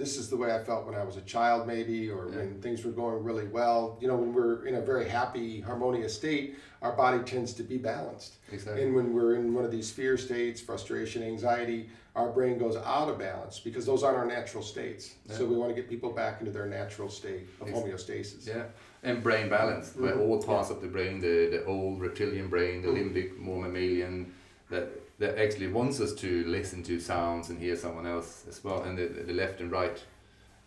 this 0.00 0.16
is 0.16 0.30
the 0.30 0.36
way 0.36 0.52
I 0.54 0.58
felt 0.64 0.86
when 0.86 0.94
I 0.94 1.04
was 1.04 1.16
a 1.18 1.20
child, 1.20 1.66
maybe, 1.66 2.10
or 2.10 2.28
Yeah. 2.30 2.36
when 2.38 2.60
things 2.62 2.84
were 2.84 2.90
going 2.90 3.22
really 3.22 3.46
well. 3.46 3.98
You 4.00 4.08
know, 4.08 4.16
when 4.16 4.32
we're 4.32 4.64
in 4.64 4.76
a 4.76 4.80
very 4.80 5.06
happy, 5.06 5.60
harmonious 5.60 6.14
state, 6.14 6.56
our 6.80 6.92
body 6.92 7.18
tends 7.22 7.52
to 7.54 7.62
be 7.62 7.76
balanced. 7.76 8.36
Exactly. 8.50 8.82
And 8.82 8.94
when 8.94 9.12
we're 9.12 9.34
in 9.34 9.52
one 9.52 9.64
of 9.66 9.70
these 9.70 9.90
fear 9.90 10.16
states, 10.16 10.58
frustration, 10.60 11.22
anxiety, 11.22 11.90
our 12.16 12.30
brain 12.30 12.56
goes 12.58 12.76
out 12.76 13.08
of 13.10 13.18
balance 13.18 13.60
because 13.60 13.84
those 13.84 14.02
aren't 14.02 14.16
our 14.16 14.24
natural 14.26 14.62
states. 14.62 15.14
So 15.28 15.44
we 15.44 15.54
want 15.54 15.68
to 15.74 15.80
get 15.80 15.88
people 15.90 16.10
back 16.10 16.40
into 16.40 16.50
their 16.50 16.66
natural 16.66 17.10
state 17.10 17.46
of 17.60 17.68
homeostasis. 17.68 18.46
Yeah, 18.48 18.64
and 19.02 19.22
brain 19.22 19.50
balance, 19.50 19.90
Mhm. 19.90 20.18
all 20.18 20.42
parts 20.42 20.70
of 20.70 20.80
the 20.80 20.88
brain, 20.88 21.20
the, 21.20 21.48
the 21.50 21.64
old 21.66 22.00
reptilian 22.00 22.48
brain, 22.48 22.80
the 22.82 22.88
Mhm. 22.88 22.98
limbic, 23.12 23.38
more 23.38 23.62
mammalian, 23.62 24.32
that 24.70 24.88
that 25.20 25.38
actually 25.38 25.68
wants 25.68 26.00
us 26.00 26.14
to 26.14 26.44
listen 26.46 26.82
to 26.82 26.98
sounds 26.98 27.50
and 27.50 27.58
hear 27.60 27.76
someone 27.76 28.06
else 28.06 28.44
as 28.48 28.64
well, 28.64 28.82
and 28.82 28.98
the, 28.98 29.06
the 29.06 29.32
left 29.34 29.60
and 29.60 29.70
right 29.70 30.02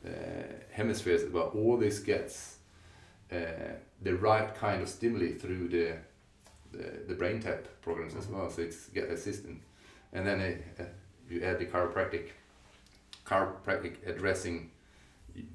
uh, 0.06 0.10
hemispheres 0.72 1.24
as 1.24 1.32
well. 1.32 1.52
All 1.56 1.76
this 1.76 2.00
gets 2.00 2.58
uh, 3.32 3.74
the 4.02 4.16
right 4.16 4.54
kind 4.56 4.82
of 4.82 4.88
stimuli 4.90 5.34
through 5.34 5.68
the 5.70 5.94
the, 6.72 7.14
the 7.14 7.16
BrainTap 7.16 7.66
programs 7.82 8.16
as 8.16 8.26
Mhm. 8.28 8.34
well. 8.34 8.50
So 8.50 8.62
it's 8.62 8.90
get 8.90 9.10
assistant, 9.10 9.62
and 10.14 10.26
then 10.26 10.40
uh, 10.40 10.84
uh, 10.84 10.86
you 11.30 11.44
add 11.44 11.60
the 11.60 11.66
chiropractic, 11.66 12.30
chiropractic 13.26 14.08
addressing 14.08 14.70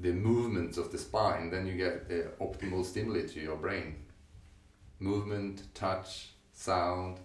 the 0.00 0.12
movements 0.12 0.76
of 0.78 0.90
the 0.90 0.98
spine, 0.98 1.50
then 1.50 1.66
you 1.66 1.76
get 1.76 2.08
the 2.08 2.30
optimal 2.40 2.84
stimuli 2.84 3.22
to 3.26 3.40
your 3.40 3.56
brain. 3.56 3.94
Movement, 4.98 5.62
touch, 5.74 6.30
sound, 6.52 7.20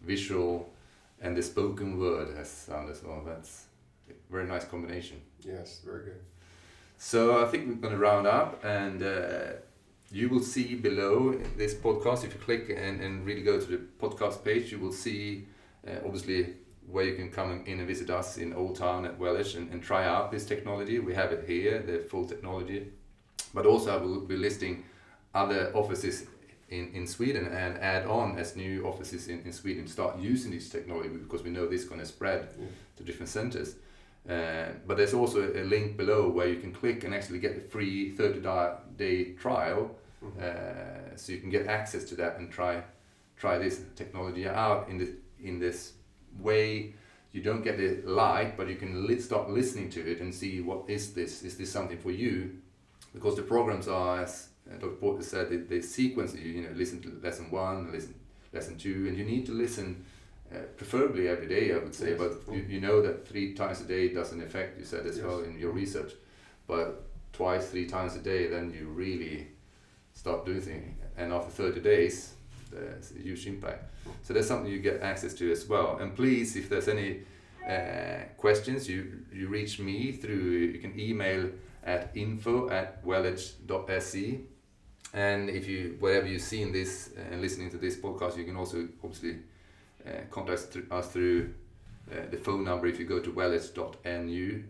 visual, 0.00 0.72
and 1.20 1.36
the 1.36 1.42
spoken 1.42 1.98
word 1.98 2.36
has 2.36 2.48
sound 2.48 2.90
as 2.90 3.02
well. 3.02 3.22
That's 3.26 3.66
a 4.08 4.12
very 4.30 4.46
nice 4.46 4.64
combination. 4.64 5.20
Yes, 5.40 5.80
very 5.84 6.04
good. 6.04 6.20
So 6.96 7.44
I 7.44 7.48
think 7.48 7.68
we're 7.68 7.74
going 7.74 7.94
to 7.94 7.98
round 8.00 8.26
up, 8.26 8.64
and 8.64 9.02
uh, 9.02 9.52
you 10.10 10.28
will 10.28 10.42
see 10.42 10.74
below 10.74 11.38
this 11.56 11.74
podcast. 11.74 12.24
If 12.24 12.34
you 12.34 12.40
click 12.40 12.70
and, 12.70 13.00
and 13.00 13.24
really 13.24 13.42
go 13.42 13.60
to 13.60 13.66
the 13.66 13.80
podcast 14.00 14.44
page, 14.44 14.72
you 14.72 14.78
will 14.78 14.92
see 14.92 15.46
uh, 15.86 15.92
obviously 16.04 16.54
where 16.88 17.04
you 17.04 17.14
can 17.14 17.30
come 17.30 17.62
in 17.66 17.78
and 17.78 17.86
visit 17.86 18.10
us 18.10 18.38
in 18.38 18.52
Old 18.54 18.76
Town 18.76 19.04
at 19.04 19.18
Wellage 19.18 19.56
and, 19.56 19.70
and 19.70 19.82
try 19.82 20.04
out 20.04 20.32
this 20.32 20.46
technology. 20.46 20.98
We 20.98 21.14
have 21.14 21.32
it 21.32 21.44
here, 21.46 21.82
the 21.82 21.98
full 21.98 22.24
technology, 22.24 22.88
but 23.52 23.66
also 23.66 23.94
I 23.94 24.02
will 24.02 24.20
be 24.20 24.36
listing 24.36 24.84
other 25.34 25.70
offices 25.74 26.26
in, 26.70 26.88
in 26.94 27.06
Sweden 27.06 27.46
and 27.46 27.78
add 27.78 28.06
on 28.06 28.38
as 28.38 28.56
new 28.56 28.84
offices 28.86 29.28
in, 29.28 29.40
in 29.44 29.52
Sweden 29.52 29.86
start 29.86 30.18
using 30.18 30.50
this 30.52 30.68
technology 30.68 31.08
because 31.08 31.42
we 31.42 31.50
know 31.50 31.66
this 31.66 31.82
is 31.82 31.88
going 31.88 32.00
to 32.00 32.06
spread 32.06 32.48
Yeah. 32.58 32.66
to 32.96 33.02
different 33.04 33.28
centers. 33.28 33.74
Uh, 34.28 34.66
but 34.86 34.96
there's 34.96 35.14
also 35.14 35.40
a 35.54 35.64
link 35.64 35.96
below 35.96 36.28
where 36.28 36.48
you 36.48 36.56
can 36.60 36.72
click 36.72 37.04
and 37.04 37.14
actually 37.14 37.38
get 37.38 37.56
a 37.56 37.60
free 37.60 38.10
30 38.10 38.40
day 38.96 39.32
trial 39.32 39.90
Mhm. 40.22 40.42
uh, 40.42 41.16
so 41.16 41.32
you 41.32 41.38
can 41.40 41.48
get 41.50 41.66
access 41.68 42.04
to 42.04 42.16
that 42.16 42.38
and 42.38 42.50
try 42.50 42.82
try 43.36 43.56
this 43.56 43.80
technology 43.94 44.48
out 44.48 44.88
in 44.90 44.98
this 44.98 45.10
in 45.40 45.60
this 45.60 45.92
way 46.40 46.92
you 47.32 47.40
don't 47.40 47.62
get 47.62 47.78
it 47.78 48.04
live 48.04 48.56
but 48.56 48.68
you 48.68 48.74
can 48.76 49.06
li- 49.06 49.20
start 49.20 49.48
listening 49.48 49.88
to 49.90 50.00
it 50.00 50.20
and 50.20 50.34
see 50.34 50.60
what 50.60 50.90
is 50.90 51.12
this 51.14 51.42
is 51.44 51.56
this 51.56 51.70
something 51.70 51.98
for 51.98 52.10
you 52.10 52.50
because 53.14 53.36
the 53.36 53.42
programs 53.42 53.86
are 53.86 54.22
as 54.22 54.48
Dr. 54.80 54.88
Porter 55.00 55.22
said 55.22 55.48
they, 55.50 55.56
they 55.56 55.80
sequence 55.80 56.34
you 56.34 56.50
you 56.52 56.62
know 56.62 56.70
listen 56.74 57.00
to 57.02 57.20
lesson 57.22 57.50
one 57.50 57.90
listen 57.92 58.14
lesson 58.52 58.76
two 58.78 59.06
and 59.08 59.16
you 59.16 59.24
need 59.24 59.46
to 59.46 59.52
listen 59.52 60.04
uh, 60.52 60.58
preferably 60.76 61.28
every 61.28 61.46
day 61.48 61.72
I 61.74 61.78
would 61.78 61.94
say 61.94 62.10
Yes. 62.10 62.18
but 62.18 62.54
you, 62.54 62.62
you 62.68 62.80
know 62.80 63.00
that 63.02 63.26
three 63.28 63.54
times 63.54 63.80
a 63.80 63.84
day 63.84 64.12
doesn't 64.12 64.42
affect 64.42 64.78
you 64.78 64.84
said 64.84 65.06
as 65.06 65.16
Yes. 65.16 65.26
well 65.26 65.40
in 65.40 65.58
your 65.58 65.72
research 65.72 66.12
but 66.66 67.04
twice 67.32 67.70
three 67.70 67.86
times 67.86 68.14
a 68.16 68.20
day 68.20 68.46
then 68.48 68.70
you 68.76 68.86
really 68.88 69.48
start 70.12 70.44
doing 70.46 70.60
things 70.60 70.96
and 71.16 71.32
after 71.32 71.50
30 71.50 71.80
days 71.80 72.34
there's 72.70 73.12
a 73.12 73.22
huge 73.22 73.46
impact 73.46 73.90
so 74.22 74.32
that's 74.34 74.46
something 74.48 74.70
you 74.70 74.78
get 74.80 75.00
access 75.02 75.32
to 75.34 75.50
as 75.50 75.66
well 75.66 75.98
and 76.00 76.14
please 76.14 76.56
if 76.56 76.68
there's 76.68 76.88
any 76.88 77.20
uh, 77.68 78.24
questions 78.36 78.88
you 78.88 79.20
you 79.32 79.48
reach 79.48 79.78
me 79.78 80.12
through 80.12 80.50
you 80.74 80.78
can 80.78 80.98
email 80.98 81.48
at 81.84 82.10
info 82.14 82.68
at 82.70 83.02
wellage.se 83.04 84.40
and 85.14 85.48
if 85.48 85.66
you 85.66 85.96
whatever 86.00 86.26
you've 86.26 86.42
seen 86.42 86.72
this 86.72 87.10
and 87.30 87.40
listening 87.40 87.70
to 87.70 87.78
this 87.78 87.96
podcast 87.96 88.36
you 88.36 88.44
can 88.44 88.56
also 88.56 88.86
obviously 89.02 89.36
uh, 90.06 90.10
contact 90.30 90.76
us 90.90 91.08
through 91.08 91.52
uh, 92.12 92.14
the 92.30 92.36
phone 92.36 92.64
number 92.64 92.86
if 92.86 92.98
you 92.98 93.06
go 93.06 93.18
to 93.18 93.30
wellage.nu 93.32 94.64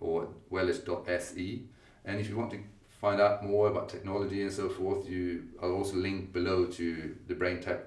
or 0.00 0.28
wellage.se 0.52 1.62
and 2.04 2.20
if 2.20 2.28
you 2.28 2.36
want 2.36 2.50
to 2.50 2.58
find 3.00 3.20
out 3.20 3.44
more 3.44 3.68
about 3.68 3.88
technology 3.88 4.42
and 4.42 4.52
so 4.52 4.68
forth, 4.68 5.08
you 5.08 5.44
I'll 5.62 5.72
also 5.72 5.96
link 5.96 6.32
below 6.32 6.66
to 6.66 7.14
the 7.28 7.34
BrainTap 7.34 7.80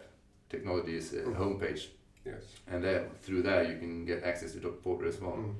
Technologies 0.49 1.13
uh, 1.13 1.17
Mhm. 1.27 1.36
homepage, 1.38 1.88
Yes. 2.25 2.43
and 2.67 2.84
there 2.84 3.07
through 3.21 3.41
there 3.43 3.63
you 3.63 3.77
can 3.79 4.05
get 4.05 4.23
access 4.23 4.51
to 4.53 4.60
Dr. 4.60 4.81
Porter 4.84 5.07
as 5.07 5.19
well. 5.21 5.31
Mm. 5.38 5.55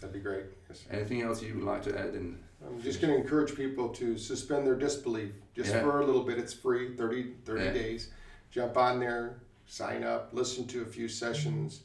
That'd 0.00 0.14
be 0.14 0.20
great. 0.20 0.46
Yes. 0.68 0.84
Anything 0.90 1.20
else 1.22 1.42
you 1.42 1.54
would 1.54 1.64
like 1.64 1.82
to 1.82 1.98
add? 1.98 2.14
In 2.14 2.38
I'm 2.66 2.80
just 2.82 3.00
going 3.00 3.12
to 3.14 3.20
encourage 3.20 3.54
people 3.54 3.88
to 3.90 4.16
suspend 4.18 4.66
their 4.66 4.74
disbelief 4.74 5.32
just 5.60 5.74
Yeah. 5.74 5.82
for 5.82 6.00
a 6.00 6.06
little 6.06 6.22
bit. 6.24 6.38
It's 6.38 6.54
free, 6.54 6.96
30, 6.96 7.34
30 7.44 7.64
Yeah. 7.64 7.72
days. 7.72 8.10
Jump 8.50 8.76
on 8.78 8.98
there, 8.98 9.36
sign 9.66 10.02
up, 10.02 10.30
listen 10.32 10.66
to 10.68 10.82
a 10.82 10.86
few 10.86 11.06
sessions, 11.06 11.82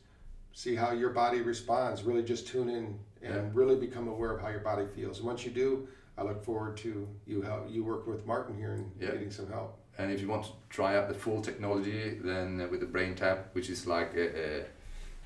see 0.53 0.75
how 0.75 0.91
your 0.93 1.09
body 1.09 1.41
responds. 1.41 2.03
Really 2.03 2.23
just 2.23 2.47
tune 2.47 2.69
in 2.69 2.85
and 3.21 3.35
Yeah. 3.35 3.49
really 3.53 3.75
become 3.75 4.07
aware 4.07 4.31
of 4.31 4.39
how 4.41 4.47
your 4.49 4.61
body 4.71 4.85
feels. 4.95 5.17
And 5.19 5.27
once 5.27 5.45
you 5.45 5.51
do, 5.51 5.87
I 6.17 6.23
look 6.23 6.41
forward 6.43 6.77
to 6.77 7.07
you 7.25 7.41
help 7.41 7.69
you 7.69 7.83
work 7.83 8.07
with 8.07 8.25
Martin 8.25 8.55
here 8.55 8.71
and 8.71 8.97
getting 8.99 9.29
some 9.31 9.47
help. 9.47 9.77
and 9.97 10.11
if 10.11 10.19
you 10.21 10.27
want 10.27 10.43
to 10.43 10.51
try 10.69 10.97
out 10.97 11.07
the 11.07 11.13
full 11.13 11.41
technology, 11.41 12.17
then 12.21 12.59
uh, 12.59 12.67
with 12.67 12.81
the 12.81 12.85
BrainTap, 12.85 13.37
which 13.53 13.69
is 13.69 13.87
like 13.87 14.13
a, 14.15 14.27
a 14.61 14.65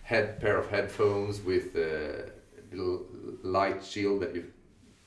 head 0.03 0.39
pair 0.39 0.57
of 0.59 0.67
headphones 0.69 1.41
with 1.41 1.75
a 1.75 2.31
little 2.71 3.03
light 3.41 3.83
shield 3.83 4.21
that 4.21 4.35
you 4.35 4.43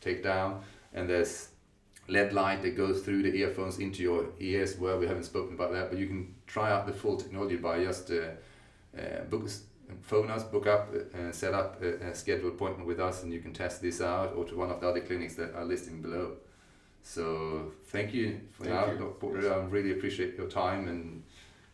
take 0.01 0.21
down, 0.23 0.61
and 0.93 1.09
there's 1.09 1.51
LED 2.13 2.33
light 2.33 2.63
that 2.63 2.77
goes 2.77 3.03
through 3.03 3.23
the 3.23 3.35
earphones 3.41 3.79
into 3.79 4.03
your 4.03 4.27
ears. 4.39 4.79
Well, 4.79 4.99
we 4.99 5.07
haven't 5.07 5.25
spoken 5.25 5.55
about 5.55 5.73
that, 5.73 5.91
but 5.91 5.99
you 5.99 6.07
can 6.07 6.35
try 6.47 6.71
out 6.71 6.87
the 6.87 6.93
full 6.93 7.17
technology 7.17 7.57
by 7.57 7.83
just 7.83 8.11
uh, 8.11 8.99
uh, 8.99 9.23
book 9.31 9.45
us, 9.45 9.63
phone 10.03 10.31
us, 10.31 10.45
book 10.45 10.67
up, 10.67 10.95
uh, 10.95 11.33
set 11.33 11.55
up 11.55 11.83
a, 11.83 11.95
a 12.11 12.15
scheduled 12.15 12.55
appointment 12.55 12.87
with 12.87 13.01
us, 13.01 13.23
and 13.23 13.33
you 13.33 13.41
can 13.41 13.53
test 13.53 13.81
this 13.81 14.01
out, 14.01 14.35
or 14.37 14.45
to 14.45 14.55
one 14.57 14.71
of 14.71 14.81
the 14.81 14.89
other 14.89 15.01
clinics 15.01 15.35
that 15.37 15.55
are 15.55 15.65
listed 15.65 16.03
below. 16.03 16.37
So 17.03 17.73
thank 17.87 18.15
you 18.15 18.41
for 18.53 18.65
Thank 18.65 19.01
now, 19.01 19.09
you. 19.33 19.51
I 19.51 19.57
really 19.67 19.93
appreciate 19.93 20.37
your 20.37 20.49
time 20.49 20.89
and 20.89 21.23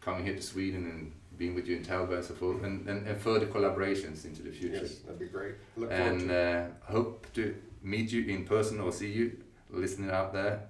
coming 0.00 0.24
here 0.24 0.36
to 0.36 0.42
Sweden 0.42 0.84
and 0.86 1.12
being 1.36 1.54
with 1.54 1.66
you 1.66 1.76
in 1.76 1.84
Talba 1.84 2.14
and 2.16 2.24
so 2.24 2.34
forth, 2.34 2.62
and, 2.62 2.88
and, 2.88 3.06
and 3.06 3.20
further 3.20 3.46
collaborations 3.46 4.24
into 4.24 4.42
the 4.42 4.50
future. 4.50 4.80
Yes, 4.82 4.96
that'd 5.00 5.18
be 5.18 5.26
great. 5.26 5.54
Look 5.76 5.90
forward 5.90 6.12
and 6.12 6.20
to 6.20 6.34
it. 6.34 6.72
uh, 6.88 6.92
hope 6.92 7.26
to 7.34 7.54
meet 7.82 8.10
you 8.10 8.24
in 8.24 8.44
person 8.44 8.80
or 8.80 8.90
see 8.90 9.10
you 9.10 9.36
listening 9.70 10.10
out 10.10 10.32
there 10.32 10.62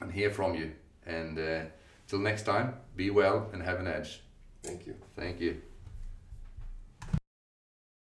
and 0.00 0.12
hear 0.12 0.30
from 0.30 0.54
you. 0.54 0.72
And 1.06 1.38
uh, 1.38 1.64
till 2.06 2.18
next 2.18 2.42
time, 2.42 2.74
be 2.96 3.10
well 3.10 3.48
and 3.52 3.62
have 3.62 3.80
an 3.80 3.86
edge. 3.86 4.22
Thank 4.62 4.86
you. 4.86 4.94
Thank 5.16 5.40
you. 5.40 5.60